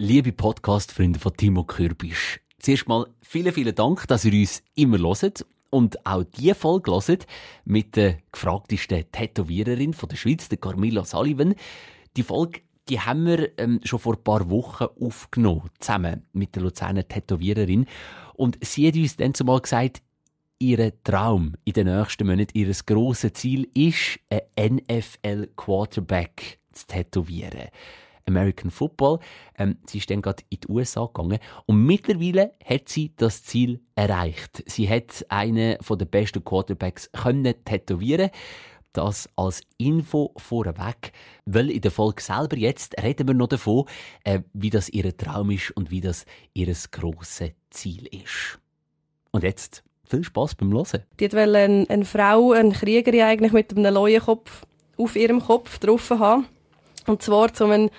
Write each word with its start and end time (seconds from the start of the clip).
liebe 0.00 0.32
Podcast-Freunde 0.32 1.18
von 1.18 1.36
Timo 1.36 1.62
Kürbisch. 1.62 2.40
Zuerst 2.58 2.88
mal 2.88 3.06
vielen, 3.20 3.52
vielen 3.52 3.74
Dank, 3.74 4.08
dass 4.08 4.24
ihr 4.24 4.32
uns 4.32 4.62
immer 4.74 4.96
hört 4.98 5.44
und 5.68 6.06
auch 6.06 6.24
die 6.24 6.54
Folge 6.54 6.90
hört 6.90 7.26
mit 7.66 7.96
der 7.96 8.16
gefragtesten 8.32 9.04
Tätowiererin 9.12 9.92
von 9.92 10.08
der 10.08 10.16
Schweiz, 10.16 10.48
der 10.48 10.56
Carmilla 10.56 11.04
Sullivan. 11.04 11.54
Die 12.16 12.22
Folge 12.22 12.62
die 12.88 12.98
haben 12.98 13.26
wir 13.26 13.50
ähm, 13.58 13.80
schon 13.84 13.98
vor 13.98 14.14
ein 14.14 14.24
paar 14.24 14.48
Wochen 14.48 14.84
aufgenommen, 14.84 15.68
zusammen 15.78 16.22
mit 16.32 16.56
der 16.56 16.62
Luzerner 16.62 17.06
Tätowiererin. 17.06 17.84
Und 18.32 18.58
sie 18.62 18.88
hat 18.88 18.96
uns 18.96 19.16
dann 19.16 19.34
zumal 19.34 19.60
gesagt, 19.60 20.00
ihr 20.58 20.94
Traum 21.04 21.56
in 21.64 21.74
den 21.74 21.94
nächsten 21.94 22.26
Monaten, 22.26 22.58
ihr 22.58 22.74
grosses 22.86 23.34
Ziel 23.34 23.68
ist, 23.74 24.18
ein 24.56 24.80
NFL-Quarterback 24.90 26.58
zu 26.72 26.86
tätowieren. 26.86 27.68
American 28.30 28.70
Football. 28.70 29.18
Ähm, 29.58 29.76
sie 29.86 29.98
ist 29.98 30.10
dann 30.10 30.22
gerade 30.22 30.42
in 30.48 30.60
die 30.60 30.68
USA 30.68 31.06
gegangen 31.06 31.38
und 31.66 31.84
mittlerweile 31.84 32.52
hat 32.64 32.88
sie 32.88 33.12
das 33.16 33.44
Ziel 33.44 33.80
erreicht. 33.94 34.62
Sie 34.66 34.88
hat 34.88 35.24
einen 35.28 35.76
den 35.78 36.08
besten 36.08 36.44
Quarterbacks 36.44 37.10
können 37.12 37.54
tätowieren. 37.64 38.30
Das 38.92 39.28
als 39.36 39.60
Info 39.78 40.32
vorweg, 40.36 41.12
weil 41.44 41.70
in 41.70 41.80
der 41.80 41.92
Folge 41.92 42.20
selber 42.22 42.56
jetzt 42.56 43.00
reden 43.00 43.28
wir 43.28 43.34
noch 43.34 43.46
davon, 43.46 43.84
äh, 44.24 44.40
wie 44.52 44.70
das 44.70 44.88
ihr 44.88 45.16
Traum 45.16 45.50
ist 45.52 45.70
und 45.76 45.92
wie 45.92 46.00
das 46.00 46.26
ihr 46.54 46.74
grosses 46.90 47.52
Ziel 47.70 48.06
ist. 48.06 48.58
Und 49.30 49.44
jetzt 49.44 49.84
viel 50.10 50.24
Spaß 50.24 50.56
beim 50.56 50.72
Hören. 50.72 51.04
Die 51.20 51.32
wollte 51.32 51.56
eine, 51.56 51.86
eine 51.88 52.04
Frau, 52.04 52.50
eine 52.50 52.72
Kriegerin 52.72 53.22
eigentlich 53.22 53.52
mit 53.52 53.76
einem 53.76 53.94
Leuenkopf 53.94 54.66
auf 54.96 55.14
ihrem 55.14 55.40
Kopf 55.40 55.78
drauf 55.78 56.10
haben. 56.10 56.46
Und 57.06 57.22
zwar 57.22 57.50
um 57.60 57.70
eine 57.70 57.90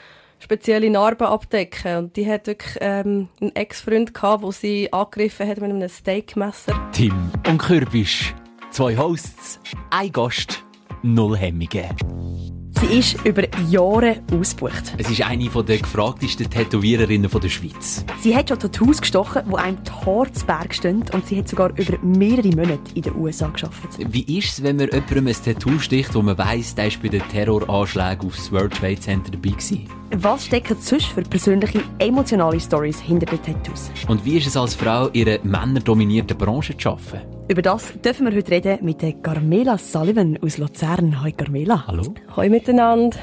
spezielle 0.41 0.89
Narbe 0.89 1.27
abdecken. 1.27 1.97
Und 1.97 2.15
die 2.15 2.29
hat 2.29 2.47
wirklich 2.47 2.77
ähm, 2.81 3.29
einen 3.39 3.55
Ex-Freund 3.55 4.13
gehabt, 4.13 4.43
der 4.43 4.51
sie 4.51 4.91
angegriffen 4.91 5.47
hat 5.47 5.61
mit 5.61 5.69
einem 5.69 5.87
Steakmesser. 5.87 6.73
Tim 6.91 7.31
und 7.47 7.57
Kürbisch. 7.57 8.33
Zwei 8.71 8.97
Hosts, 8.97 9.59
ein 9.89 10.11
Gast, 10.11 10.63
null 11.03 11.37
Hemmungen. 11.37 12.60
Sie 12.81 12.97
ist 12.97 13.23
über 13.25 13.43
Jahre 13.69 14.23
ausgebucht. 14.33 14.95
Es 14.97 15.07
ist 15.07 15.21
eine 15.21 15.47
der 15.47 15.77
gefragtesten 15.77 16.49
Tätowiererinnen 16.49 17.29
der 17.29 17.49
Schweiz. 17.49 18.03
Sie 18.19 18.35
hat 18.35 18.49
schon 18.49 18.57
Tattoos 18.57 18.99
gestochen, 18.99 19.43
die 19.47 19.55
einem 19.55 19.77
die 19.83 19.91
Haare 19.91 20.31
zu 20.31 20.43
Berg 20.47 20.73
stehen 20.73 21.03
und 21.13 21.27
sie 21.27 21.37
hat 21.37 21.47
sogar 21.47 21.69
über 21.77 21.99
mehrere 22.01 22.47
Monate 22.47 22.91
in 22.95 23.03
den 23.03 23.15
USA 23.17 23.49
geschafft. 23.49 23.99
Wie 23.99 24.39
ist 24.39 24.53
es, 24.53 24.63
wenn 24.63 24.77
man 24.77 24.87
jemandem 24.87 25.27
ein 25.27 25.35
Tattoo 25.35 25.77
sticht, 25.77 26.15
wo 26.15 26.23
man 26.23 26.39
weiss, 26.39 26.73
der 26.73 26.85
war 26.85 26.91
bei 27.03 27.09
den 27.09 27.21
Terroranschlägen 27.29 28.27
aufs 28.27 28.51
World 28.51 28.73
Trade 28.73 28.99
Center 28.99 29.29
dabei 29.29 29.51
gewesen? 29.51 29.87
Was 30.15 30.47
stecken 30.47 30.75
sonst 30.79 31.05
für 31.05 31.21
persönliche, 31.21 31.83
emotionale 31.99 32.59
Stories 32.59 32.99
hinter 32.99 33.27
den 33.27 33.43
Tattoos? 33.43 33.91
Und 34.07 34.25
wie 34.25 34.39
ist 34.39 34.47
es 34.47 34.57
als 34.57 34.73
Frau, 34.73 35.07
in 35.09 35.29
einer 35.29 35.43
männerdominierten 35.43 36.35
Branche 36.35 36.75
zu 36.75 36.89
arbeiten? 36.89 37.40
Über 37.51 37.61
das 37.61 37.91
dürfen 38.01 38.27
wir 38.27 38.37
heute 38.37 38.49
reden 38.49 38.77
mit 38.85 39.01
der 39.01 39.11
Carmela 39.11 39.77
Sullivan 39.77 40.39
aus 40.41 40.57
Luzern. 40.57 41.21
Hallo 41.21 41.33
Carmela. 41.35 41.85
Hallo. 41.85 42.13
Hallo 42.33 42.49
miteinander. 42.49 43.19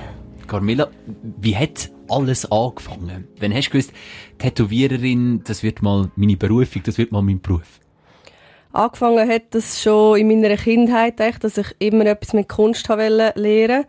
Carmela, 0.46 0.90
wie 1.40 1.56
hat 1.56 1.90
alles 2.10 2.44
angefangen? 2.52 3.26
Wenn 3.38 3.54
hast 3.54 3.68
du 3.68 3.70
gewusst, 3.70 3.94
Tätowiererin, 4.36 5.44
das 5.44 5.62
wird 5.62 5.80
mal 5.80 6.10
meine 6.14 6.36
Berufung, 6.36 6.82
das 6.82 6.98
wird 6.98 7.10
mal 7.10 7.22
mein 7.22 7.40
Beruf? 7.40 7.80
Angefangen 8.72 9.26
hat 9.26 9.54
das 9.54 9.82
schon 9.82 10.18
in 10.18 10.28
meiner 10.28 10.58
Kindheit, 10.58 11.20
dass 11.42 11.56
ich 11.56 11.74
immer 11.78 12.04
etwas 12.04 12.34
mit 12.34 12.50
Kunst 12.50 12.86
lernen 12.86 13.32
wollte. 13.34 13.86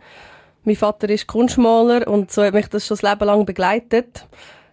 Mein 0.64 0.76
Vater 0.76 1.10
ist 1.10 1.26
Kunstmaler 1.26 2.08
und 2.08 2.32
so 2.32 2.42
hat 2.42 2.54
mich 2.54 2.68
das 2.68 2.86
schon 2.86 2.96
das 2.98 3.10
Leben 3.10 3.26
lang 3.26 3.44
begleitet. 3.44 4.26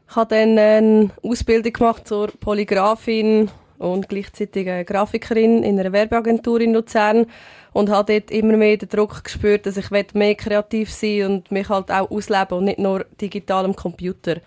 Ich 0.09 0.15
habe 0.15 0.33
dann 0.33 0.57
eine 0.57 1.09
Ausbildung 1.23 1.73
gemacht 1.73 2.07
zur 2.07 2.27
Polygrafin 2.39 3.51
und 3.79 4.09
gleichzeitig 4.09 4.69
eine 4.69 4.85
Grafikerin 4.85 5.63
in 5.63 5.79
einer 5.79 5.91
Werbeagentur 5.91 6.61
in 6.61 6.73
Luzern 6.73 7.25
und 7.73 7.89
habe 7.89 8.13
dort 8.13 8.31
immer 8.31 8.57
mehr 8.57 8.77
den 8.77 8.89
Druck 8.89 9.23
gespürt, 9.23 9.65
dass 9.65 9.77
ich 9.77 9.89
mehr 9.91 10.35
kreativ 10.35 10.91
sein 10.91 11.25
und 11.25 11.51
mich 11.51 11.69
halt 11.69 11.91
auch 11.91 12.09
ausleben 12.09 12.57
und 12.57 12.65
nicht 12.65 12.79
nur 12.79 13.05
digital 13.21 13.65
am 13.65 13.75
Computer. 13.75 14.37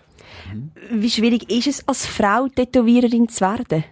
Wie 0.91 1.09
schwierig 1.09 1.49
ist 1.49 1.67
es, 1.67 1.87
als 1.87 2.05
Frau 2.05 2.47
Tätowiererin 2.47 3.29
zu 3.29 3.41
werden? 3.41 3.83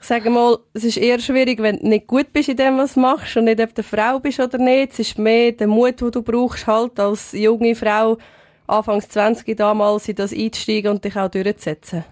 Ich 0.00 0.06
sage 0.06 0.30
mal, 0.30 0.58
es 0.74 0.84
ist 0.84 0.96
eher 0.96 1.18
schwierig, 1.18 1.60
wenn 1.60 1.78
du 1.78 1.88
nicht 1.88 2.06
gut 2.06 2.32
bist 2.32 2.48
in 2.48 2.56
dem, 2.56 2.78
was 2.78 2.94
du 2.94 3.00
machst 3.00 3.36
und 3.36 3.44
nicht, 3.44 3.60
ob 3.60 3.74
du 3.74 3.82
eine 3.82 3.88
Frau 3.88 4.20
bist 4.20 4.38
oder 4.38 4.58
nicht. 4.58 4.92
Es 4.92 5.00
ist 5.00 5.18
mehr 5.18 5.52
der 5.52 5.66
Mut, 5.66 6.00
den 6.00 6.12
du 6.12 6.22
brauchst, 6.22 6.66
halt 6.66 7.00
als 7.00 7.32
junge 7.32 7.74
Frau, 7.74 8.16
Anfangs 8.68 9.08
20 9.08 9.56
damals, 9.56 10.08
in 10.08 10.14
das 10.14 10.32
einzusteigen 10.32 10.92
und 10.92 11.04
dich 11.04 11.16
auch 11.16 11.30
durchzusetzen. 11.30 12.04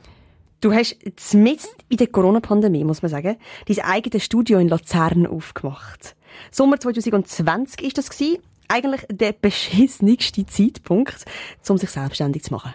Du 0.66 0.74
hast 0.74 0.96
mitten 1.32 1.68
in 1.88 1.96
der 1.96 2.08
Corona-Pandemie, 2.08 2.82
muss 2.82 3.00
man 3.00 3.08
sagen, 3.08 3.36
dein 3.68 3.78
eigenes 3.84 4.24
Studio 4.24 4.58
in 4.58 4.68
Luzern 4.68 5.24
aufgemacht. 5.24 6.16
Sommer 6.50 6.80
2020 6.80 7.84
ist 7.84 7.98
das 7.98 8.10
gewesen. 8.10 8.42
Eigentlich 8.66 9.02
der 9.08 9.32
beschissenste 9.32 10.44
Zeitpunkt, 10.44 11.24
um 11.68 11.78
sich 11.78 11.90
selbstständig 11.90 12.42
zu 12.42 12.52
machen. 12.52 12.74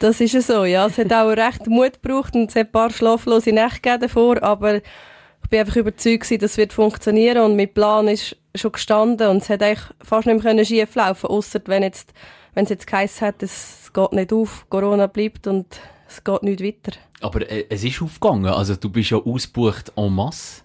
Das 0.00 0.20
ist 0.20 0.32
so, 0.46 0.66
ja. 0.66 0.86
Es 0.86 0.98
hat 0.98 1.10
auch 1.10 1.30
recht 1.30 1.66
Mut 1.66 1.94
gebraucht 2.02 2.34
und 2.34 2.50
es 2.50 2.56
hat 2.56 2.66
ein 2.66 2.72
paar 2.72 2.90
schlaflose 2.90 3.52
Nächte 3.52 3.98
davor, 3.98 4.42
aber 4.42 4.74
ich 4.74 5.48
bin 5.48 5.60
einfach 5.60 5.76
überzeugt 5.76 6.30
dass 6.30 6.42
es 6.42 6.56
wird 6.58 6.74
funktionieren 6.74 7.42
und 7.42 7.56
mein 7.56 7.72
Plan 7.72 8.06
ist 8.06 8.36
schon 8.54 8.72
gestanden 8.72 9.28
und 9.28 9.38
es 9.38 9.48
hat 9.48 9.62
eigentlich 9.62 9.88
fast 10.02 10.26
nicht 10.26 10.44
mehr 10.44 10.64
schief 10.66 10.94
laufen, 10.94 11.28
außer 11.28 11.60
wenn 11.68 11.84
jetzt, 11.84 12.12
wenn 12.52 12.64
es 12.64 12.70
jetzt 12.70 12.86
geheißen 12.86 13.26
hat, 13.26 13.42
es 13.42 13.90
geht 13.94 14.12
nicht 14.12 14.30
auf, 14.30 14.66
Corona 14.68 15.06
bleibt 15.06 15.46
und 15.46 15.80
es 16.08 16.24
geht 16.24 16.42
nicht 16.42 16.62
weiter. 16.62 16.98
Aber 17.20 17.48
äh, 17.50 17.66
es 17.68 17.84
ist 17.84 18.02
aufgegangen, 18.02 18.46
also 18.46 18.74
du 18.76 18.90
bist 18.90 19.10
ja 19.10 19.18
ausgebucht 19.18 19.92
en 19.96 20.12
masse. 20.12 20.62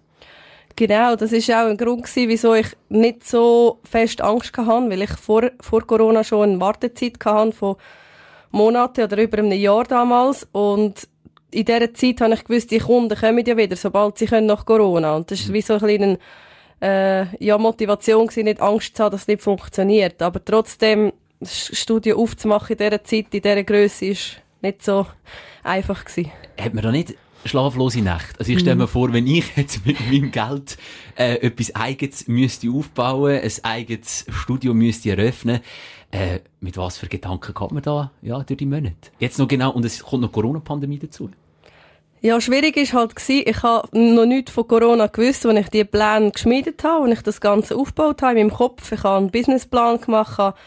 Genau, 0.75 1.15
das 1.15 1.31
ist 1.31 1.51
auch 1.51 1.67
ein 1.67 1.77
Grund 1.77 2.03
gewesen, 2.03 2.29
wieso 2.29 2.55
ich 2.55 2.67
nicht 2.89 3.27
so 3.27 3.79
fest 3.83 4.21
Angst 4.21 4.57
hatte, 4.57 4.89
weil 4.89 5.03
ich 5.03 5.11
vor, 5.11 5.51
vor 5.59 5.81
Corona 5.85 6.23
schon 6.23 6.49
eine 6.49 6.59
Wartezeit 6.59 7.23
hatte 7.23 7.51
von 7.51 7.75
Monaten 8.49 9.03
oder 9.03 9.17
über 9.21 9.37
einem 9.37 9.51
Jahr 9.51 9.83
damals 9.83 10.47
und 10.51 11.07
in 11.53 11.65
dieser 11.65 11.93
Zeit 11.93 12.21
habe 12.21 12.33
ich 12.33 12.43
gewusst, 12.43 12.71
die 12.71 12.79
Kunden 12.79 13.15
kommen 13.17 13.45
ja 13.45 13.55
wieder, 13.55 13.75
sobald 13.75 14.17
sie 14.17 14.25
können 14.25 14.47
nach 14.47 14.65
Corona. 14.65 15.15
Und 15.15 15.29
das 15.29 15.41
ist 15.41 15.53
wie 15.53 15.61
so 15.61 15.73
ein 15.73 15.79
kleiner, 15.79 16.17
äh, 16.81 17.25
ja, 17.43 17.57
Motivation 17.57 18.27
gewesen, 18.27 18.45
nicht 18.45 18.61
Angst 18.61 18.97
zu 18.97 19.03
haben, 19.03 19.11
dass 19.11 19.21
es 19.21 19.27
nicht 19.27 19.41
funktioniert. 19.41 20.21
Aber 20.21 20.43
trotzdem, 20.43 21.13
das 21.39 21.69
Studio 21.77 22.17
aufzumachen 22.17 22.75
in 22.75 22.77
dieser 22.77 23.03
Zeit, 23.03 23.27
in 23.33 23.41
dieser 23.41 23.63
Größe, 23.63 24.05
ist 24.07 24.42
nicht 24.63 24.83
so 24.83 25.05
einfach 25.63 26.05
gewesen. 26.05 26.31
Hat 26.59 26.73
man 26.73 26.83
da 26.83 26.91
nicht 26.91 27.15
schlaflose 27.45 28.01
Nächte? 28.01 28.39
Also 28.39 28.51
ich 28.51 28.59
stelle 28.59 28.75
mir 28.75 28.87
vor, 28.87 29.13
wenn 29.13 29.27
ich 29.27 29.55
jetzt 29.55 29.85
mit 29.85 29.99
meinem 29.99 30.31
Geld 30.31 30.77
äh, 31.15 31.35
etwas 31.35 31.75
Eigenes 31.75 32.27
müsste 32.27 32.69
aufbauen, 32.71 33.39
ein 33.41 33.51
eigenes 33.63 34.25
Studio 34.29 34.73
müsste 34.73 35.11
eröffnen, 35.11 35.59
äh, 36.11 36.39
mit 36.61 36.77
was 36.77 36.97
für 36.97 37.07
Gedanken 37.07 37.53
kommt 37.53 37.73
man 37.73 37.83
da 37.83 38.11
ja, 38.21 38.41
durch 38.43 38.57
die 38.57 38.65
Monate? 38.65 39.11
Jetzt 39.19 39.39
noch 39.39 39.47
genau, 39.47 39.71
und 39.71 39.83
es 39.83 39.99
kommt 39.99 40.21
noch 40.21 40.31
Corona-Pandemie 40.31 40.99
dazu. 40.99 41.29
Ja, 42.21 42.39
schwierig 42.39 42.77
ist 42.77 42.93
halt 42.93 43.17
gewesen, 43.17 43.43
ich 43.45 43.63
habe 43.63 43.99
noch 43.99 44.25
nichts 44.25 44.51
von 44.51 44.65
Corona 44.65 45.07
gewusst, 45.07 45.45
als 45.45 45.59
ich 45.59 45.69
die 45.69 45.83
Pläne 45.83 46.31
geschmiedet 46.31 46.81
habe, 46.85 47.03
als 47.03 47.17
ich 47.17 47.21
das 47.21 47.41
Ganze 47.41 47.75
aufgebaut 47.75 48.21
habe 48.21 48.39
in 48.39 48.47
meinem 48.47 48.55
Kopf. 48.55 48.93
Ich 48.93 49.03
habe 49.03 49.17
einen 49.17 49.31
Businessplan 49.31 49.99
gemacht, 49.99 50.37
habe 50.37 50.57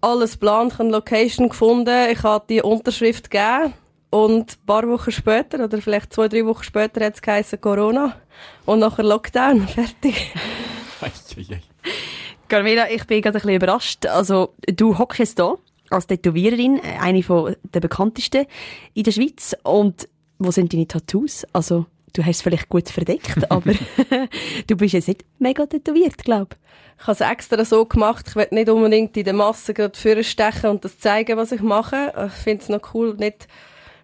alles 0.00 0.32
geplant, 0.32 0.78
eine 0.80 0.90
Location 0.90 1.48
gefunden, 1.48 2.10
ich 2.10 2.22
habe 2.22 2.44
die 2.48 2.62
Unterschrift 2.62 3.30
gegeben 3.30 3.74
und 4.10 4.52
ein 4.52 4.66
paar 4.66 4.88
Wochen 4.88 5.10
später, 5.10 5.64
oder 5.64 5.80
vielleicht 5.80 6.12
zwei, 6.12 6.28
drei 6.28 6.46
Wochen 6.46 6.62
später, 6.62 7.04
hat 7.04 7.14
es 7.14 7.22
geheißen 7.22 7.60
Corona 7.60 8.16
und 8.64 8.80
nachher 8.80 9.04
Lockdown, 9.04 9.68
fertig. 9.68 10.32
Carmela, 12.48 12.90
ich 12.90 13.06
bin 13.06 13.20
gerade 13.20 13.36
ein 13.36 13.42
bisschen 13.42 13.56
überrascht. 13.56 14.06
Also, 14.06 14.54
du 14.66 14.96
hockst 14.98 15.18
jetzt 15.18 15.38
hier 15.38 15.58
als 15.90 16.06
Tätowiererin, 16.06 16.80
eine 17.00 17.22
von 17.22 17.54
der 17.62 17.80
bekanntesten 17.80 18.46
in 18.94 19.04
der 19.04 19.12
Schweiz. 19.12 19.54
Und 19.64 20.08
wo 20.38 20.50
sind 20.50 20.72
deine 20.72 20.88
Tattoos? 20.88 21.46
Also, 21.52 21.86
du 22.12 22.22
hast 22.22 22.36
es 22.36 22.42
vielleicht 22.42 22.68
gut 22.68 22.88
verdeckt, 22.88 23.50
aber 23.50 23.72
du 24.66 24.76
bist 24.76 24.94
jetzt 24.94 25.08
nicht 25.08 25.24
mega 25.38 25.66
tätowiert, 25.66 26.18
glaube 26.18 26.50
ich. 26.52 26.68
Ich 27.00 27.06
habe 27.06 27.12
es 27.12 27.20
extra 27.20 27.64
so 27.64 27.84
gemacht, 27.84 28.26
ich 28.28 28.36
will 28.36 28.48
nicht 28.50 28.68
unbedingt 28.68 29.16
in 29.16 29.24
der 29.24 29.34
Masse 29.34 29.72
gerade 29.72 29.96
vorstechen 29.96 30.70
und 30.70 30.84
das 30.84 30.98
zeigen, 30.98 31.36
was 31.36 31.52
ich 31.52 31.60
mache. 31.60 32.12
Ich 32.26 32.42
finde 32.42 32.62
es 32.62 32.68
noch 32.68 32.92
cool, 32.92 33.14
nicht 33.14 33.46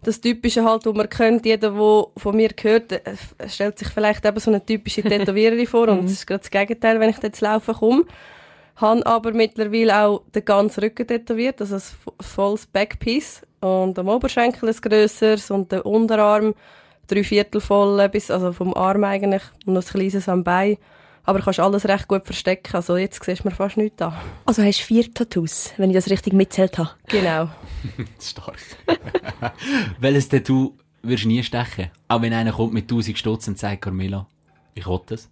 das 0.05 0.21
Typische 0.21 0.65
halt, 0.65 0.87
wo 0.87 0.93
man 0.93 1.09
kennt. 1.09 1.45
Jeder, 1.45 1.71
der 1.71 2.07
von 2.17 2.37
mir 2.37 2.51
gehört, 2.51 2.93
äh, 2.93 3.01
stellt 3.49 3.79
sich 3.79 3.89
vielleicht 3.89 4.25
eben 4.25 4.39
so 4.39 4.51
eine 4.51 4.65
typische 4.65 5.03
Tätowiererin 5.03 5.67
vor 5.67 5.89
und 5.89 6.05
das 6.05 6.13
ist 6.13 6.27
gerade 6.27 6.41
das 6.41 6.51
Gegenteil, 6.51 7.01
wenn 7.01 7.11
ich 7.11 7.23
jetzt 7.23 7.41
laufen 7.41 7.75
komme. 7.75 8.05
Habe 8.77 9.07
aber 9.07 9.33
mittlerweile 9.33 10.05
auch 10.05 10.23
den 10.35 10.45
ganzen 10.45 10.81
Rücken 10.81 11.07
tätowiert, 11.07 11.61
also 11.61 11.77
ein 11.77 11.83
volles 12.21 12.67
Backpiece. 12.67 13.43
Und 13.61 13.99
am 13.99 14.09
Oberschenkel 14.09 14.69
ein 14.69 14.77
grösseres 14.77 15.51
und 15.51 15.73
der 15.73 15.87
Unterarm 15.87 16.55
drei 17.07 17.25
Viertel 17.25 17.61
voll, 17.61 18.09
bis, 18.09 18.31
also 18.31 18.53
vom 18.53 18.75
Arm 18.75 19.05
eigentlich, 19.05 19.43
und 19.67 19.75
noch 19.75 19.83
ein 19.83 19.89
kleines 19.89 20.29
am 20.29 20.45
Bein. 20.45 20.77
Aber 21.25 21.39
du 21.39 21.45
kannst 21.45 21.61
alles 21.61 21.89
recht 21.89 22.07
gut 22.07 22.27
verstecken. 22.27 22.77
Also 22.77 22.97
jetzt 22.97 23.23
siehst 23.25 23.45
du 23.45 23.49
mir 23.49 23.55
fast 23.55 23.77
nichts 23.77 24.03
an. 24.03 24.15
Also 24.45 24.63
hast 24.63 24.81
du 24.81 24.85
vier 24.85 25.13
Tattoos, 25.13 25.73
wenn 25.79 25.91
ich 25.91 25.97
das 25.97 26.11
richtig 26.11 26.35
mitzählt 26.35 26.77
habe? 26.77 26.91
Genau. 27.09 27.49
Stark. 28.21 28.59
Welches 30.01 30.29
Tattoo 30.29 30.77
wirst 31.03 31.25
du 31.25 31.29
nie 31.29 31.43
stechen? 31.43 31.91
Auch 32.09 32.21
wenn 32.21 32.35
einer 32.35 32.53
kommt 32.53 32.75
mit 32.75 32.85
1000 32.85 33.19
Stutz 33.19 33.49
und 33.49 33.59
sagt, 33.59 33.83
Carmilla, 33.83 34.27
ich 34.75 34.87
will 34.87 35.01
das. 35.07 35.31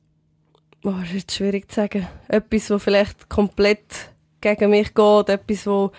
Oh, 0.85 0.93
das 0.93 1.09
ist 1.09 1.15
jetzt 1.15 1.35
schwierig 1.35 1.71
zu 1.71 1.77
sagen. 1.77 2.09
Etwas, 2.27 2.71
was 2.71 2.83
vielleicht 2.83 3.29
komplett 3.29 4.11
gegen 4.41 4.71
mich 4.71 4.95
geht, 4.95 5.29
etwas, 5.29 5.67
was 5.67 5.91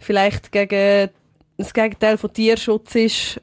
vielleicht 0.00 0.52
gegen 0.52 1.10
das 1.56 1.72
Gegenteil 1.72 2.18
von 2.18 2.32
Tierschutz 2.32 2.94
ist, 2.94 3.40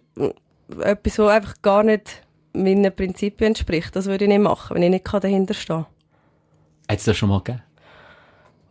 etwas, 0.81 1.19
was 1.19 1.31
einfach 1.31 1.61
gar 1.61 1.83
nicht 1.83 2.21
meinen 2.53 2.95
Prinzipien 2.95 3.49
entspricht. 3.49 3.95
Das 3.95 4.05
würde 4.05 4.25
ich 4.25 4.29
nicht 4.29 4.41
machen, 4.41 4.75
wenn 4.75 4.83
ich 4.83 4.89
nicht 4.89 5.13
dahinter 5.13 5.53
stehe. 5.53 5.85
Hat 6.89 6.99
es 6.99 7.05
das 7.05 7.17
schon 7.17 7.29
mal 7.29 7.39
gegeben? 7.39 7.61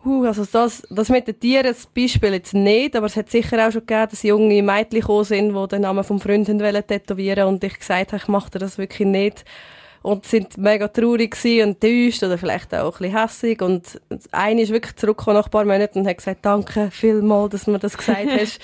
Uh, 0.05 0.25
also 0.25 0.45
das, 0.45 0.87
das 0.91 1.09
mit 1.09 1.27
den 1.27 1.41
Tieren, 1.41 1.65
das 1.65 1.87
Beispiel 1.87 2.35
jetzt 2.35 2.53
nicht, 2.53 2.95
aber 2.95 3.07
es 3.07 3.17
hat 3.17 3.31
sicher 3.31 3.67
auch 3.67 3.73
schon 3.73 3.87
gegeben, 3.87 4.09
dass 4.11 4.23
junge 4.23 4.63
Mädchen 4.63 5.01
gekommen 5.01 5.25
sind, 5.25 5.55
die 5.55 5.69
den 5.69 5.81
Namen 5.81 6.05
vom 6.05 6.21
Freund 6.21 6.47
wollen 6.47 6.87
tätowieren 6.87 7.49
und 7.49 7.65
ich 7.65 7.79
gesagt 7.79 8.13
habe, 8.13 8.23
ich 8.23 8.29
mache 8.29 8.59
das 8.59 8.77
wirklich 8.77 9.09
nicht. 9.09 9.45
Und 10.05 10.27
sind 10.27 10.59
mega 10.59 10.89
traurig 10.89 11.35
und 11.43 11.61
enttäuscht 11.61 12.23
oder 12.23 12.37
vielleicht 12.37 12.75
auch 12.75 13.01
ein 13.01 13.11
bisschen 13.11 13.19
hässig. 13.19 13.63
Und 13.63 14.01
eine 14.33 14.61
ist 14.61 14.71
wirklich 14.71 14.97
zurückgekommen 14.97 15.39
nach 15.39 15.47
ein 15.47 15.51
paar 15.51 15.65
Monaten 15.65 16.01
und 16.01 16.07
hat 16.07 16.19
gesagt, 16.19 16.45
danke 16.45 16.91
vielmals, 16.91 17.53
dass 17.53 17.65
du 17.65 17.71
mir 17.71 17.79
das 17.79 17.97
gesagt 17.97 18.31
hast. 18.39 18.61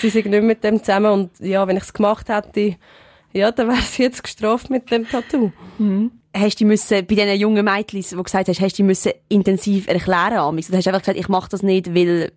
sie 0.00 0.10
sind 0.10 0.26
nicht 0.26 0.44
mit 0.44 0.62
dem 0.62 0.78
zusammen 0.78 1.12
und 1.12 1.30
ja, 1.40 1.66
wenn 1.66 1.76
ich 1.76 1.82
es 1.82 1.92
gemacht 1.92 2.28
hätte, 2.28 2.76
ja, 3.32 3.50
dann 3.50 3.66
wäre 3.68 3.82
sie 3.82 4.04
jetzt 4.04 4.22
gestraft 4.22 4.70
mit 4.70 4.90
dem 4.90 5.08
Tattoo. 5.08 5.50
Mhm 5.78 6.12
hast 6.36 6.60
du 6.60 6.64
müssen, 6.64 7.06
bei 7.06 7.14
diesen 7.14 7.36
jungen 7.36 7.64
Mädchen, 7.64 8.00
die 8.00 8.22
gesagt 8.22 8.48
hast, 8.48 8.60
hast 8.60 8.78
du 8.78 8.84
müssen 8.84 9.12
intensiv 9.28 9.88
erklären 9.88 10.38
amix? 10.38 10.68
Oder 10.68 10.78
hast 10.78 10.86
du 10.86 10.90
einfach 10.90 11.02
gesagt, 11.02 11.18
ich 11.18 11.28
mache 11.28 11.48
das 11.50 11.62
nicht, 11.62 11.94
weil 11.94 12.32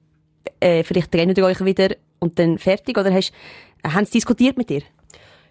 äh, 0.59 0.83
vielleicht 0.83 1.11
trennt 1.11 1.37
ihr 1.37 1.45
euch 1.45 1.63
wieder 1.63 1.95
und 2.19 2.39
dann 2.39 2.57
fertig? 2.57 2.97
Oder 2.97 3.13
hast, 3.13 3.33
haben 3.85 4.05
sie 4.05 4.13
diskutiert 4.13 4.57
mit 4.57 4.69
dir? 4.69 4.81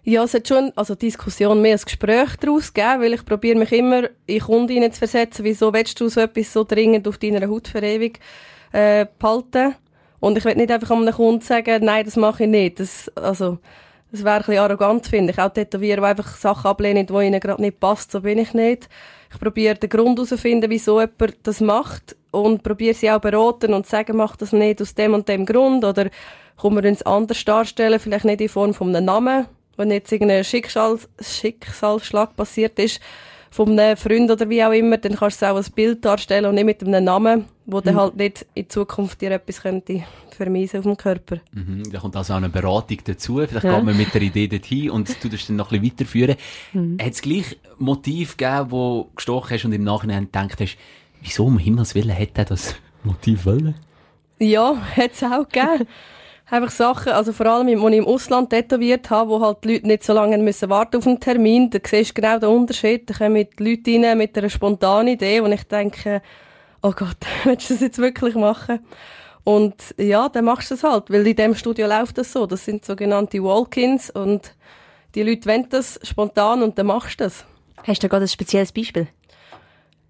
Ja, 0.03 0.23
es 0.23 0.33
hat 0.33 0.47
schon, 0.47 0.71
also 0.75 0.95
Diskussion 0.95 1.61
mehr 1.61 1.75
ein 1.75 1.81
Gespräch 1.83 2.35
daraus 2.39 2.73
gegeben, 2.73 3.01
weil 3.01 3.13
ich 3.13 3.25
probiere 3.25 3.57
mich 3.57 3.71
immer 3.71 4.09
in 4.27 4.39
Kunden 4.39 4.91
zu 4.91 4.97
versetzen, 4.97 5.43
wieso 5.43 5.73
willst 5.73 5.99
du 5.99 6.07
so 6.07 6.21
etwas 6.21 6.53
so 6.53 6.63
dringend 6.63 7.07
auf 7.07 7.17
deiner 7.17 7.47
Haut 7.49 7.67
für 7.67 7.79
ewig 7.79 8.19
äh, 8.71 9.05
behalten? 9.19 9.75
Und 10.21 10.37
ich 10.37 10.45
will 10.45 10.55
nicht 10.55 10.71
einfach 10.71 10.91
einem 10.91 11.13
Kunden 11.13 11.41
sagen, 11.41 11.83
nein, 11.83 12.05
das 12.05 12.15
mache 12.15 12.43
ich 12.43 12.49
nicht. 12.49 12.79
Das, 12.79 13.09
also, 13.15 13.59
das 14.11 14.23
wäre 14.23 14.37
ein 14.37 14.39
bisschen 14.39 14.59
arrogant, 14.59 15.05
finde 15.07 15.33
ich. 15.33 15.39
Auch 15.39 15.49
tätowieren, 15.49 16.01
die 16.01 16.07
einfach 16.07 16.35
Sachen 16.37 16.67
ablehnen, 16.67 17.05
die 17.05 17.13
ihnen 17.13 17.39
gerade 17.39 17.61
nicht 17.61 17.79
passt, 17.79 18.11
so 18.11 18.21
bin 18.21 18.37
ich 18.37 18.53
nicht. 18.53 18.89
Ich 19.31 19.39
probiere 19.39 19.75
den 19.75 19.89
Grund 19.89 20.17
herauszufinden, 20.17 20.69
wieso 20.69 20.99
jemand 20.99 21.37
das 21.43 21.61
macht 21.61 22.15
und 22.31 22.63
probiere 22.63 22.95
sie 22.95 23.11
auch 23.11 23.21
beraten 23.21 23.73
und 23.73 23.85
sagen, 23.85 24.17
mach 24.17 24.35
das 24.35 24.53
nicht 24.53 24.81
aus 24.81 24.95
dem 24.95 25.13
und 25.13 25.27
dem 25.27 25.45
Grund 25.45 25.85
oder 25.85 26.09
kann 26.59 26.73
man 26.73 26.85
uns 26.85 27.03
anders 27.03 27.45
darstellen, 27.45 27.99
vielleicht 27.99 28.25
nicht 28.25 28.41
in 28.41 28.49
Form 28.49 28.73
von 28.73 28.95
einem 28.95 29.05
Namen, 29.05 29.45
wenn 29.79 29.91
jetzt 29.91 30.11
irgendein 30.11 30.43
Schicksals 30.43 31.07
Schicksalsschlag 31.21 32.35
passiert 32.35 32.77
ist, 32.79 32.99
von 33.51 33.79
einem 33.79 33.97
Freund 33.97 34.29
oder 34.29 34.47
wie 34.49 34.63
auch 34.63 34.71
immer, 34.71 34.97
dann 34.97 35.15
kannst 35.15 35.41
du 35.41 35.45
es 35.45 35.51
auch 35.51 35.55
als 35.55 35.69
Bild 35.69 36.05
darstellen 36.05 36.45
und 36.45 36.55
nicht 36.55 36.65
mit 36.65 36.83
einem 36.83 37.03
Namen, 37.03 37.45
wo 37.65 37.77
mhm. 37.77 37.83
dann 37.83 37.95
halt 37.95 38.15
nicht 38.15 38.45
in 38.53 38.69
Zukunft 38.69 39.21
dir 39.21 39.31
etwas 39.31 39.61
könnte 39.61 40.03
vermeisen 40.29 40.79
auf 40.79 40.83
dem 40.83 40.95
Körper. 40.95 41.39
Mhm, 41.51 41.91
da 41.91 41.99
kommt 41.99 42.15
also 42.15 42.33
auch 42.33 42.37
eine 42.37 42.49
Beratung 42.49 42.99
dazu. 43.03 43.41
Vielleicht 43.45 43.65
ja. 43.65 43.75
geht 43.75 43.83
man 43.83 43.97
mit 43.97 44.13
der 44.13 44.21
Idee 44.21 44.47
dorthin 44.47 44.91
und 44.91 45.23
du 45.23 45.29
das 45.29 45.47
dann 45.47 45.55
noch 45.55 45.71
ein 45.71 45.81
bisschen 45.81 45.99
weiterführen. 45.99 46.35
Mhm. 46.73 46.97
Hat 47.01 47.11
es 47.11 47.21
gleich 47.21 47.57
Motiv 47.77 48.37
gegeben, 48.37 48.71
wo 48.71 49.03
du 49.03 49.15
gestochen 49.15 49.55
hast 49.55 49.65
und 49.65 49.73
im 49.73 49.83
Nachhinein 49.83 50.25
gedacht 50.25 50.61
hast, 50.61 50.77
wieso 51.21 51.45
um 51.45 51.57
Himmels 51.57 51.95
Willen 51.95 52.11
hätte 52.11 52.41
er 52.41 52.45
das 52.45 52.75
Motiv 53.03 53.45
wollen? 53.45 53.75
Ja, 54.37 54.77
hat 54.95 55.11
es 55.13 55.23
auch 55.23 55.47
gegeben. 55.49 55.87
Einfach 56.51 56.71
Sachen, 56.71 57.11
also 57.11 57.31
vor 57.31 57.45
allem, 57.45 57.67
als 57.67 57.93
ich 57.93 57.99
im 57.99 58.07
Ausland 58.07 58.49
tätowiert 58.49 59.09
habe, 59.11 59.29
wo 59.29 59.39
halt 59.39 59.63
die 59.63 59.73
Leute 59.73 59.87
nicht 59.87 60.03
so 60.03 60.13
lange 60.13 60.37
müssen 60.39 60.69
warten 60.69 60.97
auf 60.97 61.05
einen 61.05 61.19
Termin, 61.19 61.69
da 61.69 61.77
siehst 61.85 62.09
du 62.11 62.21
genau 62.21 62.39
den 62.39 62.49
Unterschied. 62.49 63.07
Da 63.07 63.13
kommen 63.13 63.47
die 63.59 63.63
Leute 63.63 64.07
rein 64.07 64.17
mit 64.17 64.35
einer 64.35 64.49
spontanen 64.49 65.09
Idee, 65.09 65.43
wo 65.43 65.47
ich 65.47 65.63
denke, 65.65 66.23
oh 66.81 66.91
Gott, 66.91 67.17
willst 67.43 67.69
du 67.69 67.75
das 67.75 67.81
jetzt 67.81 67.99
wirklich 67.99 68.33
machen? 68.33 68.79
Und 69.43 69.75
ja, 69.97 70.27
dann 70.27 70.45
machst 70.45 70.71
du 70.71 70.75
es 70.75 70.83
halt, 70.83 71.09
weil 71.09 71.25
in 71.25 71.35
dem 71.35 71.55
Studio 71.55 71.87
läuft 71.87 72.17
das 72.17 72.33
so. 72.33 72.47
Das 72.47 72.65
sind 72.65 72.83
sogenannte 72.83 73.43
Walk-ins 73.43 74.09
und 74.09 74.55
die 75.15 75.23
Leute 75.23 75.47
wollen 75.47 75.67
das 75.69 75.99
spontan 76.03 76.63
und 76.63 76.77
dann 76.77 76.87
machst 76.87 77.19
du 77.19 77.25
das. 77.25 77.45
Hast 77.83 78.03
du 78.03 78.09
gerade 78.09 78.25
ein 78.25 78.29
spezielles 78.29 78.71
Beispiel? 78.71 79.07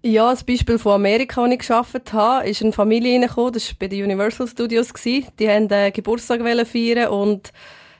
Ja, 0.02 0.30
das 0.30 0.44
Beispiel 0.44 0.78
von 0.78 0.92
Amerika, 0.92 1.42
das 1.44 1.52
ich 1.52 1.58
geschafft 1.58 2.12
habe, 2.14 2.48
ist 2.48 2.62
eine 2.62 2.72
Familie 2.72 3.12
reingekommen, 3.12 3.52
das 3.52 3.68
war 3.68 3.76
bei 3.80 3.86
den 3.86 4.04
Universal 4.04 4.48
Studios. 4.48 4.94
Die 5.04 5.26
wollten 5.38 5.68
den 5.68 5.92
Geburtstag 5.92 6.40
feiern 6.40 7.10
und 7.10 7.52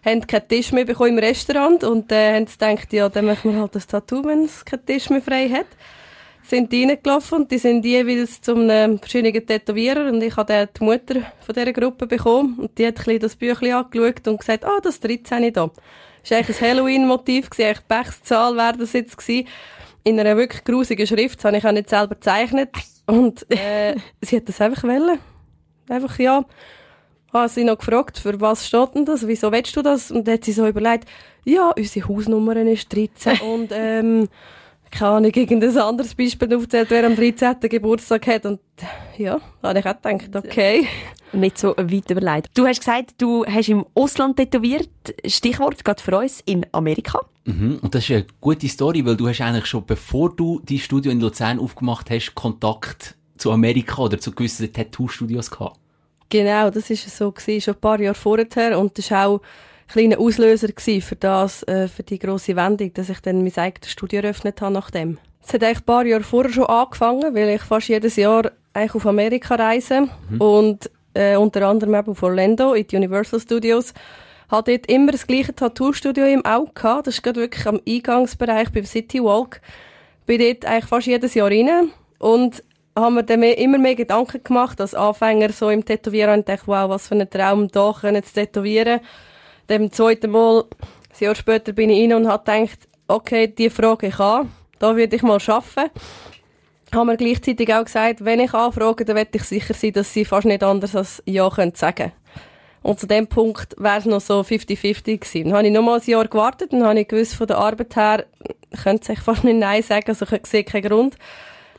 haben 0.03 0.27
keinen 0.27 0.49
Tisch 0.49 0.73
mehr 0.73 0.87
bekommen 0.87 1.11
im 1.11 1.19
Restaurant 1.19 1.85
und 1.85 2.11
äh, 2.11 2.37
haben 2.37 2.47
sie 2.47 2.57
gedacht, 2.57 2.91
ja, 2.95 3.11
dann 3.11 3.27
machen 3.27 3.53
wir 3.53 3.61
halt 3.61 3.75
das 3.75 3.87
Tattoo, 3.87 4.25
wenn 4.25 4.45
es 4.45 4.65
keinen 4.65 4.87
Tisch 4.87 5.11
mehr 5.11 5.21
frei 5.21 5.51
hat. 5.51 5.67
Sind 6.43 6.73
die 6.73 6.87
reingelaufen 6.87 7.41
und 7.41 7.51
die 7.51 7.59
sind 7.59 7.85
jeweils 7.85 8.41
zum 8.41 8.61
einem 8.61 8.99
verschiedenen 8.99 9.47
Tätowierer 9.47 10.09
und 10.11 10.23
ich 10.23 10.35
habe 10.39 10.51
dann 10.51 10.69
die 10.75 10.83
Mutter 10.83 11.17
von 11.45 11.55
dieser 11.55 11.73
Gruppe 11.75 12.07
bekommen 12.07 12.61
und 12.61 12.79
die 12.79 12.87
hat 12.87 13.07
ein 13.07 13.19
das 13.19 13.37
Büchlein 13.37 13.75
angeschaut 13.75 14.27
und 14.27 14.41
gesagt, 14.41 14.65
ah, 14.65 14.81
das 14.83 15.01
13 15.01 15.53
da. 15.53 15.71
Das 16.23 16.31
war 16.31 16.39
eigentlich 16.39 16.63
ein 16.63 16.69
Halloween-Motiv, 16.71 17.51
eigentlich 17.59 17.87
Pechszahl 17.87 18.57
wäre 18.57 18.79
das 18.79 18.95
jetzt 18.95 19.19
gewesen 19.19 19.47
in 20.05 20.19
einer 20.19 20.37
wirklich 20.37 20.65
grusigen 20.65 21.07
Schrift, 21.07 21.39
das 21.39 21.45
habe 21.45 21.59
ich 21.59 21.67
auch 21.67 21.73
nicht 21.73 21.91
selber 21.91 22.15
gezeichnet. 22.15 22.71
Und 23.07 23.51
äh, 23.51 23.97
sie 24.21 24.37
hat 24.37 24.49
das 24.49 24.61
einfach 24.61 24.85
wollen. 24.85 25.19
Einfach, 25.89 26.19
ja, 26.19 26.45
habe 27.33 27.49
sie 27.49 27.65
noch 27.65 27.79
gefragt, 27.79 28.19
für 28.19 28.41
was 28.41 28.67
steht 28.67 28.95
denn 28.95 29.05
das, 29.05 29.27
wieso 29.27 29.53
willst 29.53 29.77
du 29.77 29.83
das? 29.83 30.11
Und 30.11 30.27
dann 30.27 30.35
hat 30.35 30.45
sie 30.45 30.53
so 30.53 30.67
überlegt, 30.67 31.09
ja, 31.45 31.71
unsere 31.77 32.09
Hausnummer 32.09 32.57
ist 32.57 32.95
13 32.95 33.41
und 33.41 33.71
ähm, 33.73 34.29
keine 34.91 35.11
Ahnung, 35.11 35.33
irgendein 35.33 35.77
anderes 35.79 36.15
Beispiel 36.15 36.55
aufzählt, 36.55 36.91
wer 36.91 37.07
am 37.07 37.17
13. 37.17 37.57
Geburtstag 37.61 38.27
hat. 38.27 38.47
Und 38.47 38.61
ja, 39.17 39.41
da 39.63 39.69
habe 39.69 39.79
ich 39.79 39.87
auch 39.87 40.03
gedacht, 40.03 40.37
okay. 40.37 40.87
Nicht 41.33 41.59
so 41.59 41.77
weit 41.77 42.11
überlegt. 42.11 42.49
Du 42.55 42.67
hast 42.67 42.81
gesagt, 42.81 43.15
du 43.19 43.45
hast 43.47 43.69
im 43.69 43.87
Ausland 43.95 44.37
tätowiert. 44.37 44.91
Stichwort 45.25 45.85
gerade 45.85 46.03
für 46.03 46.19
uns 46.19 46.41
in 46.45 46.67
Amerika. 46.73 47.21
Mhm. 47.45 47.79
Und 47.81 47.95
das 47.95 48.05
ist 48.05 48.11
eine 48.11 48.27
gute 48.41 48.69
Story, 48.69 49.05
weil 49.07 49.17
du 49.17 49.29
hast 49.29 49.41
eigentlich 49.41 49.67
schon, 49.67 49.87
bevor 49.87 50.35
du 50.35 50.61
die 50.61 50.79
Studio 50.79 51.13
in 51.13 51.21
Luzern 51.21 51.61
aufgemacht 51.61 52.11
hast, 52.11 52.35
Kontakt 52.35 53.17
zu 53.37 53.53
Amerika 53.53 54.03
oder 54.03 54.19
zu 54.19 54.33
gewissen 54.33 54.73
Tattoo-Studios 54.73 55.51
gehabt. 55.51 55.79
Genau, 56.29 56.71
das 56.71 56.91
ist 56.91 57.17
so 57.17 57.31
gewesen, 57.31 57.61
schon 57.61 57.75
ein 57.75 57.81
paar 57.81 58.01
Jahre 58.01 58.15
vorher. 58.15 58.79
Und 58.79 58.99
das 58.99 59.11
war 59.11 59.29
auch 59.29 59.41
kleiner 59.91 60.19
Auslöser 60.19 60.69
für 60.77 61.17
das, 61.17 61.63
äh, 61.65 61.89
für 61.89 62.03
die 62.03 62.19
grosse 62.19 62.57
Wendung, 62.57 62.95
dass 62.95 63.09
ich 63.09 63.21
dann 63.21 63.43
mein 63.43 63.57
eigenes 63.57 63.91
Studio 63.91 64.21
eröffnet 64.21 64.61
habe 64.61 64.73
nach 64.73 64.91
dem. 64.91 65.19
Es 65.43 65.53
hat 65.53 65.65
eigentlich 65.65 65.79
ein 65.79 65.85
paar 65.85 66.07
Jahre 66.07 66.23
vorher 66.23 66.53
schon 66.53 66.67
angefangen, 66.67 67.35
weil 67.35 67.49
ich 67.49 67.63
fast 67.63 67.89
jedes 67.89 68.17
Jahr 68.17 68.53
eigentlich 68.73 68.95
auf 68.95 69.07
Amerika 69.07 69.55
reise 69.57 70.03
mhm. 70.03 70.41
und 70.41 70.91
äh, 71.15 71.37
unter 71.37 71.67
anderem 71.67 71.95
eben 71.95 72.11
auf 72.11 72.23
Orlando 72.23 72.75
in 72.75 72.87
die 72.87 72.97
Universal 72.97 73.41
Studios. 73.41 73.93
Hatte 74.49 74.73
dort 74.73 74.91
immer 74.91 75.13
das 75.13 75.27
gleiche 75.27 75.55
Tattoo-Studio 75.55 76.27
im 76.27 76.45
Auge 76.45 76.73
gehabt. 76.75 77.07
Das 77.07 77.15
ist 77.15 77.23
gerade 77.23 77.41
wirklich 77.41 77.67
am 77.67 77.81
Eingangsbereich 77.87 78.71
beim 78.71 78.85
City 78.85 79.23
Walk. 79.23 79.61
Bin 80.27 80.41
dort 80.41 80.65
eigentlich 80.67 80.87
fast 80.87 81.07
jedes 81.07 81.35
Jahr 81.35 81.51
rein 81.51 81.91
und 82.19 82.63
haben 82.97 83.15
mir 83.15 83.23
dann 83.23 83.43
immer 83.43 83.79
mehr 83.79 83.95
Gedanken 83.95 84.43
gemacht 84.43 84.81
als 84.81 84.95
Anfänger 84.95 85.51
so 85.53 85.71
im 85.71 85.85
Tätowieren 85.85 86.41
und 86.41 86.49
dachte, 86.49 86.67
wow, 86.67 86.89
was 86.89 87.09
für 87.09 87.15
ein 87.15 87.31
Traum, 87.31 87.69
da 87.69 87.95
können 88.01 88.23
zu 88.23 88.35
tätowieren 88.35 89.01
dem 89.71 89.93
zweiten 89.93 90.31
Mal, 90.31 90.65
ein 90.65 91.25
Jahr 91.25 91.35
später, 91.35 91.73
bin 91.73 91.91
ich 91.91 92.03
rein 92.03 92.15
und 92.15 92.29
habe 92.29 92.45
gedacht, 92.45 92.89
okay, 93.09 93.47
die 93.47 93.71
Frage 93.71 94.09
ich 94.09 94.19
an, 94.19 94.51
da 94.79 94.97
würde 94.97 95.17
ich 95.17 95.23
mal 95.23 95.39
arbeiten. 95.47 95.91
Haben 96.93 97.07
wir 97.07 97.17
gleichzeitig 97.17 97.73
auch 97.73 97.85
gesagt, 97.85 98.25
wenn 98.25 98.41
ich 98.41 98.53
anfrage, 98.53 99.05
dann 99.05 99.17
werde 99.17 99.31
ich 99.35 99.45
sicher 99.45 99.75
sein, 99.75 99.93
dass 99.93 100.13
sie 100.13 100.25
fast 100.25 100.47
nicht 100.47 100.65
anders 100.65 100.97
als 100.97 101.23
Ja 101.25 101.49
können 101.49 101.75
sagen 101.75 102.13
Und 102.83 102.99
zu 102.99 103.07
dem 103.07 103.29
Punkt 103.29 103.77
wäre 103.79 103.99
es 103.99 104.07
noch 104.07 104.21
so 104.21 104.41
50-50 104.41 105.19
gewesen. 105.19 105.45
Dann 105.45 105.53
habe 105.55 105.67
ich 105.69 105.73
noch 105.73 105.83
mal 105.83 106.01
ein 106.01 106.11
Jahr 106.11 106.27
gewartet 106.27 106.73
und 106.73 106.83
habe 106.83 107.01
ich 107.01 107.09
gewusst, 107.09 107.35
von 107.35 107.47
der 107.47 107.59
Arbeit 107.59 107.95
her, 107.95 108.25
könnte 108.83 109.13
ich 109.13 109.21
fast 109.21 109.45
nicht 109.45 109.59
Nein 109.59 109.83
sagen, 109.83 110.09
also 110.09 110.27
ich 110.35 110.47
sehe 110.47 110.65
keinen 110.65 110.89
Grund. 110.89 111.17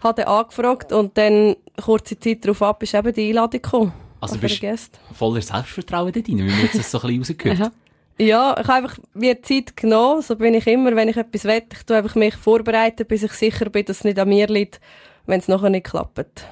Habe 0.02 0.22
dann 0.22 0.34
angefragt 0.34 0.94
und 0.94 1.18
dann, 1.18 1.58
kurze 1.84 2.18
Zeit 2.18 2.46
darauf 2.46 2.62
ab, 2.62 2.82
ist 2.84 2.94
eben 2.94 3.14
die 3.14 3.30
Einladung 3.30 3.62
gekommen. 3.62 3.94
Also 4.22 4.38
bist 4.38 4.62
du 4.62 4.76
voller 5.14 5.42
Selbstvertrauen 5.42 6.12
da 6.12 6.20
drin, 6.20 6.38
wie 6.38 6.44
man 6.44 6.62
jetzt 6.62 6.78
das 6.78 6.92
so 6.92 7.02
ein 7.02 7.20
bisschen 7.20 7.36
rausgehört. 7.50 7.72
Ja, 8.20 8.56
ich 8.60 8.68
habe 8.68 8.74
einfach 8.74 9.00
mir 9.16 9.42
Zeit 9.42 9.76
genommen, 9.76 10.22
so 10.22 10.36
bin 10.36 10.54
ich 10.54 10.68
immer, 10.68 10.96
wenn 10.96 11.10
ich 11.10 11.18
etwas 11.18 11.44
will, 11.44 11.64
ich 11.72 11.84
tue 11.84 11.98
einfach 11.98 12.14
mich 12.16 12.36
vorbereiten, 12.36 13.08
bis 13.08 13.24
ich 13.24 13.32
sicher 13.32 13.70
bin, 13.70 13.86
dass 13.86 13.98
es 13.98 14.04
nicht 14.04 14.20
an 14.20 14.30
mir 14.30 14.48
liegt, 14.48 14.80
wenn 15.26 15.40
es 15.40 15.48
nachher 15.48 15.72
nicht 15.72 15.88
klappt. 15.88 16.46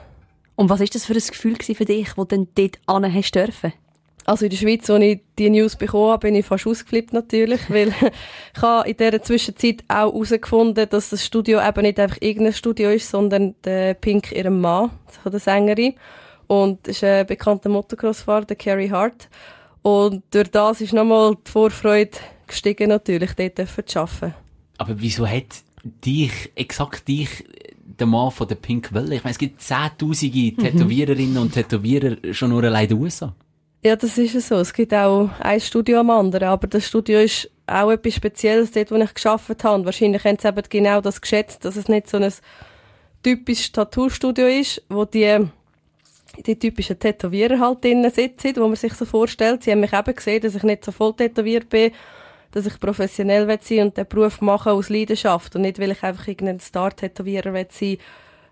Und 0.55 0.69
was 0.69 0.81
ist 0.81 0.95
das 0.95 1.05
für 1.05 1.13
ein 1.13 1.19
Gefühl 1.19 1.55
für 1.57 1.85
dich, 1.85 2.17
wo 2.17 2.23
du 2.23 2.35
dann 2.35 2.47
dort 2.55 2.79
an 2.87 3.13
hast 3.13 3.31
dürfen? 3.31 3.71
Also 4.25 4.45
in 4.45 4.51
der 4.51 4.57
Schweiz, 4.57 4.89
als 4.89 5.03
ich 5.03 5.21
die 5.37 5.49
News 5.49 5.75
bekommen 5.75 6.11
habe, 6.11 6.27
bin 6.27 6.35
ich 6.35 6.45
fast 6.45 6.67
ausgeflippt 6.67 7.13
natürlich, 7.13 7.61
weil 7.69 7.89
ich 7.89 8.61
habe 8.61 8.89
in 8.89 8.97
dieser 8.97 9.21
Zwischenzeit 9.21 9.83
auch 9.87 10.13
herausgefunden, 10.13 10.87
dass 10.89 11.09
das 11.09 11.25
Studio 11.25 11.59
eben 11.65 11.81
nicht 11.81 11.99
einfach 11.99 12.17
irgendein 12.19 12.53
Studio 12.53 12.89
ist, 12.89 13.09
sondern 13.09 13.55
der 13.63 13.93
Pink 13.93 14.31
ihrem 14.31 14.59
Mann, 14.59 14.91
der 15.25 15.39
Sängerin. 15.39 15.95
Und 16.49 16.87
ist 16.87 17.03
ein 17.03 17.27
bekannter 17.27 17.69
Motocross-Fahrer, 17.69 18.45
der 18.45 18.55
Kerry 18.55 18.89
Hart. 18.89 19.29
Und 19.83 20.23
durch 20.31 20.49
das 20.49 20.81
ist 20.81 20.93
nochmal 20.93 21.35
die 21.35 21.51
Vorfreude 21.51 22.17
gestiegen 22.47 22.89
natürlich, 22.89 23.33
dort 23.35 23.87
zu 23.87 23.99
arbeiten. 23.99 24.33
Aber 24.79 24.99
wieso 24.99 25.27
hat 25.27 25.61
dich, 25.83 26.51
exakt 26.55 27.07
dich, 27.07 27.45
der 27.85 28.07
Mann 28.07 28.31
von 28.31 28.47
der 28.47 28.55
Pink 28.55 28.91
Welle, 28.93 29.15
ich 29.15 29.23
meine, 29.23 29.33
es 29.33 29.37
gibt 29.37 29.61
zehntausende 29.61 30.55
Tätowiererinnen 30.55 31.37
und 31.37 31.53
Tätowierer 31.53 32.17
schon 32.33 32.49
nur 32.49 32.63
allein 32.63 32.85
in 32.85 32.89
den 32.89 33.01
USA. 33.03 33.35
Ja, 33.83 33.95
das 33.95 34.17
ist 34.17 34.35
es 34.35 34.47
so. 34.47 34.55
Es 34.55 34.73
gibt 34.73 34.93
auch 34.93 35.29
ein 35.39 35.61
Studio 35.61 35.99
am 35.99 36.09
anderen, 36.09 36.49
aber 36.49 36.67
das 36.67 36.87
Studio 36.87 37.19
ist 37.19 37.49
auch 37.67 37.91
etwas 37.91 38.15
Spezielles 38.15 38.71
dort, 38.71 38.91
wo 38.91 38.95
ich 38.95 39.13
geschafft 39.13 39.63
habe. 39.63 39.85
Wahrscheinlich 39.85 40.23
haben 40.25 40.37
sie 40.39 40.47
eben 40.47 40.63
genau 40.67 40.99
das 40.99 41.21
geschätzt, 41.21 41.63
dass 41.63 41.75
es 41.75 41.87
nicht 41.87 42.09
so 42.09 42.17
ein 42.17 42.33
typisches 43.23 43.71
Tattoo-Studio 43.71 44.47
ist, 44.47 44.81
wo 44.89 45.05
die, 45.05 45.47
die 46.45 46.57
typischen 46.57 46.99
Tätowierer 46.99 47.59
halt 47.59 47.83
drinnen 47.83 48.11
sitzen, 48.11 48.55
wo 48.55 48.67
man 48.67 48.75
sich 48.75 48.93
so 48.93 49.05
vorstellt. 49.05 49.63
Sie 49.63 49.71
haben 49.71 49.79
mich 49.79 49.93
eben 49.93 50.15
gesehen, 50.15 50.41
dass 50.41 50.55
ich 50.55 50.63
nicht 50.63 50.85
so 50.85 50.91
voll 50.91 51.13
tätowiert 51.13 51.69
bin, 51.69 51.91
dass 52.51 52.65
ich 52.65 52.79
professionell 52.79 53.47
sein 53.47 53.59
will 53.69 53.81
und 53.83 53.97
den 53.97 54.07
Beruf 54.07 54.41
machen 54.41 54.71
aus 54.71 54.89
Leidenschaft 54.89 55.55
und 55.55 55.61
nicht, 55.61 55.79
weil 55.79 55.91
ich 55.91 56.03
einfach 56.03 56.27
irgendein 56.27 56.59
Star-Tätowierer 56.59 57.65
sein 57.69 57.97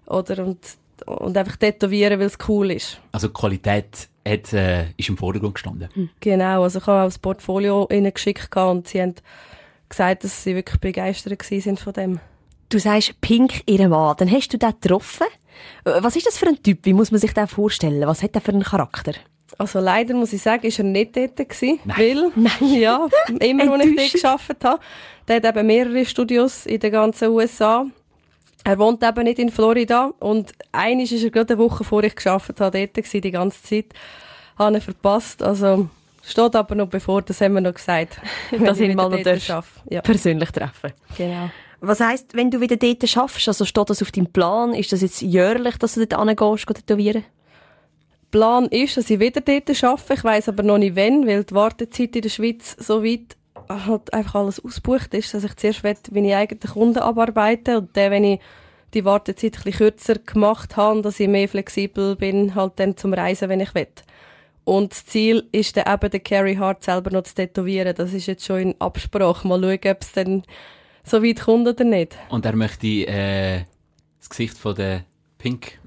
oder 0.05 0.45
und, 0.45 0.59
und 1.05 1.37
einfach 1.37 1.57
tätowieren, 1.57 2.19
weil 2.19 2.27
es 2.27 2.37
cool 2.47 2.71
ist. 2.71 2.99
Also 3.11 3.29
Qualität 3.29 4.07
hat, 4.27 4.53
äh, 4.53 4.91
ist 4.97 5.09
im 5.09 5.17
Vordergrund 5.17 5.55
gestanden. 5.55 5.89
Hm. 5.93 6.09
Genau, 6.19 6.63
also 6.63 6.79
ich 6.79 6.87
habe 6.87 7.01
auch 7.01 7.05
das 7.05 7.19
Portfolio 7.19 7.87
ihnen 7.91 8.13
geschickt 8.13 8.55
und 8.55 8.87
sie 8.87 9.01
haben 9.01 9.15
gesagt, 9.89 10.23
dass 10.23 10.43
sie 10.43 10.55
wirklich 10.55 10.79
begeistert 10.79 11.41
sind 11.43 11.79
von 11.79 11.93
dem. 11.93 12.19
Du 12.69 12.79
sagst 12.79 13.19
Pink, 13.21 13.61
ihr 13.65 13.87
Mann. 13.87 14.15
Dann 14.17 14.29
hast 14.29 14.49
du 14.49 14.57
den 14.57 14.73
getroffen. 14.81 15.27
Was 15.83 16.15
ist 16.15 16.27
das 16.27 16.37
für 16.37 16.47
ein 16.47 16.61
Typ? 16.61 16.79
Wie 16.83 16.93
muss 16.93 17.11
man 17.11 17.19
sich 17.19 17.33
den 17.33 17.47
vorstellen? 17.47 18.07
Was 18.07 18.23
hat 18.23 18.35
er 18.35 18.41
für 18.41 18.51
einen 18.51 18.63
Charakter? 18.63 19.13
Also 19.57 19.79
leider 19.79 20.13
muss 20.13 20.33
ich 20.33 20.41
sagen, 20.41 20.65
ist 20.65 20.77
er 20.77 20.85
nicht 20.85 21.15
dort 21.15 21.37
gewesen, 21.37 21.79
Nein. 21.85 21.97
weil, 21.97 22.31
Nein. 22.35 22.79
ja, 22.79 23.07
immer, 23.39 23.71
als 23.73 23.85
ich 23.85 23.95
dort 23.95 24.21
gearbeitet 24.21 24.63
habe, 24.63 24.79
der 25.27 25.35
hat 25.37 25.45
eben 25.45 25.67
mehrere 25.67 26.05
Studios 26.05 26.65
in 26.65 26.79
den 26.79 26.91
ganzen 26.91 27.29
USA. 27.29 27.85
Er 28.63 28.77
wohnt 28.79 29.03
eben 29.03 29.23
nicht 29.23 29.39
in 29.39 29.49
Florida 29.49 30.11
und 30.19 30.51
eines 30.71 31.11
ist 31.11 31.23
er 31.23 31.29
gerade 31.29 31.53
eine 31.53 31.63
Woche 31.63 31.83
vor 31.83 32.03
ich 32.03 32.15
gearbeitet 32.15 32.59
habe, 32.59 32.77
dort 32.79 32.93
gewesen, 32.93 33.21
die 33.21 33.31
ganze 33.31 33.63
Zeit. 33.63 33.85
Habe 34.57 34.75
ihn 34.75 34.81
verpasst, 34.81 35.41
also 35.41 35.87
steht 36.25 36.55
aber 36.55 36.75
noch 36.75 36.87
bevor, 36.87 37.21
das 37.21 37.39
haben 37.39 37.53
wir 37.53 37.61
noch 37.61 37.73
gesagt. 37.73 38.19
Dass 38.51 38.79
wenn 38.79 38.85
ihn 38.85 38.91
ich 38.91 38.95
mal 38.97 39.09
noch. 39.09 39.63
Ja, 39.89 40.01
persönlich 40.01 40.51
treffen. 40.51 40.91
genau. 41.15 41.49
Was 41.79 41.99
heisst, 41.99 42.33
wenn 42.33 42.49
du 42.49 42.59
wieder 42.59 42.75
dort 42.75 43.07
schaffst, 43.07 43.47
also 43.47 43.63
steht 43.65 43.89
das 43.89 44.01
auf 44.01 44.11
deinem 44.11 44.27
Plan? 44.27 44.73
Ist 44.73 44.91
das 44.91 45.01
jetzt 45.01 45.21
jährlich, 45.21 45.77
dass 45.77 45.93
du 45.93 46.07
dort 46.07 46.27
hingehst, 46.27 46.67
geh 46.67 46.73
tätowieren? 46.73 47.23
Plan 48.31 48.65
ist, 48.65 48.97
dass 48.97 49.09
ich 49.09 49.19
wieder 49.19 49.41
dort 49.41 49.83
arbeite. 49.83 50.13
Ich 50.13 50.23
weiss 50.23 50.49
aber 50.49 50.63
noch 50.63 50.77
nicht 50.77 50.95
wann, 50.95 51.27
weil 51.27 51.43
die 51.43 51.53
Wartezeit 51.53 52.15
in 52.15 52.21
der 52.23 52.29
Schweiz 52.29 52.75
so 52.79 53.03
weit 53.03 53.37
halt 53.69 54.13
einfach 54.13 54.35
alles 54.35 54.63
ausgebucht 54.63 55.13
ist, 55.13 55.33
dass 55.33 55.43
ich 55.43 55.55
zuerst 55.55 55.83
will, 55.83 55.95
meine 56.11 56.35
eigenen 56.37 56.61
Kunden 56.61 56.99
abarbeiten 56.99 57.77
und 57.77 57.97
dann, 57.97 58.11
wenn 58.11 58.23
ich 58.23 58.39
die 58.93 59.05
Wartezeit 59.05 59.57
ein 59.57 59.63
bisschen 59.63 59.77
kürzer 59.77 60.15
gemacht 60.15 60.77
habe, 60.77 61.01
dass 61.01 61.19
ich 61.19 61.27
mehr 61.27 61.49
flexibel 61.49 62.15
bin, 62.15 62.55
halt 62.55 62.73
dann 62.77 62.97
zum 62.97 63.13
Reisen, 63.13 63.49
wenn 63.49 63.59
ich 63.59 63.75
will. 63.75 63.87
Und 64.63 64.91
das 64.91 65.05
Ziel 65.05 65.47
ist 65.51 65.77
dann 65.77 65.93
eben, 65.93 66.09
den 66.09 66.23
Carrie 66.23 66.57
Hart 66.57 66.83
selber 66.83 67.11
noch 67.11 67.23
zu 67.23 67.35
tätowieren. 67.35 67.95
Das 67.95 68.13
ist 68.13 68.25
jetzt 68.25 68.45
schon 68.45 68.59
in 68.59 68.75
Absprache. 68.79 69.47
Mal 69.47 69.61
schauen, 69.61 69.91
ob 69.91 70.01
es 70.01 70.11
dann 70.11 70.43
so 71.09 71.23
weit 71.23 71.41
kommt 71.41 71.67
oder 71.67 71.83
nicht. 71.83 72.17
Und 72.29 72.45
er 72.45 72.55
möchte 72.55 72.87
äh, 72.87 73.63
das 74.19 74.29
Gesicht 74.29 74.57
von 74.57 74.75
der 74.75 75.05
Pink. 75.37 75.79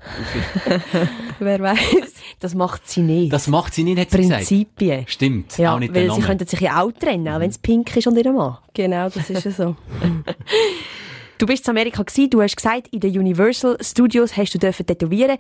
Wer 1.39 1.61
weiß. 1.61 1.79
Das 2.39 2.55
macht 2.55 2.89
sie 2.89 3.03
nicht. 3.03 3.33
Das 3.33 3.49
macht 3.49 3.75
sie 3.75 3.85
nicht, 3.85 3.99
hat 3.99 4.11
sie 4.11 4.19
gesagt. 4.19 4.39
Prinzipien. 4.39 5.05
Stimmt, 5.07 5.59
Ja, 5.59 5.75
auch 5.75 5.79
nicht 5.79 5.95
weil 5.95 6.11
sie 6.11 6.21
könnten 6.23 6.47
sich 6.47 6.61
ja 6.61 6.81
auch 6.81 6.93
trennen, 6.93 7.29
auch 7.29 7.41
wenn 7.41 7.51
es 7.51 7.59
pink 7.59 7.95
ist 7.97 8.07
und 8.07 8.17
ihr 8.17 8.33
Mann. 8.33 8.59
Genau, 8.73 9.09
das 9.09 9.29
ist 9.29 9.45
ja 9.45 9.51
so. 9.51 9.77
Du 11.39 11.47
bist 11.47 11.67
in 11.67 11.71
Amerika 11.71 12.03
gewesen, 12.03 12.29
du 12.29 12.43
hast 12.43 12.55
gesagt, 12.55 12.89
in 12.89 13.01
den 13.01 13.19
Universal 13.19 13.79
Studios 13.81 14.37
hast 14.37 14.53
du 14.53 14.59
dürfen 14.59 14.85
tätowieren. 14.85 15.39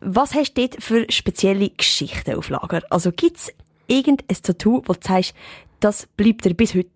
Was 0.00 0.34
hast 0.34 0.54
du 0.54 0.62
dort 0.66 0.82
für 0.82 1.06
spezielle 1.10 1.70
Geschichten 1.70 2.34
auf 2.34 2.48
Lager? 2.48 2.82
Also 2.90 3.12
gibt's 3.12 3.52
irgendein 3.86 4.36
Tattoo, 4.42 4.82
wo 4.86 4.94
du 4.94 4.98
sagst, 5.00 5.34
das 5.78 6.08
bleibt 6.16 6.44
dir 6.44 6.54
bis 6.54 6.74
heute? 6.74 6.88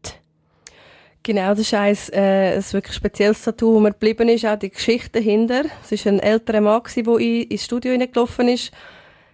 Genau, 1.24 1.50
das 1.50 1.60
ist 1.60 1.74
eins, 1.74 2.08
äh, 2.08 2.56
ein 2.56 2.72
wirklich 2.72 2.96
spezielles 2.96 3.42
Tattoo, 3.42 3.74
wo 3.74 3.80
mir 3.80 3.92
geblieben 3.92 4.28
ist, 4.28 4.44
auch 4.44 4.58
die 4.58 4.70
Geschichte 4.70 5.20
dahinter. 5.20 5.64
Es 5.88 6.04
war 6.04 6.12
ein 6.12 6.18
älterer 6.18 6.60
Mann, 6.60 6.82
der 6.96 7.18
in, 7.18 7.42
ins 7.42 7.64
Studio 7.64 7.92
hineingelaufen 7.92 8.48
ist. 8.48 8.72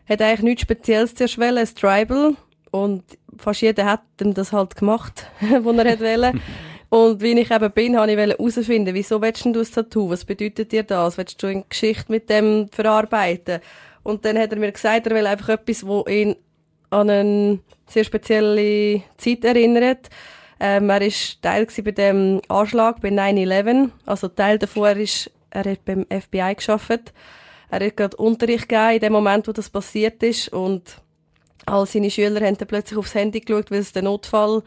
Hat 0.07 0.21
eigentlich 0.21 0.43
nichts 0.43 0.63
Spezielles 0.63 1.15
zuerst 1.15 1.39
wollen, 1.39 1.57
ein 1.57 1.75
Tribal. 1.75 2.37
Und 2.71 3.05
fast 3.39 3.63
jeder 3.63 3.87
hat 3.87 4.03
ihm 4.21 4.35
das 4.35 4.53
halt 4.53 4.77
gemacht, 4.77 5.27
was 5.41 5.77
er 5.77 5.91
hat 5.91 6.01
wollen. 6.01 6.43
Und 6.91 7.21
wie 7.23 7.39
ich 7.39 7.51
eben 7.51 7.73
bin, 7.73 7.99
habe 7.99 8.13
ich 8.13 8.19
herausfinden, 8.19 8.95
wieso 8.95 9.21
willst 9.21 9.45
du 9.45 9.59
ein 9.59 9.67
Tattoo? 9.71 10.09
Was 10.09 10.25
bedeutet 10.25 10.73
dir 10.73 10.83
das? 10.83 11.19
Willst 11.19 11.43
du 11.43 11.47
eine 11.47 11.65
Geschichte 11.69 12.11
mit 12.11 12.31
dem 12.31 12.69
verarbeiten? 12.71 13.61
Und 14.03 14.25
dann 14.25 14.39
hat 14.39 14.53
er 14.53 14.59
mir 14.59 14.73
gesagt, 14.73 15.07
er 15.07 15.15
will 15.15 15.27
einfach 15.27 15.51
etwas, 15.51 15.87
wo 15.87 16.05
ihn 16.07 16.37
an 16.89 17.11
eine 17.11 17.59
sehr 17.87 18.05
spezielle 18.05 19.03
Zeit 19.19 19.45
erinnert. 19.45 20.09
Ähm, 20.61 20.91
er 20.91 21.01
war 21.01 21.11
Teil 21.43 21.67
bei 21.67 21.91
dem 21.93 22.41
Anschlag 22.49 23.01
bei 23.01 23.09
9-11. 23.09 23.91
Also 24.07 24.29
Teil 24.29 24.59
davon, 24.59 24.85
er, 24.85 24.97
ist, 24.97 25.31
er 25.51 25.71
hat 25.71 25.85
beim 25.85 26.05
FBI 26.11 26.55
geschafft. 26.57 27.13
Er 27.71 27.87
hat 27.87 27.97
gerade 27.97 28.17
Unterricht 28.17 28.69
gegeben 28.69 28.95
in 28.95 29.01
dem 29.01 29.13
Moment, 29.13 29.47
wo 29.47 29.53
das 29.53 29.71
passiert 29.71 30.23
ist. 30.23 30.49
Und 30.49 31.01
all 31.67 31.87
seine 31.87 32.11
Schüler 32.11 32.45
haben 32.45 32.59
dann 32.59 32.69
plötzlich 32.69 32.99
aufs 32.99 33.15
Handy 33.15 33.41
geschaut, 33.41 33.71
weil 33.71 33.83
sie 33.83 33.93
den 33.93 34.05
Notfall 34.05 34.63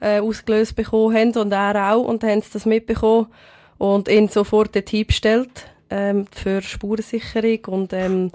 äh, 0.00 0.20
ausgelöst 0.20 0.76
bekommen 0.76 1.16
haben. 1.16 1.36
Und 1.36 1.52
er 1.52 1.92
auch. 1.92 2.04
Und 2.04 2.22
dann 2.22 2.30
haben 2.30 2.42
sie 2.42 2.52
das 2.52 2.66
mitbekommen 2.66 3.26
und 3.78 4.08
ihn 4.08 4.28
sofort 4.28 4.76
dort 4.76 4.90
hingestellt 4.90 5.66
ähm, 5.90 6.26
für 6.30 6.62
Spurensicherung. 6.62 7.64
Und 7.66 7.92
ähm, 7.92 8.30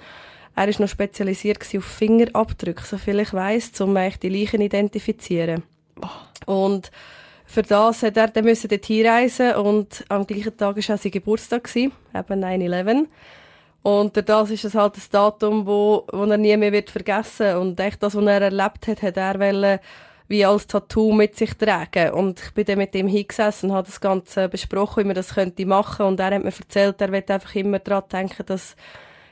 er 0.55 0.67
ist 0.67 0.81
noch 0.81 0.89
spezialisiert 0.89 1.59
auf 1.77 1.85
Fingerabdrücke, 1.85 2.83
soviel 2.83 3.21
ich 3.21 3.33
weiss, 3.33 3.79
um 3.79 3.95
eigentlich 3.95 4.19
die 4.19 4.29
Leichen 4.29 4.59
identifizieren. 4.59 5.63
Und 6.45 6.91
für 7.45 7.63
das 7.63 8.03
hat 8.03 8.17
er 8.17 8.27
dann 8.27 8.45
müssen 8.45 8.69
dort 8.69 8.85
hinreisen 8.85 9.55
und 9.55 10.05
am 10.09 10.27
gleichen 10.27 10.55
Tag 10.55 10.75
war 10.75 10.95
auch 10.95 10.99
sein 10.99 11.11
Geburtstag, 11.11 11.75
eben 11.75 11.93
9-11. 12.13 13.07
Und 13.81 14.15
durch 14.15 14.25
das 14.25 14.51
ist 14.51 14.65
es 14.65 14.75
halt 14.75 14.97
das 14.97 15.09
Datum, 15.09 15.65
wo, 15.65 16.05
wo 16.11 16.23
er 16.25 16.37
nie 16.37 16.55
mehr 16.57 16.71
wird 16.71 16.89
vergessen 16.89 17.55
Und 17.57 17.79
echt 17.79 18.03
das, 18.03 18.15
was 18.15 18.25
er 18.25 18.41
erlebt 18.41 18.87
hat, 18.87 19.01
hat 19.01 19.17
er 19.17 19.39
wollen, 19.39 19.79
wie 20.27 20.45
als 20.45 20.67
Tattoo 20.67 21.11
mit 21.11 21.35
sich 21.35 21.55
tragen. 21.55 22.11
Und 22.11 22.39
ich 22.39 22.53
bin 22.53 22.65
dann 22.65 22.77
mit 22.77 22.93
ihm 22.93 23.07
hingesessen 23.07 23.69
und 23.69 23.75
habe 23.75 23.87
das 23.87 23.99
Ganze 23.99 24.47
besprochen, 24.47 25.03
wie 25.03 25.07
man 25.07 25.15
das 25.15 25.33
könnte 25.33 25.65
machen. 25.65 26.05
Und 26.05 26.19
er 26.19 26.35
hat 26.35 26.43
mir 26.43 26.51
erzählt, 26.51 27.01
er 27.01 27.11
wird 27.11 27.31
einfach 27.31 27.55
immer 27.55 27.79
daran 27.79 28.03
denken, 28.11 28.45
dass 28.45 28.75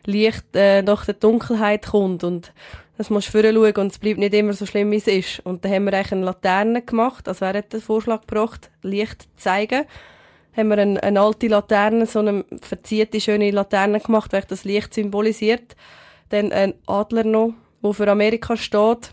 Licht 0.06 0.46
äh, 0.56 0.82
nach 0.82 1.06
der 1.06 1.16
Dunkelheit 1.16 1.88
kommt. 1.88 2.24
Und 2.24 2.54
das 2.98 3.10
musst 3.10 3.28
du 3.28 3.32
vorher 3.32 3.54
schauen 3.54 3.76
und 3.76 3.92
es 3.92 4.00
bleibt 4.00 4.20
nicht 4.20 4.34
immer 4.34 4.54
so 4.54 4.66
schlimm, 4.66 4.92
wie 4.92 4.98
es 4.98 5.08
ist. 5.08 5.40
Und 5.46 5.64
dann 5.64 5.72
haben 5.72 5.86
wir 5.86 5.94
eigentlich 5.94 6.12
eine 6.14 6.26
Laterne 6.26 6.82
gemacht. 6.82 7.28
Also 7.28 7.46
er 7.46 7.54
hat 7.58 7.74
den 7.74 7.82
Vorschlag 7.82 8.22
gebracht, 8.22 8.70
Licht 8.82 9.24
zu 9.24 9.28
zeigen. 9.38 9.86
Haben 10.56 10.70
wir 10.70 10.78
eine, 10.80 11.04
eine 11.04 11.22
alte 11.22 11.48
Laterne, 11.48 12.06
so 12.08 12.20
eine 12.20 12.44
verzierte, 12.62 13.22
schöne 13.22 13.52
Laterne 13.52 14.00
gemacht, 14.00 14.32
welche 14.34 14.48
das 14.48 14.64
Licht 14.64 14.94
symbolisiert. 14.94 15.76
Dann 16.30 16.52
ein 16.52 16.74
Adler 16.88 17.24
noch, 17.24 17.54
der 17.84 17.94
für 17.94 18.10
Amerika 18.10 18.58
steht. 18.58 19.12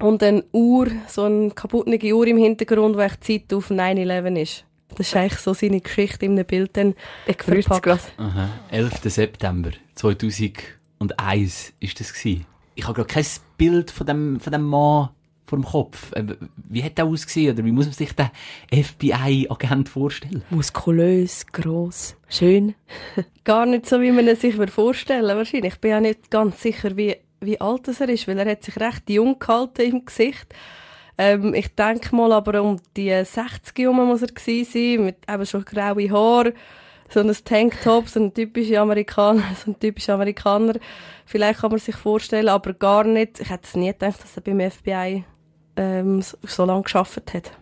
Und 0.00 0.22
eine 0.22 0.44
Uhr, 0.52 0.86
so 1.08 1.24
eine 1.24 1.50
kaputte 1.50 2.14
Uhr 2.14 2.26
im 2.28 2.36
Hintergrund, 2.36 2.96
wo 2.96 3.00
echt 3.00 3.24
Zeit 3.24 3.52
auf 3.52 3.70
9-11 3.70 4.40
ist. 4.40 4.64
Das 4.96 5.08
ist 5.08 5.16
eigentlich 5.16 5.40
so 5.40 5.52
seine 5.52 5.80
Geschichte 5.80 6.26
in 6.26 6.32
einem 6.32 6.46
Bild 6.46 6.76
dann 6.76 6.94
Ich 7.26 7.42
freue 7.42 7.62
verpackt. 7.62 7.82
gerade. 7.84 8.00
Aha. 8.18 8.48
11. 8.70 8.92
September 9.04 9.70
2001 10.00 11.74
ist 11.78 12.00
das 12.00 12.14
gewesen. 12.14 12.46
Ich 12.74 12.84
habe 12.84 12.94
gerade 12.94 13.12
kein 13.12 13.26
Bild 13.58 13.90
von 13.90 14.06
dem, 14.06 14.40
von 14.40 14.50
dem 14.50 14.62
Mann 14.62 15.10
vor 15.44 15.58
dem 15.58 15.64
Kopf. 15.64 16.12
Äh, 16.12 16.36
Wie 16.56 16.82
hat 16.82 16.96
der 16.96 17.04
ausgesehen? 17.04 17.52
Oder 17.54 17.64
wie 17.66 17.72
muss 17.72 17.84
man 17.84 17.92
sich 17.92 18.12
den 18.14 18.30
FBI-Agent 18.72 19.90
vorstellen? 19.90 20.42
Muskulös, 20.48 21.46
gross, 21.48 22.16
schön. 22.28 22.74
Gar 23.44 23.66
nicht 23.66 23.86
so, 23.86 24.00
wie 24.00 24.10
man 24.10 24.26
es 24.26 24.40
sich 24.40 24.54
vorstellen 24.70 25.36
wahrscheinlich. 25.36 25.74
Ich 25.74 25.80
bin 25.80 25.90
ja 25.90 26.00
nicht 26.00 26.30
ganz 26.30 26.62
sicher, 26.62 26.96
wie, 26.96 27.16
wie 27.40 27.60
alt 27.60 27.86
er 27.88 28.08
ist, 28.08 28.26
weil 28.26 28.38
er 28.38 28.50
hat 28.50 28.64
sich 28.64 28.80
recht 28.80 29.10
jung 29.10 29.38
gehalten 29.38 29.82
im 29.82 30.04
Gesicht. 30.06 30.46
Ähm, 31.18 31.52
ich 31.52 31.74
denke 31.74 32.16
mal, 32.16 32.32
aber 32.32 32.62
um 32.62 32.80
die 32.96 33.10
60 33.10 33.76
herum 33.76 33.96
muss 33.96 34.22
er 34.22 34.28
gewesen 34.28 34.72
sein, 34.72 35.04
mit 35.04 35.16
eben 35.30 35.44
schon 35.44 35.64
graue 35.64 36.10
Haar, 36.10 36.52
so 37.12 37.20
ein 37.20 37.36
Tanktop, 37.44 38.08
so 38.08 38.20
ein 38.20 38.32
typischer 38.32 38.80
Amerikaner, 38.80 39.42
so 39.64 39.72
ein 39.72 39.78
typischer 39.78 40.14
Amerikaner. 40.14 40.74
Vielleicht 41.26 41.60
kann 41.60 41.70
man 41.70 41.80
sich 41.80 41.96
vorstellen, 41.96 42.48
aber 42.48 42.72
gar 42.72 43.04
nicht. 43.04 43.40
Ich 43.40 43.50
hätte 43.50 43.64
es 43.64 43.74
nie 43.74 43.88
gedacht, 43.88 44.22
dass 44.22 44.36
er 44.36 44.42
beim 44.42 44.70
FBI 44.70 45.24
ähm, 45.76 46.22
so, 46.22 46.64
lange 46.64 46.82
geschafft 46.82 47.34
hat. 47.34 47.52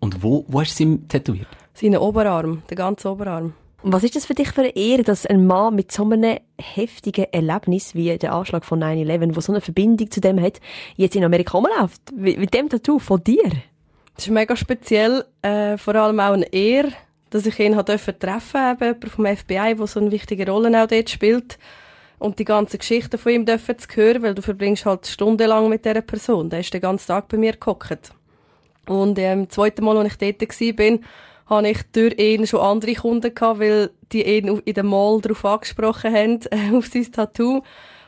Und 0.00 0.22
wo, 0.22 0.44
wo 0.48 0.60
hast 0.60 0.78
du 0.78 0.84
ihn 0.84 1.08
tätowiert? 1.08 1.48
Seinen 1.74 1.98
Oberarm, 1.98 2.62
den 2.68 2.76
ganzen 2.76 3.08
Oberarm. 3.08 3.54
Was 3.84 4.04
ist 4.04 4.14
das 4.14 4.26
für 4.26 4.34
dich 4.34 4.50
für 4.52 4.60
eine 4.60 4.76
Ehre, 4.76 5.02
dass 5.02 5.26
ein 5.26 5.44
Mann 5.44 5.74
mit 5.74 5.90
so 5.90 6.04
einem 6.04 6.38
heftigen 6.56 7.26
Erlebnis 7.32 7.96
wie 7.96 8.16
der 8.16 8.32
Anschlag 8.32 8.64
von 8.64 8.80
9-11, 8.80 9.34
wo 9.34 9.40
so 9.40 9.52
eine 9.52 9.60
Verbindung 9.60 10.08
zu 10.08 10.20
dem 10.20 10.40
hat, 10.40 10.60
jetzt 10.94 11.16
in 11.16 11.24
Amerika 11.24 11.58
rumläuft? 11.58 12.12
Mit 12.14 12.54
dem 12.54 12.68
Tattoo 12.68 13.00
von 13.00 13.22
dir? 13.24 13.50
Das 14.14 14.26
ist 14.26 14.30
mega 14.30 14.54
speziell, 14.54 15.24
äh, 15.40 15.76
vor 15.78 15.96
allem 15.96 16.20
auch 16.20 16.32
eine 16.32 16.52
Ehre, 16.52 16.92
dass 17.32 17.46
ich 17.46 17.58
ihn 17.58 17.72
treffen 17.72 18.14
durfte, 18.18 18.76
eben 18.80 19.10
vom 19.10 19.26
FBI, 19.26 19.74
der 19.74 19.86
so 19.86 20.00
eine 20.00 20.12
wichtige 20.12 20.48
Rolle 20.48 20.82
auch 20.82 20.86
dort 20.86 21.08
spielt. 21.08 21.58
Und 22.18 22.38
die 22.38 22.44
ganze 22.44 22.78
Geschichte 22.78 23.18
von 23.18 23.32
ihm 23.32 23.46
dürfen 23.46 23.78
zu 23.78 23.88
hören, 23.94 24.22
weil 24.22 24.34
du 24.34 24.42
verbringst 24.42 24.84
halt 24.84 25.06
stundenlang 25.06 25.68
mit 25.68 25.84
dieser 25.84 26.02
Person. 26.02 26.50
Der 26.50 26.60
ist 26.60 26.72
den 26.72 26.82
ganzen 26.82 27.08
Tag 27.08 27.28
bei 27.28 27.38
mir 27.38 27.54
gehockt. 27.54 28.12
Und 28.86 29.18
ähm, 29.18 29.46
das 29.46 29.54
zweite 29.54 29.82
Mal, 29.82 29.96
als 29.96 30.12
ich 30.12 30.18
dort 30.18 30.40
war, 30.42 30.98
habe 31.46 31.68
ich 31.68 31.82
durch 31.92 32.18
ihn 32.18 32.46
schon 32.46 32.60
andere 32.60 32.94
Kunden 32.94 33.34
gehabt, 33.34 33.60
weil 33.60 33.90
die 34.12 34.24
ihn 34.24 34.60
in 34.64 34.74
dem 34.74 34.86
Mall 34.86 35.20
darauf 35.20 35.44
angesprochen 35.44 36.14
haben, 36.14 36.40
äh, 36.50 36.76
auf 36.76 36.86
sein 36.86 37.10
Tattoo. 37.10 37.62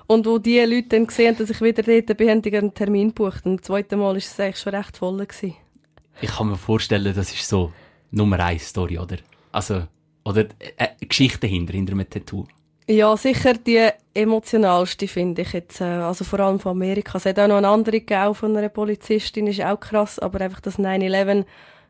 Und 0.06 0.26
wo 0.26 0.36
die 0.36 0.60
Leute 0.60 0.88
dann 0.90 1.06
gesehen 1.06 1.34
dass 1.38 1.48
ich 1.48 1.62
wieder 1.62 1.82
dort 1.82 2.16
bin, 2.18 2.28
haben 2.28 2.42
einen 2.44 2.74
Termin 2.74 3.08
gebucht. 3.08 3.46
Und 3.46 3.60
das 3.60 3.66
zweite 3.66 3.96
Mal 3.96 4.08
war 4.08 4.16
es 4.16 4.38
eigentlich 4.38 4.58
schon 4.58 4.74
recht 4.74 4.98
voll. 4.98 5.16
Gewesen. 5.16 5.56
Ich 6.20 6.30
kann 6.30 6.50
mir 6.50 6.56
vorstellen, 6.56 7.14
das 7.14 7.32
ist 7.32 7.48
so 7.48 7.72
Nummer 8.14 8.40
eins 8.40 8.68
Story, 8.68 8.98
oder? 8.98 9.16
Also, 9.52 9.82
oder 10.24 10.46
äh, 10.76 10.88
Geschichte 11.06 11.46
hinter, 11.46 11.74
hinter 11.74 11.92
einem 11.92 12.08
Tattoo. 12.08 12.46
Ja, 12.86 13.16
sicher 13.16 13.54
die 13.54 13.88
emotionalste 14.12 15.08
finde 15.08 15.42
ich 15.42 15.52
jetzt, 15.52 15.80
äh, 15.80 15.84
also 15.84 16.24
vor 16.24 16.40
allem 16.40 16.60
von 16.60 16.72
Amerika. 16.72 17.16
Es 17.18 17.24
hat 17.26 17.38
auch 17.38 17.48
noch 17.48 17.56
eine 17.56 17.68
andere 17.68 18.00
gegeben 18.00 18.34
von 18.34 18.56
einer 18.56 18.68
Polizistin, 18.68 19.46
ist 19.46 19.62
auch 19.62 19.80
krass, 19.80 20.18
aber 20.18 20.40
einfach 20.42 20.60
das 20.60 20.78
9-11 20.78 21.44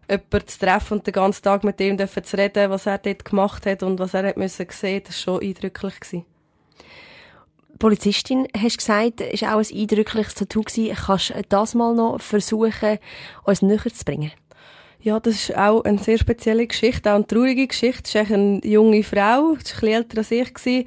jemanden 0.08 0.46
zu 0.46 0.58
treffen 0.58 0.98
und 0.98 1.06
den 1.06 1.12
ganzen 1.12 1.42
Tag 1.42 1.64
mit 1.64 1.80
ihm 1.80 1.98
zu 1.98 2.36
reden, 2.36 2.70
was 2.70 2.86
er 2.86 2.98
dort 2.98 3.24
gemacht 3.24 3.66
hat 3.66 3.82
und 3.82 3.98
was 3.98 4.14
er 4.14 4.28
hat 4.28 4.36
müssen 4.36 4.66
sehen, 4.70 5.02
das 5.04 5.26
war 5.26 5.38
schon 5.38 5.48
eindrücklich. 5.48 6.00
Gewesen. 6.00 6.24
Polizistin, 7.78 8.46
hast 8.56 8.74
du 8.74 8.76
gesagt, 8.76 9.20
ist 9.20 9.42
auch 9.44 9.58
ein 9.58 9.66
eindrückliches 9.80 10.34
Tattoo 10.34 10.62
gewesen. 10.62 10.94
Kannst 10.94 11.30
du 11.30 11.42
das 11.48 11.74
mal 11.74 11.94
noch 11.94 12.20
versuchen, 12.20 12.98
uns 13.44 13.62
näher 13.62 13.92
zu 13.92 14.04
bringen? 14.04 14.30
Ja, 15.04 15.20
das 15.20 15.34
ist 15.34 15.54
auch 15.54 15.84
eine 15.84 15.98
sehr 15.98 16.16
spezielle 16.16 16.66
Geschichte, 16.66 17.10
auch 17.10 17.16
eine 17.16 17.26
traurige 17.26 17.66
Geschichte. 17.66 18.00
Es 18.04 18.14
ist 18.14 18.32
eine 18.32 18.60
junge 18.64 19.02
Frau, 19.02 19.54
die 19.54 19.82
war 19.82 19.82
ein 19.82 19.88
älter 19.88 20.20
als 20.20 20.30
ich, 20.64 20.86